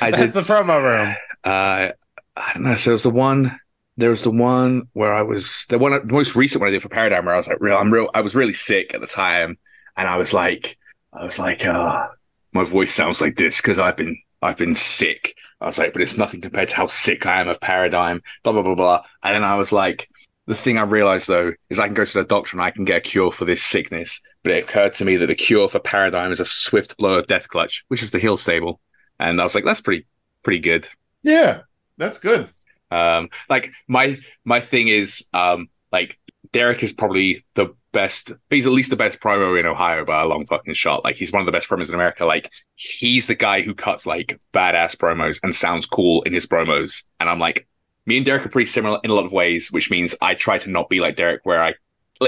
[0.00, 0.32] I did.
[0.32, 1.14] the promo room.
[1.44, 1.90] Uh,
[2.36, 2.74] I don't know.
[2.76, 3.58] So it was the one.
[3.98, 6.80] There was the one where I was the one, the most recent one I did
[6.80, 8.08] for Paradigm, where I was like, real, I'm real.
[8.14, 9.58] I was really sick at the time,
[9.96, 10.78] and I was like,
[11.12, 12.06] I was like, uh,
[12.52, 15.36] my voice sounds like this because I've been, I've been sick.
[15.60, 18.22] I was like, but it's nothing compared to how sick I am of Paradigm.
[18.42, 19.02] Blah blah blah blah.
[19.22, 20.08] And then I was like,
[20.46, 22.84] the thing I realized though is I can go to the doctor and I can
[22.84, 24.20] get a cure for this sickness.
[24.42, 27.26] But it occurred to me that the cure for Paradigm is a swift blow of
[27.28, 28.80] Death Clutch, which is the heel stable.
[29.20, 30.06] And I was like, that's pretty,
[30.42, 30.88] pretty good.
[31.22, 31.60] yeah,
[31.96, 32.50] that's good.
[32.90, 36.18] Um, like my my thing is, um, like
[36.52, 38.32] Derek is probably the best.
[38.50, 41.04] He's at least the best promo in Ohio by a long fucking shot.
[41.04, 42.24] Like he's one of the best promos in America.
[42.24, 47.04] Like he's the guy who cuts like badass promos and sounds cool in his promos.
[47.20, 47.66] And I'm like,
[48.06, 50.58] me and Derek are pretty similar in a lot of ways, which means I try
[50.58, 51.74] to not be like Derek, where I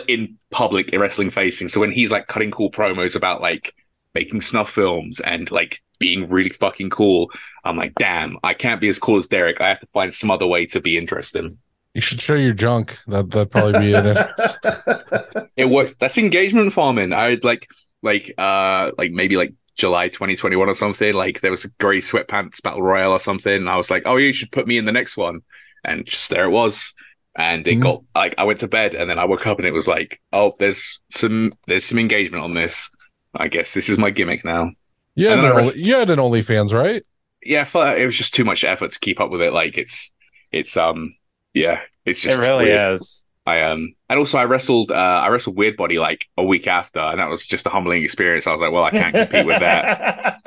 [0.09, 1.69] in public in wrestling facing.
[1.69, 3.75] So when he's like cutting cool promos about like
[4.15, 7.31] making snuff films and like being really fucking cool,
[7.65, 9.61] I'm like, damn, I can't be as cool as Derek.
[9.61, 11.59] I have to find some other way to be interesting.
[11.95, 12.99] You should show your junk.
[13.07, 15.49] That that'd probably be it.
[15.57, 17.13] It was that's engagement farming.
[17.13, 17.69] I'd like
[18.03, 21.15] like uh like maybe like July 2021 or something.
[21.15, 23.55] Like there was a grey sweatpants battle royale or something.
[23.55, 25.43] And I was like, oh, you should put me in the next one.
[25.85, 26.93] And just there it was.
[27.37, 27.83] And it Mhm.
[27.83, 30.21] got like I went to bed and then I woke up and it was like,
[30.33, 32.91] oh, there's some there's some engagement on this.
[33.37, 34.71] I guess this is my gimmick now.
[35.15, 37.03] Yeah, had, And an then I only, rest- you had an OnlyFans, right?
[37.45, 39.53] Yeah, it was just too much effort to keep up with it.
[39.53, 40.13] Like it's
[40.51, 41.15] it's um
[41.55, 42.95] yeah, it's just it really weird.
[43.01, 43.23] is.
[43.47, 46.99] I um and also I wrestled uh I wrestled Weird Body like a week after
[47.01, 48.47] and that was just a humbling experience.
[48.47, 50.43] I was like, well, I can't compete with that.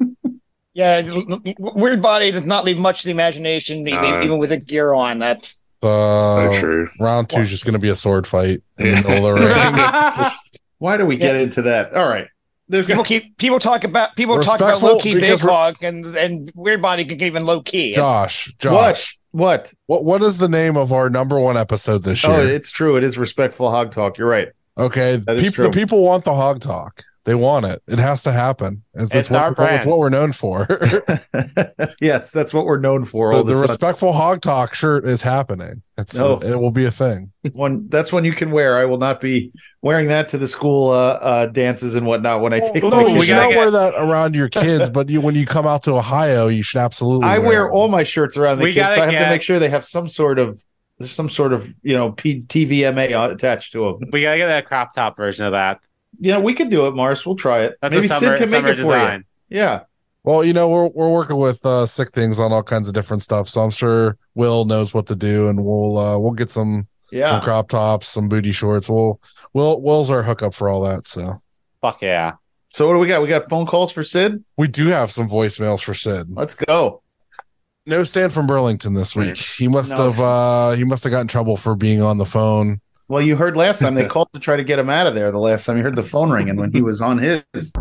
[0.73, 4.21] Yeah, l- l- Weird Body does not leave much to the imagination, No.
[4.23, 5.19] even with a gear on.
[5.19, 6.19] That's Uh,
[6.53, 6.87] so true.
[6.97, 9.41] Round two is just going to be a sword fight in the middle of the
[10.21, 10.31] ring.
[10.77, 11.93] Why do we get into that?
[11.93, 12.27] All right,
[12.69, 16.05] there's people keep people talk about people talk about low key big because hog and
[16.15, 17.93] and Weird Body can even low key.
[17.93, 18.57] Josh, what?
[18.59, 19.73] Josh, What?
[19.87, 22.53] what what is the name of our number one episode this Oh, year?
[22.53, 22.97] it's true.
[22.97, 24.17] It is respectful hog talk.
[24.17, 24.49] You're right.
[24.77, 25.63] okay, that is peop- true.
[25.65, 27.03] the people want the hog talk.
[27.23, 27.83] They want it.
[27.87, 28.83] It has to happen.
[28.95, 29.85] It's, It's what, our It's brand.
[29.85, 30.65] what we're known for.
[32.01, 33.31] yes, that's what we're known for.
[33.31, 35.81] the All the the respectful hog talk shirt is happening.
[35.97, 36.39] It's No.
[36.39, 37.31] it will be a thing.
[37.53, 37.87] one.
[37.89, 38.77] That's one you can wear.
[38.77, 42.53] I will not be wearing that to the school uh, uh, dances and whatnot when
[42.53, 42.81] I take.
[42.83, 43.19] no, my you kids.
[43.19, 45.67] we should gotta not get- wear that around your kids, but you when you come
[45.67, 47.27] out to Ohio, you should absolutely.
[47.27, 47.71] I wear it.
[47.71, 48.87] all my shirts around the We kids.
[48.87, 50.63] So I have get- to make sure they have some sort of
[50.97, 54.09] there's some sort of you know P- TVMA attached to them.
[54.11, 55.81] we gotta get a crop top version of that.
[56.19, 57.25] You know, we could do it, Mars.
[57.25, 57.75] We'll try it.
[57.81, 59.25] That's Maybe a summer, Sid can make summer it for design.
[59.49, 59.57] you.
[59.59, 59.81] Yeah.
[60.23, 63.23] Well, you know, we're we're working with uh sick things on all kinds of different
[63.23, 66.87] stuff, so I'm sure Will knows what to do, and we'll uh we'll get some
[67.11, 67.27] Yeah.
[67.29, 68.87] some crop tops, some booty shorts.
[68.87, 69.19] We'll
[69.53, 71.07] Will Will's our hookup for all that.
[71.07, 71.41] So
[71.81, 72.33] Fuck yeah.
[72.73, 73.21] So what do we got?
[73.23, 74.43] We got phone calls for Sid.
[74.57, 76.27] we do have some voicemails for Sid.
[76.29, 77.01] Let's go.
[77.87, 79.37] No stand from Burlington this week.
[79.37, 80.09] He must No.
[80.11, 82.79] have uh he must have got in trouble for being on the phone.
[83.11, 85.33] Well, you heard last time they called to try to get him out of there.
[85.33, 87.43] The last time you heard the phone ringing when he was on his.
[87.51, 87.73] Hello,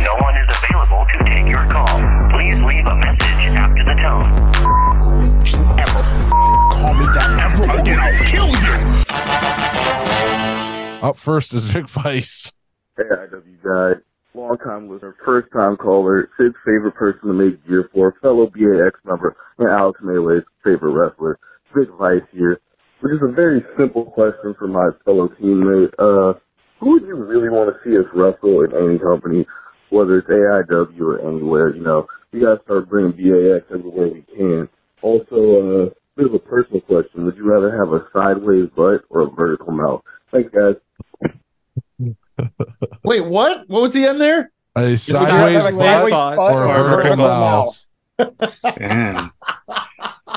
[0.00, 2.00] no one is available to take your call.
[2.30, 4.32] Please leave a message after the tone.
[5.44, 8.72] You ever f- call me that ever again, I'll kill you.
[11.06, 12.54] Up first is Vic Vice.
[12.96, 14.00] Hey, IW guy.
[14.32, 18.98] Long time listener, first time caller, Sid's favorite person to make gear for, fellow BAX
[19.04, 21.38] member, and Alex Melee's favorite wrestler.
[21.74, 22.60] Vic Vice here.
[23.04, 25.92] Which is a very simple question for my fellow teammate.
[25.98, 26.38] Uh,
[26.80, 29.44] who would you really want to see us wrestle in any company,
[29.90, 32.06] whether it's AIW or anywhere, you know?
[32.32, 34.70] We gotta start bringing BAX everywhere we can.
[35.02, 37.26] Also, uh, bit of a personal question.
[37.26, 40.02] Would you rather have a sideways butt or a vertical mouth?
[40.32, 40.76] Thanks, guys.
[43.04, 43.68] Wait, what?
[43.68, 44.50] What was the end there?
[44.76, 47.86] A Sideways sideways butt butt or a vertical mouth.
[48.78, 49.30] Damn.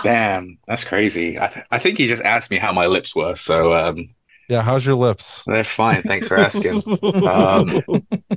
[0.04, 1.40] Damn, that's crazy.
[1.40, 4.14] I, th- I think he just asked me how my lips were, so um,
[4.50, 5.44] Yeah, how's your lips?
[5.46, 6.02] they're fine.
[6.04, 6.82] Thanks for asking.
[7.28, 7.82] Um,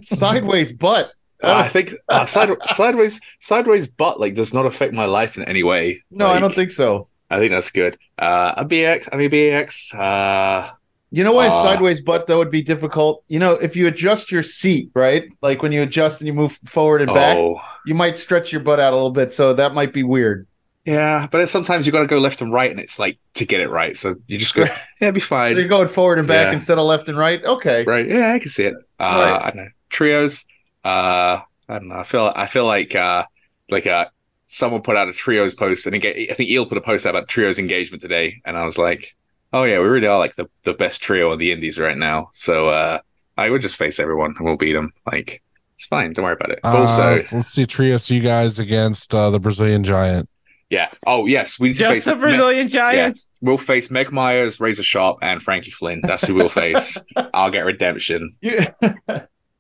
[0.00, 1.12] Sideways butt.
[1.42, 5.62] I think uh, side, sideways sideways butt like does not affect my life in any
[5.62, 6.02] way.
[6.10, 7.08] No, I don't think so.
[7.30, 7.96] I think that's good.
[8.18, 9.94] Uh, a BX, I mean BX.
[9.98, 10.70] Uh,
[11.10, 13.24] You know why Uh, sideways butt though would be difficult?
[13.28, 15.30] You know, if you adjust your seat, right?
[15.40, 18.60] Like when you adjust and you move forward and back, oh, you might stretch your
[18.60, 20.46] butt out a little bit, so that might be weird.
[20.84, 23.44] Yeah, but then sometimes you got to go left and right, and it's like to
[23.44, 23.96] get it right.
[23.96, 25.56] So you just go, yeah, it'd be So fine.
[25.56, 26.52] you're going forward and back Yeah.
[26.52, 27.44] instead of left and right.
[27.44, 27.84] Okay.
[27.84, 28.08] Right?
[28.08, 28.74] Yeah, I can see it.
[28.98, 29.42] Uh, Right.
[29.42, 30.44] I don't know trios.
[30.84, 31.96] Uh, I don't know.
[31.96, 33.26] I feel I feel like uh,
[33.70, 34.06] like uh,
[34.46, 37.10] someone put out a trios post, and again, I think Eel put a post out
[37.10, 39.14] about trios engagement today, and I was like,
[39.52, 42.30] oh yeah, we really are like the, the best trio in the indies right now.
[42.32, 43.00] So uh,
[43.36, 44.92] I would just face everyone and we'll beat them.
[45.06, 45.42] Like
[45.76, 46.60] it's fine, don't worry about it.
[46.70, 50.29] But Uh, also, let's see trios you guys against uh, the Brazilian Giant.
[50.70, 50.88] Yeah.
[51.06, 53.26] Oh yes, we need to Just face the Brazilian Giants.
[53.42, 56.00] We'll face Meg Myers, Razor Sharp, and Frankie Flynn.
[56.02, 56.96] That's who we'll face.
[57.34, 58.36] I'll get redemption.
[58.40, 58.60] You,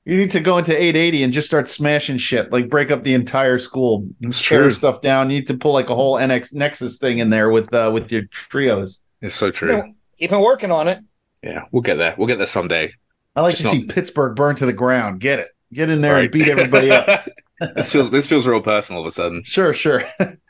[0.04, 3.14] you need to go into 880 and just start smashing shit, like break up the
[3.14, 4.70] entire school, It's tear true.
[4.70, 5.30] stuff down.
[5.30, 8.10] You need to pull like a whole NX Nexus thing in there with uh, with
[8.12, 9.00] your trios.
[9.20, 9.76] It's so true.
[9.76, 9.82] Yeah.
[10.18, 11.00] Keep on working on it.
[11.42, 12.14] Yeah, we'll get there.
[12.18, 12.92] We'll get there someday.
[13.34, 15.20] I like Just to see Pittsburgh burn to the ground.
[15.20, 16.22] Get it, get in there Right.
[16.24, 17.26] and beat everybody up.
[17.76, 19.42] this feels this feels real personal all of a sudden.
[19.44, 20.02] Sure, sure.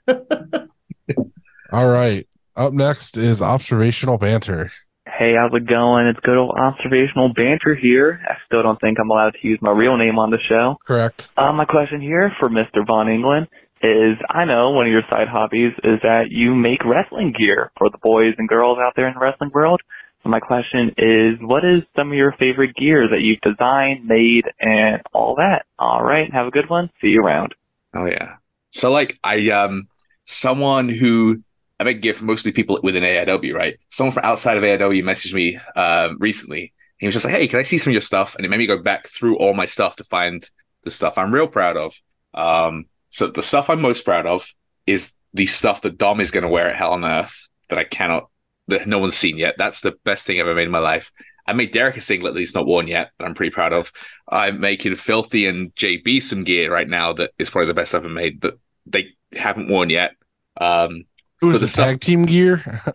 [1.72, 2.26] All right.
[2.56, 4.72] Up next is observational banter.
[5.06, 6.06] Hey, how's it going?
[6.06, 8.20] It's good old observational banter here.
[8.28, 10.76] I still don't think I'm allowed to use my real name on the show.
[10.86, 11.30] Correct.
[11.36, 12.86] Uh, my question here for Mr.
[12.86, 13.46] Von Engeland
[13.82, 17.88] is I know one of your side hobbies is that you make wrestling gear for
[17.90, 19.80] the boys and girls out there in the wrestling world.
[20.22, 24.44] So my question is, what is some of your favorite gear that you've designed, made,
[24.60, 25.64] and all that?
[25.78, 26.90] All right, have a good one.
[27.00, 27.54] See you around.
[27.94, 28.36] Oh yeah.
[28.70, 29.88] So like I um
[30.24, 31.42] someone who
[31.78, 33.78] I make for mostly people within AIW, right?
[33.88, 36.72] Someone from outside of AIW messaged me um recently.
[36.98, 38.58] He was just like, "Hey, can I see some of your stuff?" And it made
[38.58, 40.42] me go back through all my stuff to find
[40.82, 41.94] the stuff I'm real proud of.
[42.34, 44.46] Um, so the stuff I'm most proud of
[44.86, 47.84] is the stuff that Dom is going to wear at Hell on Earth that I
[47.84, 48.28] cannot,
[48.68, 49.54] that no one's seen yet.
[49.58, 51.12] That's the best thing I've ever made in my life.
[51.50, 53.92] I made Derek a singlet that he's not worn yet, that I'm pretty proud of.
[54.28, 58.04] I'm making Filthy and JB some gear right now that is probably the best I've
[58.04, 58.54] ever made that
[58.86, 60.12] they haven't worn yet.
[60.60, 61.04] Um,
[61.40, 62.62] Who's the the stuff- tag team gear?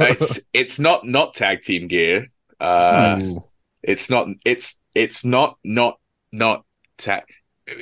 [0.00, 2.26] it's it's not not tag team gear.
[2.58, 3.44] Uh, Ooh.
[3.82, 5.98] it's not it's it's not not
[6.32, 6.64] not
[6.98, 7.22] tag.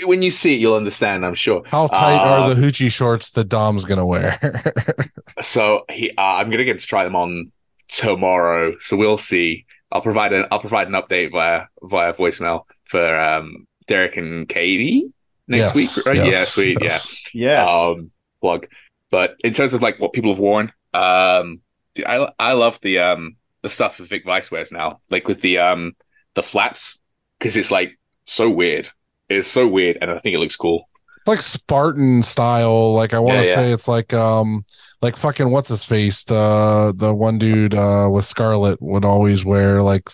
[0.04, 1.24] When you see it, you'll understand.
[1.24, 1.62] I'm sure.
[1.66, 4.38] How tight Uh, are the hoochie shorts that Dom's gonna wear?
[5.40, 7.52] So he, uh, I'm gonna get to try them on
[7.86, 8.74] tomorrow.
[8.80, 9.66] So we'll see.
[9.92, 15.12] I'll provide an I'll provide an update via via voicemail for um Derek and Katie
[15.46, 16.06] next Yes, week.
[16.06, 16.16] Right?
[16.16, 16.78] yes, yeah, sweet.
[16.82, 17.22] yes.
[17.34, 17.64] Yeah.
[17.64, 17.68] Yes.
[17.68, 18.10] um
[18.40, 18.66] plug
[19.10, 21.60] but in terms of like what people have worn um
[22.06, 25.58] i i love the um the stuff that vic vice wears now like with the
[25.58, 25.96] um
[26.34, 27.00] the flaps
[27.38, 28.88] because it's like so weird
[29.28, 30.88] it's so weird and i think it looks cool
[31.18, 32.94] It's like Spartan style.
[32.94, 33.54] Like I want to Yeah, yeah.
[33.56, 34.64] say it's like um
[35.02, 36.24] like fucking what's his face?
[36.24, 40.08] The the one dude uh with Scarlett would always wear like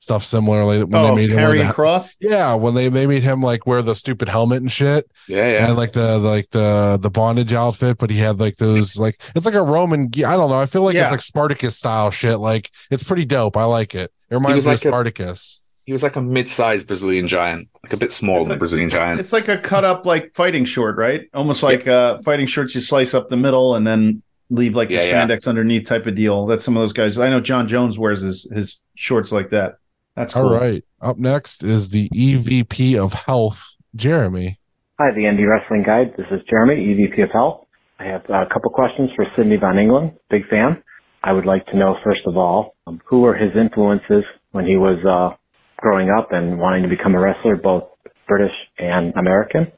[0.00, 2.14] stuff similar like when oh, they made him wear Karrion the, Kross.
[2.20, 5.10] yeah when they they made him like wear the stupid helmet and shit.
[5.26, 5.66] Yeah yeah.
[5.68, 9.44] And like the like the the bondage outfit but he had like those like it's
[9.44, 11.02] like a Roman I don't know I feel like Yeah.
[11.02, 14.12] it's like Spartacus style shit like it's pretty dope I like it.
[14.30, 15.60] It reminds was me like of a- Spartacus.
[15.84, 18.90] He was like a mid-sized brazilian giant like a bit smaller It's than a brazilian
[18.90, 19.18] giant.
[19.18, 21.22] It's like a cut up like fighting short, right?
[21.34, 24.94] Almost like uh fighting shorts you slice up the middle and then leave like the
[24.94, 25.26] Yeah, yeah.
[25.26, 26.46] spandex underneath type of deal.
[26.46, 27.18] That's some of those guys.
[27.18, 29.76] I know Jon Jones wears his his shorts like that.
[30.16, 30.46] That's cool.
[30.48, 34.58] all right up next is the EVP of health Jeremy
[35.00, 36.12] Hi, the Indie Wrestling Guide.
[36.16, 37.66] This is Jeremy, EVP of Health.
[38.00, 40.82] I have a couple questions for Sydney Von Engeland, big fan.
[41.22, 44.76] I would like to know, first of all, um, who were his influences when he
[44.76, 45.36] was uh,
[45.76, 47.84] growing up and wanting to become a wrestler, both
[48.26, 49.70] British and American?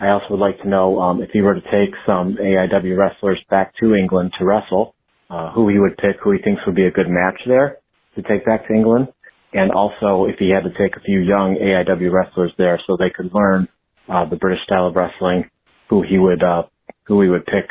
[0.00, 3.42] I also would like to know um, if he were to take some AIW wrestlers
[3.48, 4.94] back to England to wrestle,
[5.30, 7.78] uh, who he would pick, who he thinks would be a good match there
[8.14, 9.08] to take back to England,
[9.52, 13.10] and also if he had to take a few young AIW wrestlers there so they
[13.10, 13.68] could learn
[14.08, 15.48] uh, the British style of wrestling,
[15.88, 16.62] who he would uh,
[17.04, 17.68] who he would pick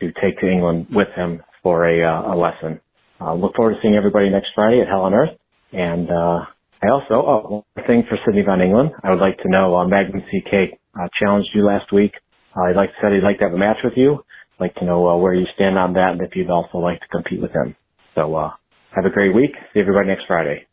[0.00, 2.80] to take to England with him for a uh, a lesson.
[3.20, 5.36] Uh, look forward to seeing everybody next Friday at Hell on Earth.
[5.72, 6.46] And uh,
[6.82, 8.90] I also oh one thing for Sydney Von Engeland.
[9.02, 12.12] I would like to know uh, Magnum CK uh, challenged you last week.
[12.56, 14.14] Uh, he'd like said he'd like to have a match with you.
[14.14, 17.00] I'd like to know uh, where you stand on that and if you'd also like
[17.00, 17.76] to compete with him.
[18.14, 18.50] So uh,
[18.90, 19.52] have a great week.
[19.72, 20.66] See everybody next Friday.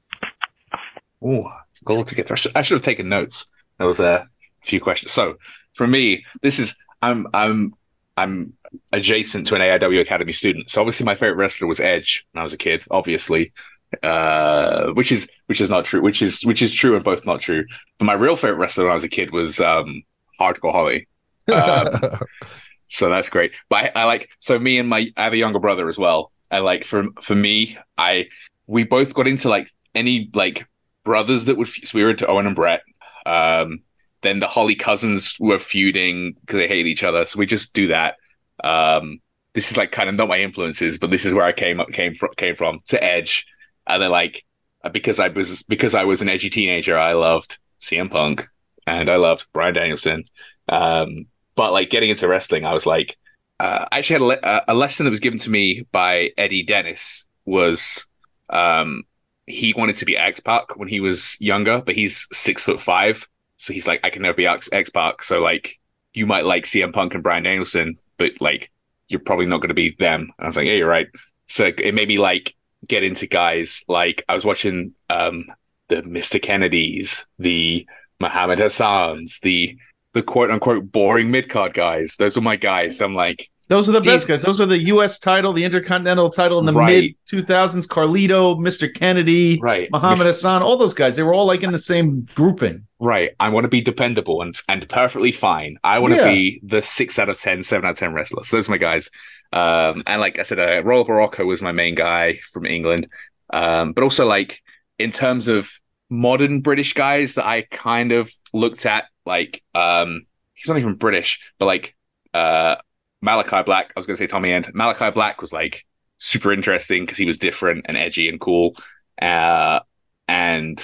[1.23, 1.45] Ooh,
[1.83, 2.31] goal to get.
[2.31, 3.45] I should, I should have taken notes.
[3.77, 4.27] There was a
[4.63, 5.11] few questions.
[5.11, 5.35] So
[5.73, 7.73] for me, this is I'm I'm
[8.17, 8.53] I'm
[8.91, 10.69] adjacent to an AIW Academy student.
[10.69, 13.53] So obviously my favorite wrestler was Edge when I was a kid, obviously.
[14.01, 17.41] Uh which is which is not true, which is which is true and both not
[17.41, 17.65] true.
[17.99, 20.03] But my real favorite wrestler when I was a kid was um
[20.39, 21.07] Hardcore Holly.
[21.51, 22.19] Um,
[22.87, 23.53] so that's great.
[23.69, 26.31] But I, I like so me and my I have a younger brother as well.
[26.51, 28.29] And like for for me, I
[28.67, 30.67] we both got into like any like
[31.03, 32.81] brothers that would so we were into Owen and Bret.
[33.25, 33.79] Um,
[34.21, 37.25] then the Holly cousins were feuding because they hate each other.
[37.25, 38.15] So we just do that.
[38.63, 39.19] Um,
[39.53, 41.89] this is like kind of not my influences, but this is where I came up
[41.89, 43.45] came from came from to Edge.
[43.87, 44.43] And then like
[44.91, 48.47] because I was because I was an edgy teenager, I loved CM Punk
[48.87, 50.25] and I loved Bryan Danielson.
[50.69, 53.17] Um, but like getting into wrestling, I was like,
[53.59, 56.31] uh, I actually had a, le- uh, a lesson that was given to me by
[56.37, 58.07] Eddie Dennis was,
[58.49, 59.03] um,
[59.47, 63.27] he wanted to be X Pac when he was younger, but he's six foot five,
[63.57, 65.23] so he's like, I can never be X Pac.
[65.23, 65.79] So like,
[66.13, 68.71] you might like CM Punk and Bryan Danielson, but like,
[69.07, 70.21] you're probably not going to be them.
[70.21, 71.07] And I was like, yeah, you're right.
[71.47, 72.55] So it made me like
[72.87, 75.45] get into guys like I was watching um
[75.87, 76.41] the Mr.
[76.41, 77.87] Kennedys, the
[78.19, 79.77] Muhammad Hassans, the
[80.13, 82.15] the quote unquote boring mid card guys.
[82.17, 83.01] Those were my guys.
[83.01, 84.43] I'm like, Those are the best guys.
[84.43, 85.19] Those are the U.S.
[85.19, 87.15] title, the Intercontinental title in the Right.
[87.31, 87.85] mid 2000s.
[87.87, 88.93] Carlito, Mr.
[88.93, 90.25] Kennedy, right, Muhammad Mr.
[90.27, 91.17] Hassan, all those guys.
[91.17, 92.87] They were all like in the same grouping.
[92.99, 93.31] Right.
[93.41, 95.77] I want to be dependable and and perfectly fine.
[95.83, 98.49] I want to be the six out of 10, seven out of 10 wrestlers.
[98.49, 99.09] Those are my guys.
[99.51, 103.09] Um, and like I said, uh, Rollerball Rocco was my main guy from England.
[103.51, 104.61] Um, but also like
[104.97, 105.69] in terms of
[106.09, 111.39] modern British guys that I kind of looked at, like, um, he's not even British,
[111.59, 111.95] but like,
[112.33, 112.75] uh,
[113.23, 114.71] Malakai Black, I was going to say Tommy End.
[114.73, 115.85] Malakai Black was like
[116.17, 118.75] super interesting because he was different and edgy and cool.
[119.21, 119.79] Uh,
[120.27, 120.83] and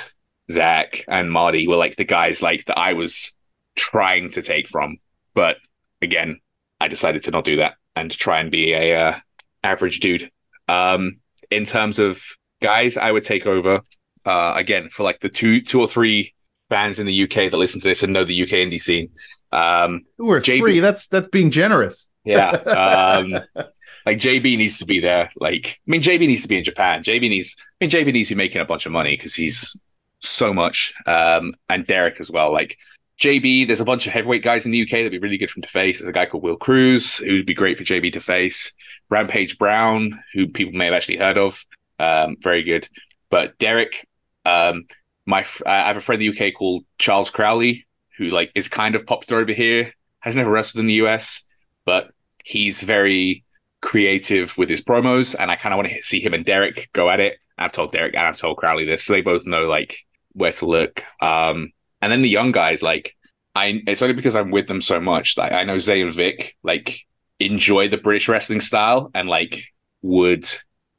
[0.52, 3.34] Zack and Marty were like the guys like that I was
[3.76, 4.98] trying to take from,
[5.34, 5.58] but
[6.02, 6.40] again,
[6.80, 9.20] I decided to not do that and try and be a uh,
[9.64, 10.32] average dude.
[10.68, 11.18] Um,
[11.50, 12.24] in terms of
[12.62, 13.82] guys, I would take over
[14.26, 16.34] uh, again for like the two, two or three
[16.70, 19.10] fans in the UK that listen to this and know the UK indie scene.
[19.52, 20.80] Um, Who JB three?
[20.80, 22.10] That's that's being generous.
[22.24, 22.52] yeah.
[22.52, 23.40] Um,
[24.06, 25.32] like JB needs to be there.
[25.36, 27.04] Like, I mean, JB needs to be in Japan.
[27.04, 29.80] JB needs, I mean, JB needs to be making a bunch of money because he's
[30.20, 30.94] so much.
[31.06, 32.52] Um, and Derek as well.
[32.52, 32.78] Like,
[33.20, 35.62] JB, there's a bunch of heavyweight guys in the UK that'd be really good from
[35.62, 36.00] to face.
[36.00, 38.74] There's a guy called Will Kroos who'd be great for JB to face.
[39.10, 41.64] Rampage Brown, who people may have actually heard of.
[42.00, 42.90] Um, very good.
[43.30, 44.08] But Derek,
[44.46, 44.86] um,
[45.26, 47.86] my I have a friend in the UK called Charles Crowley,
[48.18, 49.94] who like is kind of popular over here.
[50.20, 51.44] Has never wrestled in the US,
[51.86, 52.12] but
[52.44, 53.44] he's very
[53.82, 57.10] creative with his promos, and I kind of want to see him and Derek go
[57.10, 57.38] at it.
[57.58, 60.66] I've told Derek and I've told Crowley this, so they both know like where to
[60.66, 61.04] look.
[61.22, 63.16] Um, and then the young guys, like
[63.56, 65.38] I, it's only because I'm with them so much.
[65.38, 67.06] Like I know Zay and Vic, like
[67.40, 69.66] enjoy the British wrestling style and like
[70.02, 70.48] would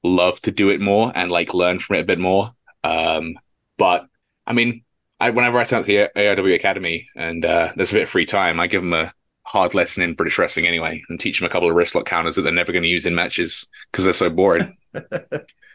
[0.05, 2.53] love to do it more and like learn from it a bit more.
[2.85, 3.39] Um,
[3.79, 4.07] but
[4.47, 4.85] I mean,
[5.21, 8.27] I whenever I turn up the AIW Academy and uh, there's a bit of free
[8.27, 9.13] time, I give them a
[9.45, 12.37] hard lesson in British wrestling anyway, and teach them a couple of wrist lock counters
[12.37, 14.77] that they're never going to use in matches because they're so boring.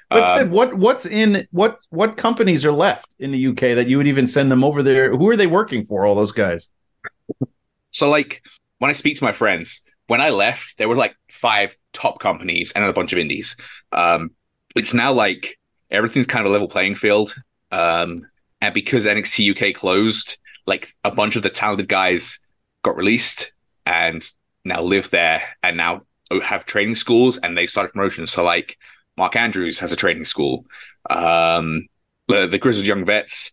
[0.10, 3.88] But Um, Sid, what what's in what what companies are left in the UK that
[3.88, 5.16] you would even send them over there?
[5.16, 6.06] Who are they working for?
[6.06, 6.70] All those guys.
[7.90, 8.44] So, like,
[8.80, 12.72] when I speak to my friends, when I left, there were like five top companies
[12.72, 13.56] and a bunch of indies.
[13.92, 14.32] Um,
[14.76, 17.36] it's now like everything's kind of a level playing field.
[17.72, 18.28] Um,
[18.62, 22.40] and because NXT UK closed, like a bunch of the talented guys
[22.84, 23.52] got released
[23.86, 24.26] and
[24.66, 26.02] now live there and now
[26.44, 28.32] have training schools and they started promotions.
[28.32, 28.78] So, like,
[29.16, 30.66] Mark Andrews has a training school.
[31.10, 31.88] Um,
[32.28, 33.52] the, the Grizzled Young Vets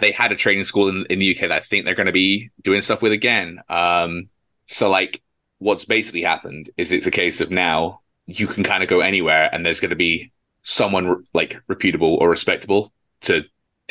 [0.00, 2.12] they had a training school in, in the UK that I think they're going to
[2.12, 3.60] be doing stuff with again.
[3.68, 4.28] Um,
[4.66, 5.22] so like
[5.58, 9.48] what's basically happened is it's a case of now you can kind of go anywhere
[9.52, 10.32] and there's going to be
[10.68, 12.92] someone like reputable or respectable
[13.22, 13.42] to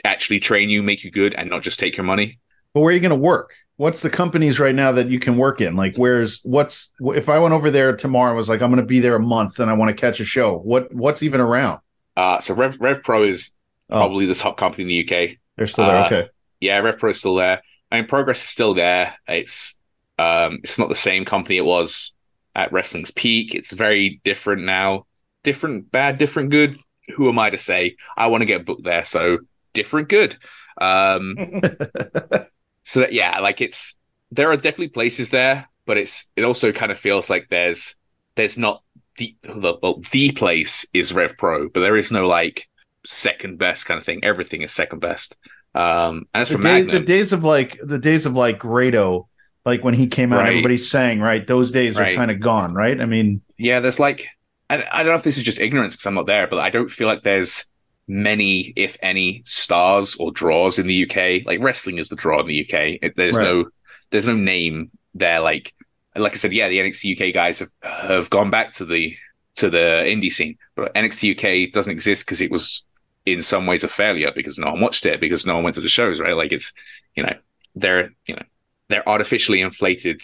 [0.03, 2.39] actually train you, make you good, and not just take your money.
[2.73, 3.55] But where are you going to work?
[3.77, 5.75] What's the companies right now that you can work in?
[5.75, 8.85] Like, where's what's if I went over there tomorrow and was like, I'm going to
[8.87, 10.57] be there a month and I want to catch a show.
[10.57, 11.79] What what's even around?
[12.15, 13.51] Uh, so Rev, Rev Pro is
[13.89, 13.99] Oh.
[13.99, 15.37] probably the top company in the UK.
[15.55, 15.95] They're still there.
[15.95, 16.29] Uh, okay.
[16.59, 17.61] Yeah, Rev Pro is still there.
[17.89, 19.15] I mean, Progress is still there.
[19.29, 19.77] It's
[20.19, 22.13] um, it's not the same company it was
[22.53, 23.55] at wrestling's peak.
[23.55, 25.06] It's very different now.
[25.48, 26.78] Different bad, different good.
[27.15, 27.95] Who am I to say?
[28.18, 29.40] I want to get booked there, so
[29.74, 30.36] different good.
[30.80, 31.36] Um,
[32.84, 33.95] so that, yeah, like it's
[34.32, 37.95] there are definitely places there, but it's it also kind of feels like there's
[38.36, 38.84] there's not
[39.18, 42.68] the the well, the place is Rev Pro, but there is no like
[43.06, 44.19] second best kind of thing.
[44.24, 45.38] Everything is second best.
[45.74, 49.30] Um, as the, for day- Magnum, the days of like the days of like Grado,
[49.65, 50.49] like when he came out, Right.
[50.49, 51.48] everybody sang right.
[51.48, 52.14] Those days Right.
[52.14, 52.99] are kind of gone, right?
[52.99, 54.28] I mean, yeah, there's like,
[54.69, 56.69] I, I don't know if this is just ignorance because I'm not there, but I
[56.69, 57.65] don't feel like there's
[58.07, 61.45] many, if any, stars or draws in the UK.
[61.45, 62.99] Like wrestling is the draw in the UK.
[63.02, 63.44] It, there's Right.
[63.44, 63.65] no,
[64.11, 65.39] there's no name there.
[65.39, 65.73] Like,
[66.15, 69.15] like I said, yeah, the NXT UK guys have have gone back to the
[69.57, 72.84] to the indie scene, but NXT UK doesn't exist because it was
[73.26, 75.81] in some ways a failure because no one watched it because no one went to
[75.81, 76.35] the shows, right?
[76.35, 76.72] Like it's,
[77.15, 77.34] you know,
[77.76, 78.44] they're you know
[78.89, 80.22] they're artificially inflated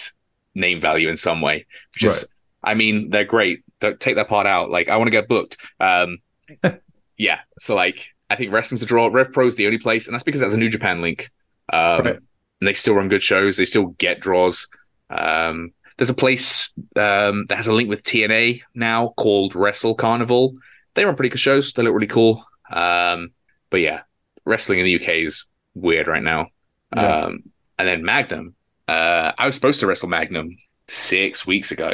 [0.55, 2.27] name value in some way, which is
[2.63, 3.63] I mean, they're great.
[3.83, 4.69] Don't take that part out.
[4.69, 5.57] Like, I want to get booked.
[5.79, 6.19] Um,
[7.17, 7.39] yeah.
[7.59, 9.07] So, like, I think wrestling's a draw.
[9.11, 11.29] Rev Pro's the only place, and that's because that's a New Japan link.
[11.71, 12.15] Um, Right.
[12.15, 13.57] and they still run good shows.
[13.57, 14.67] They still get draws.
[15.09, 20.55] Um, there's a place um, that has a link with TNA now called Wrestle Carnival.
[20.95, 21.73] They run pretty good shows.
[21.73, 22.43] They look really cool.
[22.71, 23.31] Um,
[23.69, 24.01] but yeah,
[24.45, 25.45] wrestling in the UK is
[25.75, 26.47] weird right now.
[26.95, 27.25] Yeah.
[27.25, 27.43] Um,
[27.77, 28.55] and then Magnum.
[28.87, 30.57] Uh, I was supposed to wrestle Magnum
[30.87, 31.93] six weeks ago.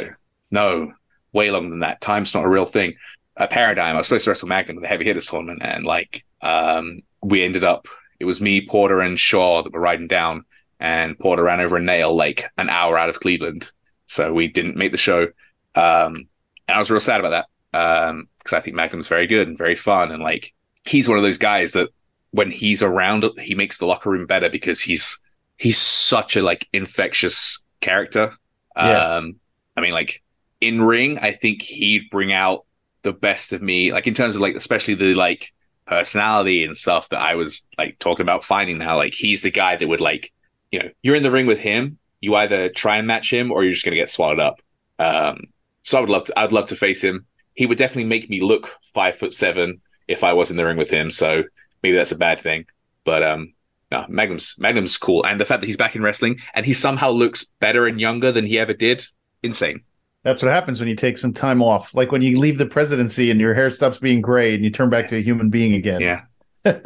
[0.50, 0.92] No,
[1.32, 2.00] way longer than that.
[2.00, 2.94] Time's not a real thing.
[3.36, 3.94] A paradigm.
[3.94, 7.42] I was supposed to wrestle Magnum in the heavy hitters tournament, and like um, we
[7.42, 7.86] ended up.
[8.18, 10.44] It was me, Porter, and Shaw that were riding down,
[10.78, 13.70] and Porter ran over a nail like an hour out of Cleveland,
[14.06, 15.28] so we didn't make the show.
[15.74, 16.28] Um,
[16.68, 19.76] and I was real sad about that because I think Magnum's very good and very
[19.76, 20.52] fun, and like
[20.84, 21.90] he's one of those guys that
[22.32, 25.18] when he's around, he makes the locker room better because he's
[25.56, 28.32] he's such a like infectious character.
[28.76, 29.16] Yeah.
[29.16, 29.36] Um,
[29.76, 30.22] I mean, like
[30.60, 32.66] in ring, I think he'd bring out
[33.02, 35.52] the best of me, like in terms of like especially the like
[35.86, 38.96] personality and stuff that I was like talking about finding now.
[38.96, 40.32] Like he's the guy that would like,
[40.70, 43.64] you know, you're in the ring with him, you either try and match him or
[43.64, 44.60] you're just gonna get swallowed up.
[44.98, 45.44] Um,
[45.82, 47.26] so I would love to I'd love to face him.
[47.54, 50.76] He would definitely make me look five foot seven if I was in the ring
[50.76, 51.10] with him.
[51.10, 51.44] So
[51.82, 52.66] maybe that's a bad thing.
[53.04, 53.54] But um
[53.90, 55.24] no, Magnum's Magnum's cool.
[55.24, 58.30] And the fact that he's back in wrestling and he somehow looks better and younger
[58.30, 59.04] than he ever did,
[59.42, 59.82] insane.
[60.22, 61.94] That's what happens when you take some time off.
[61.94, 64.90] Like when you leave the presidency and your hair stops being gray and you turn
[64.90, 66.00] back to a human being again.
[66.00, 66.22] Yeah.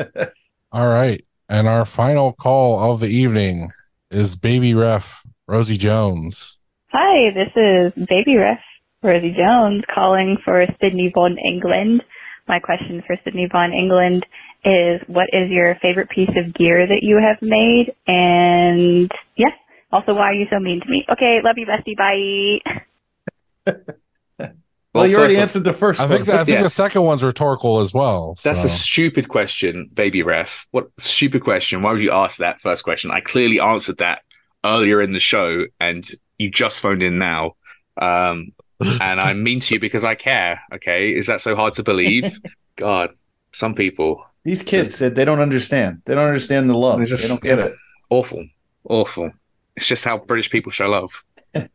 [0.72, 1.24] All right.
[1.48, 3.70] And our final call of the evening
[4.10, 6.58] is baby ref Rosie Jones.
[6.88, 8.60] Hi, this is Baby Ref
[9.02, 12.00] Rosie Jones calling for Sydney Von Engeland.
[12.46, 14.22] My question for Sydney Von Engeland
[14.64, 17.94] is what is your favorite piece of gear that you have made?
[18.06, 19.50] And yeah,
[19.92, 21.04] also why are you so mean to me?
[21.10, 21.96] Okay, love you, bestie.
[21.96, 22.80] Bye.
[23.66, 26.36] Well, you already first answered the first I think one.
[26.36, 26.62] I think Yeah.
[26.62, 28.36] the second one's rhetorical as well.
[28.44, 28.66] That's so.
[28.66, 30.68] a stupid question, baby ref.
[30.70, 31.82] What stupid question?
[31.82, 33.10] Why would you ask that first question?
[33.10, 34.22] I clearly answered that
[34.64, 36.08] earlier in the show, and
[36.38, 37.56] you just phoned in now.
[38.00, 40.60] Um, and I'm mean to you because I care.
[40.74, 42.38] Okay, is that so hard to believe?
[42.76, 43.10] God,
[43.52, 46.02] some people These kids said they don't understand.
[46.04, 47.00] They don't understand the love.
[47.00, 47.74] It's just- they don't get it.
[48.10, 48.46] awful,
[48.88, 49.32] awful.
[49.76, 51.24] It's just how British people show love.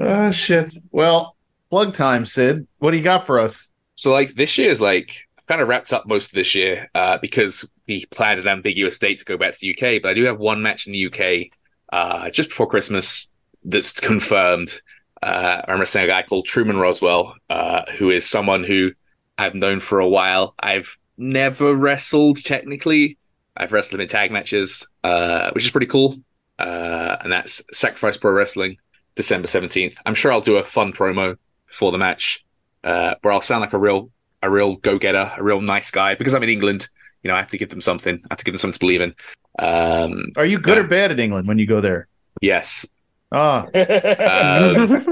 [0.00, 0.72] Oh shit.
[0.90, 1.36] Well,
[1.70, 2.66] plug time, Sid.
[2.78, 3.70] What do you got for us?
[3.94, 7.18] So like this year is like kind of wrapped up most of this year uh,
[7.18, 10.00] because we planned an ambiguous date to go back to the UK.
[10.02, 11.50] But I do have one match in the UK
[11.92, 13.30] uh, just before Christmas
[13.64, 14.80] that's confirmed.
[15.22, 18.92] Uh, I'm wrestling a guy called Truman Roswell, uh, who is someone who
[19.36, 20.54] I've known for a while.
[20.60, 23.18] I've never wrestled technically.
[23.54, 26.16] I've wrestled in tag matches, uh, which is pretty cool.
[26.58, 28.76] Uh, and that's Sacrifice Pro Wrestling,
[29.20, 29.96] December 17th.
[30.06, 31.36] I'm sure I'll do a fun promo
[31.70, 32.44] for the match
[32.84, 34.10] uh, where I'll sound like a real
[34.42, 36.88] a real go getter, a real nice guy because I'm in England.
[37.22, 38.14] You know, I have to give them something.
[38.14, 39.14] I have to give them something to believe in.
[39.58, 42.08] Um, Are you good or bad at England when you go there?
[42.40, 42.86] yes,
[43.32, 45.04] Ah, Um,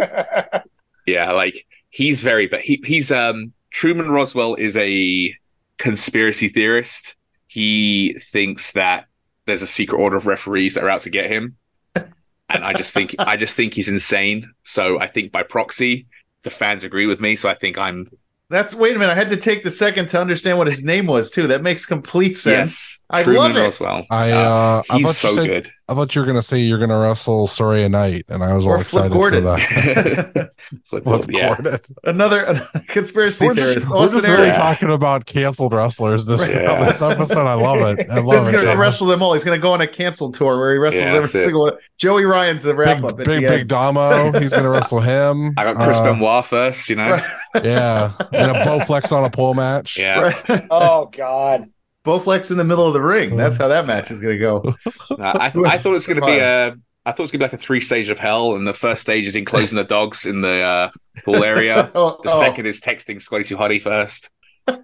[1.06, 5.35] yeah, like he's very, but he he's um Truman Roswell is a
[5.76, 7.16] conspiracy theorist.
[7.47, 9.06] He thinks that
[9.47, 11.56] there's a secret order of referees that are out to get him,
[12.48, 14.52] and I just think I just think he's insane.
[14.64, 16.06] So I think by proxy,
[16.42, 17.36] the fans agree with me.
[17.36, 18.08] So I think I'm
[18.50, 19.12] that's wait a minute.
[19.12, 21.46] I had to take the second to understand what his name was too.
[21.48, 22.56] That makes complete sense.
[22.56, 23.62] yes, I Truman love it.
[23.62, 24.06] Roswell.
[24.10, 25.72] I uh, I he's so you said, good.
[25.90, 28.77] I thought you were gonna say you're gonna wrestle Saraya Knight, and I was Or
[28.77, 30.51] all Flip excited for that.
[30.85, 31.55] Flip Flip yeah.
[31.55, 31.77] Gordon.
[32.05, 34.56] Another, another conspiracy We're just, we're just Austin really Aries.
[34.59, 36.85] talking about canceled wrestlers this Yeah.
[36.85, 37.47] this episode.
[37.47, 38.01] I love it.
[38.10, 38.52] I Sid's love it.
[38.52, 39.32] gonna so wrestle them all.
[39.32, 41.28] He's gonna go on a canceled tour where he wrestles Yeah, every it.
[41.28, 41.73] single one.
[41.97, 43.10] Joey Ryan's the wrap Big up.
[43.12, 43.69] at big the big end.
[43.70, 44.39] Damo.
[44.39, 45.55] He's gonna wrestle him.
[45.56, 46.90] I got Chris Uh, Benoit first.
[46.90, 47.20] You know,
[47.65, 49.98] Yeah, and a Bowflex on a pole match.
[49.98, 50.35] yeah.
[50.48, 50.66] Right.
[50.70, 51.70] oh God.
[52.09, 53.36] Bowflex in the middle of the ring.
[53.36, 54.62] That's how that match is gonna go.
[55.10, 56.74] No, I, th- I thought it was going to be a.
[57.06, 58.74] I thought it was going to be like a three stage of hell, and the
[58.74, 60.90] first stage is enclosing the dogs in the uh,
[61.24, 61.90] pool area.
[61.94, 62.40] Oh, The oh.
[62.40, 64.28] second is texting Scotty Too Hottie first.
[64.66, 64.82] And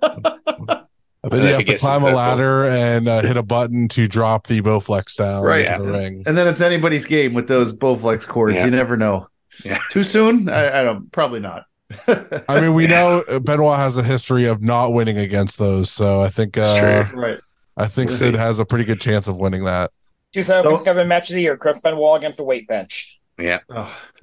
[1.33, 2.15] then And you have to climb a third floor.
[2.15, 5.67] ladder and uh, hit a button to drop the Bowflex down Right.
[5.67, 6.23] into the ring.
[6.27, 8.57] And then it's anybody's game with those Bowflex cords.
[8.57, 8.65] Yeah.
[8.67, 9.29] You never know.
[9.65, 9.79] Yeah.
[9.91, 10.49] Too soon?
[10.49, 11.11] I, I don't.
[11.13, 11.65] Probably not.
[12.49, 16.29] I mean, we know Benoit has a history of not winning against those, so I
[16.29, 17.21] think uh, true.
[17.21, 17.39] right.
[17.77, 18.41] I think We'll Sid see.
[18.41, 19.91] has a pretty good chance of winning that.
[20.33, 21.57] 2007 match of the year.
[21.57, 23.19] Chris Benoit against the weight bench.
[23.39, 23.61] Yeah.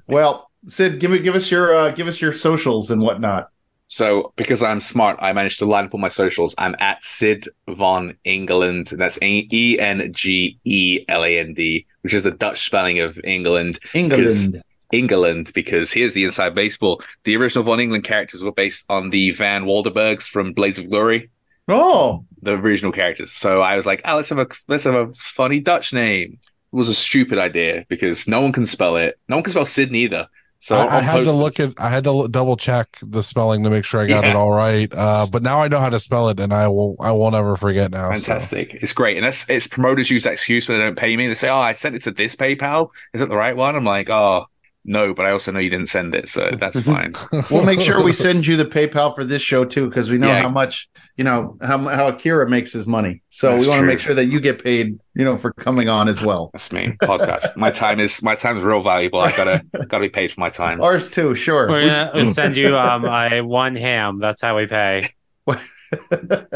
[0.07, 3.49] Well, Sid, give me give us your uh, give us your socials and whatnot.
[3.87, 6.55] So because I'm smart, I managed to line up all my socials.
[6.57, 8.89] I'm at Sid Von Engeland.
[8.97, 13.19] That's E N G E L A N D, which is the Dutch spelling of
[13.25, 13.79] England.
[13.93, 14.63] England.
[14.91, 17.01] England, because here's the inside baseball.
[17.23, 21.29] The original Von Engeland characters were based on the Van Waldenbergs from Blades of Glory.
[21.67, 23.31] Oh, the original characters.
[23.31, 26.39] So I was like, oh, let's have a let's have a funny Dutch name.
[26.71, 29.19] was a stupid idea because no one can spell it.
[29.29, 30.27] No one can spell Sydney either.
[30.63, 33.23] So I, I had to posters- look at I had to l- double check the
[33.23, 34.87] spelling to make sure I got it all right.
[34.93, 37.55] Uh, but now I know how to spell it, and I will I won't ever
[37.55, 38.09] forget now.
[38.13, 38.21] so.
[38.21, 38.75] Fantastic.
[38.75, 39.17] It's great.
[39.17, 41.27] And that's it's promoters use that excuse when they don't pay me.
[41.27, 42.89] They say, Oh, I sent it to this PayPal.
[43.13, 43.75] Is it the right one?
[43.75, 44.45] I'm like, Oh,
[44.83, 47.13] no, but I also know you didn't send it, so that's fine.
[47.51, 50.27] We'll make sure we send you the PayPal for this show too, because we know
[50.27, 50.41] Yeah.
[50.41, 53.21] how much you know how how Akira makes his money.
[53.29, 55.87] So That's we want to make sure that you get paid, you know, for coming
[55.89, 56.49] on as well.
[56.53, 56.95] That's me.
[57.03, 57.55] Podcast.
[57.55, 59.19] my time is my time is real valuable.
[59.19, 60.81] I gotta gotta be paid for my time.
[60.81, 61.67] Ours too, sure.
[61.69, 64.19] We're gonna we'll send you um a one ham.
[64.19, 65.13] That's how we pay.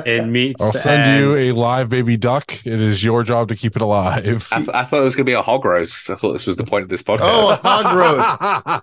[0.06, 0.62] In meats.
[0.62, 2.54] I'll send and- you a live baby duck.
[2.66, 4.48] It is your job to keep it alive.
[4.52, 6.10] I, th- I thought it was gonna be a hog roast.
[6.10, 7.20] I thought this was the point of this podcast.
[7.22, 7.96] oh, a hog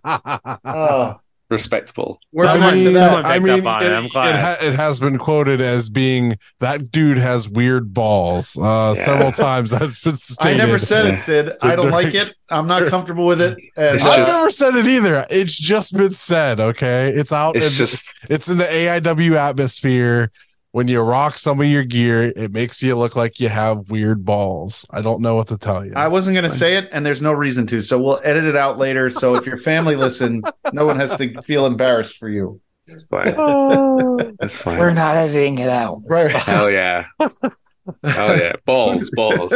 [0.04, 0.60] roast.
[0.64, 1.20] Oh,
[1.52, 2.18] Respectable.
[2.32, 2.96] we're I back to mean.
[2.96, 3.86] I mean, up on it.
[3.86, 8.56] it, I'm it, ha- it has been quoted as being that dude has weird balls.
[8.58, 9.04] Uh, Yeah.
[9.04, 10.60] Several times that's been stated.
[10.60, 11.52] I never said it, Sid.
[11.62, 12.34] I don't like it.
[12.50, 13.58] I'm not comfortable with it.
[13.76, 15.26] And It's I've just- never said it either.
[15.30, 16.58] It's just been said.
[16.60, 17.54] Okay, it's out.
[17.56, 20.32] It's in- just it's in the AIW atmosphere.
[20.72, 24.24] When you rock some of your gear, it makes you look like you have weird
[24.24, 24.86] balls.
[24.90, 25.92] I don't know what to tell you.
[25.94, 27.82] I wasn't going to say it, and there's no reason to.
[27.82, 29.10] So we'll edit it out later.
[29.10, 32.60] So if your family listens, no one has to feel embarrassed for you.
[32.86, 33.34] it's fine.
[33.36, 34.34] Oh.
[34.40, 34.78] That's fine.
[34.78, 36.02] We're not editing it out.
[36.06, 36.30] Right.
[36.30, 37.06] Hell yeah.
[37.20, 38.52] Hell yeah.
[38.64, 39.52] Balls, balls.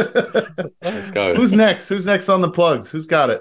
[0.82, 1.34] Let's go.
[1.34, 1.88] Who's next?
[1.88, 2.90] Who's next on the plugs?
[2.90, 3.40] Who's got it?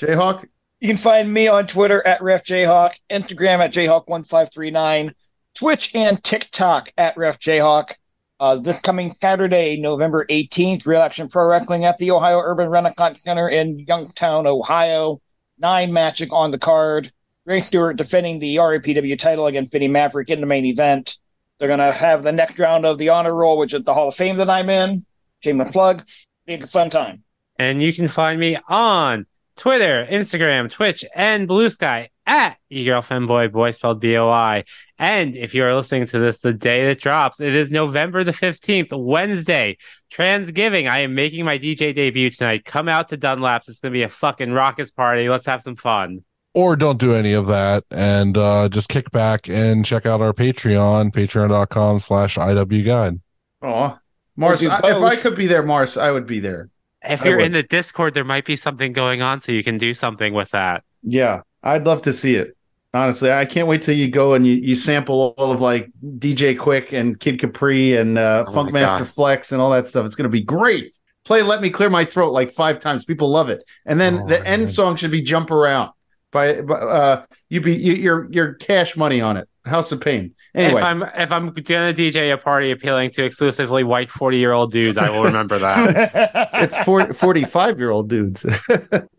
[0.00, 0.46] Jayhawk?
[0.80, 5.12] You can find me on Twitter at RefJayhawk, Instagram at Jayhawk1539,
[5.58, 7.94] Twitch and TikTok at RefJayhawk.
[8.38, 13.20] Uh, this coming Saturday, November 18th, Real Action Pro Wrestling at the Ohio Urban Renaissance
[13.24, 15.20] Center in Youngstown, Ohio.
[15.58, 17.10] Nine matches on the card.
[17.44, 21.18] Ray Stewart defending the RAPW title against Vinny Maverick in the main event.
[21.58, 24.10] They're going to have the next round of the honor roll, which is the Hall
[24.10, 25.04] of Fame that I'm in.
[25.40, 26.06] Shameless plug.
[26.46, 27.24] Big fun time.
[27.58, 29.26] And you can find me on
[29.56, 34.64] Twitter, Instagram, Twitch, and Blue Sky at eGirlFemboy, boy spelled B-O-I.
[34.98, 38.32] And if you are listening to this the day that drops, it is November the
[38.32, 39.78] 15th, Wednesday,
[40.12, 40.88] Transgiving.
[40.88, 42.64] I am making my DJ debut tonight.
[42.64, 43.68] Come out to Dunlap's.
[43.68, 45.28] It's going to be a fucking raucous party.
[45.28, 46.24] Let's have some fun.
[46.54, 50.32] or don't do any of that and uh, just kick back and check out our
[50.32, 53.20] Patreon, patreon.com slash IW guide.
[53.62, 53.98] Oh,
[54.36, 54.60] Mars.
[54.60, 56.70] do I, if I could be there, Mars, I would be there.
[57.02, 57.46] If I you're would.
[57.46, 60.50] in the Discord, there might be something going on, so you can do something with
[60.50, 60.82] that.
[61.02, 62.56] Yeah, I'd love to see it.
[62.94, 66.56] Honestly, I can't wait till you go and you, you sample all of like DJ
[66.56, 70.06] Quik and Kid Capri and uh, Oh Funkmaster Flex and all that stuff.
[70.06, 70.96] It's going to be great.
[71.24, 73.04] Play "Let Me Clear My Throat" like five times.
[73.04, 73.62] People love it.
[73.84, 74.46] And then Oh, the man.
[74.46, 75.90] end song should be "Jump Around"
[76.32, 79.46] by, by uh, you be you, your your cash money on it.
[79.68, 80.34] House of Pain.
[80.54, 84.52] Anyway, If I'm if I'm gonna DJ a party appealing to exclusively white 40 year
[84.52, 86.50] old dudes, I will remember that.
[86.54, 88.44] it's 40, 45 year old dudes.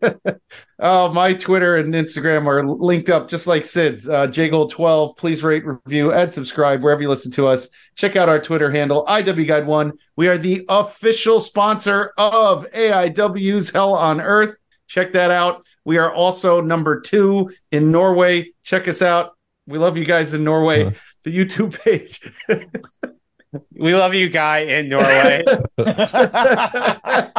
[0.78, 4.08] oh, my Twitter and Instagram are linked up just like Sid's.
[4.08, 5.16] Uh, JGold12.
[5.16, 7.68] Please rate, review, and subscribe wherever you listen to us.
[7.94, 9.92] Check out our Twitter handle, IW Guide One.
[10.16, 14.56] We are the official sponsor of AIW's Hell on Earth.
[14.86, 15.64] Check that out.
[15.84, 18.50] We are also number two in Norway.
[18.64, 19.36] Check us out.
[19.70, 20.92] We love you guys in Norway.
[21.22, 22.20] The YouTube page.
[23.72, 25.44] we love you, guy in Norway.
[25.78, 27.34] oh,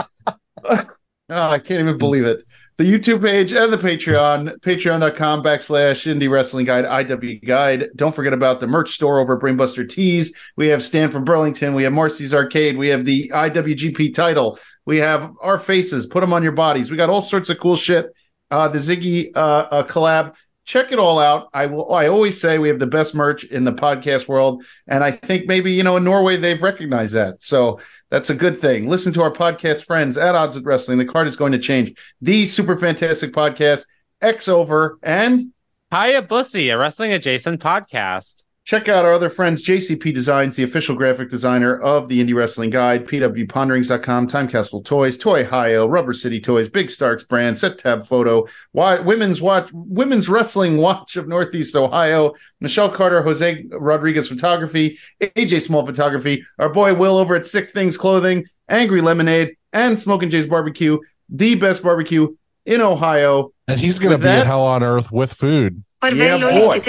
[1.30, 2.46] I can't even believe it.
[2.78, 7.90] The YouTube page and the Patreon, patreon.com backslash indie wrestling guide, IW guide.
[7.96, 10.34] Don't forget about the merch store over at Brainbuster Tees.
[10.56, 11.76] We have Stan from Burlington.
[11.76, 12.78] We have Marcy's Arcade.
[12.78, 14.58] We have the IWGP title.
[14.86, 16.06] We have our faces.
[16.06, 16.90] Put them on your bodies.
[16.90, 18.08] We got all sorts of cool shit.
[18.50, 20.34] Uh, the Ziggy uh, uh, collab.
[20.66, 21.50] Check it all out.
[21.54, 21.94] I will.
[21.94, 25.48] I always say we have the best merch in the podcast world, and I think
[25.48, 27.42] maybe you know in Norway they've recognized that.
[27.42, 27.80] So
[28.10, 28.88] that's a good thing.
[28.88, 31.00] Listen to our podcast friends at Odds with Wrestling.
[31.00, 31.94] The card is going to change.
[32.22, 33.86] The super fantastic podcast,
[34.22, 35.52] X Over, and
[35.92, 38.46] Hayabussy, a wrestling adjacent podcast.
[38.72, 42.70] Check out our other friends, JCP Designs, the official graphic designer of the Indie Wrestling
[42.70, 49.02] Guide, PWPonderings.com, Time Capsule Toys, Toyhio, Rubber City Toys, Big Starks brand, Settab Photo, Wi-
[49.02, 52.32] Women's Watch, Women's Wrestling Watch of Northeast Ohio,
[52.62, 57.98] Michelle Carter, Jose Rodriguez Photography, AJ Small Photography, our boy Will over at Sick Things
[57.98, 62.34] Clothing, Angry Lemonade, and Smoking Jay's Barbecue, the best barbecue
[62.66, 63.52] in Ohio.
[63.68, 65.84] And he's going to be that- at Hell on Earth with food.
[66.02, 66.38] Yeah,
[66.68, 66.80] boy.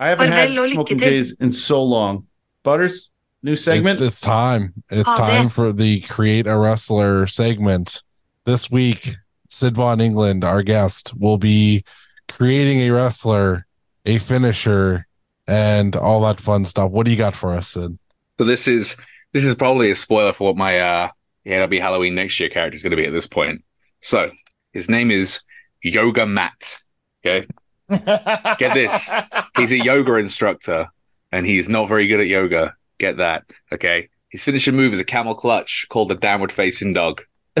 [0.00, 0.06] Lykke til.
[0.06, 1.12] I haven't had lykke Smoking til.
[1.12, 2.26] Jays in so long.
[2.64, 3.10] Butters,
[3.42, 4.00] new segment.
[4.00, 4.72] It's, it's time.
[4.90, 5.32] It's Ha det.
[5.32, 8.02] time for the Create a Wrestler segment.
[8.46, 9.10] This week,
[9.48, 11.84] Sid Von Engeland, our guest, will be
[12.28, 13.66] creating a wrestler,
[14.06, 15.06] a finisher,
[15.46, 16.90] and all that fun stuff.
[16.90, 17.98] What do you got for us, Sid?
[18.38, 18.96] So this is
[19.32, 21.08] this is probably a spoiler for what my uh
[21.44, 23.64] yeah, it'll be Halloween next year character is going to be at this point.
[24.00, 24.30] So
[24.72, 25.40] his name is
[25.82, 26.78] Yoga Matt.
[27.24, 27.46] Okay.
[28.58, 29.10] Get this.
[29.56, 30.88] He's a yoga instructor
[31.30, 32.74] and he's not very good at yoga.
[32.98, 33.44] Get that.
[33.72, 34.08] Okay.
[34.28, 37.22] His finishing move is a camel clutch called a downward facing dog.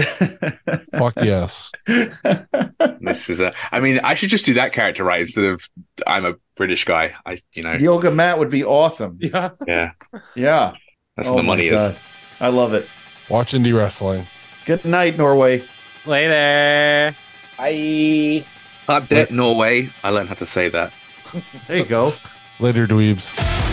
[0.96, 1.70] Fuck yes.
[1.86, 5.68] This is a, I mean, I should just do that character right instead of
[6.06, 7.14] I'm a British guy.
[7.26, 9.18] I, you know, Yoga Matt would be awesome.
[9.20, 9.50] Yeah.
[9.66, 9.90] yeah,
[10.34, 10.72] Yeah.
[11.16, 11.92] that's Oh where the my money is.
[12.40, 12.88] I love it.
[13.28, 14.26] Watch indie wrestling.
[14.64, 15.62] Good night, Norway.
[16.06, 17.14] Later.
[18.88, 19.90] I Up Norway.
[20.02, 20.92] I learned how to say that.
[21.68, 22.12] There you go.
[22.58, 23.71] Later, dweebs.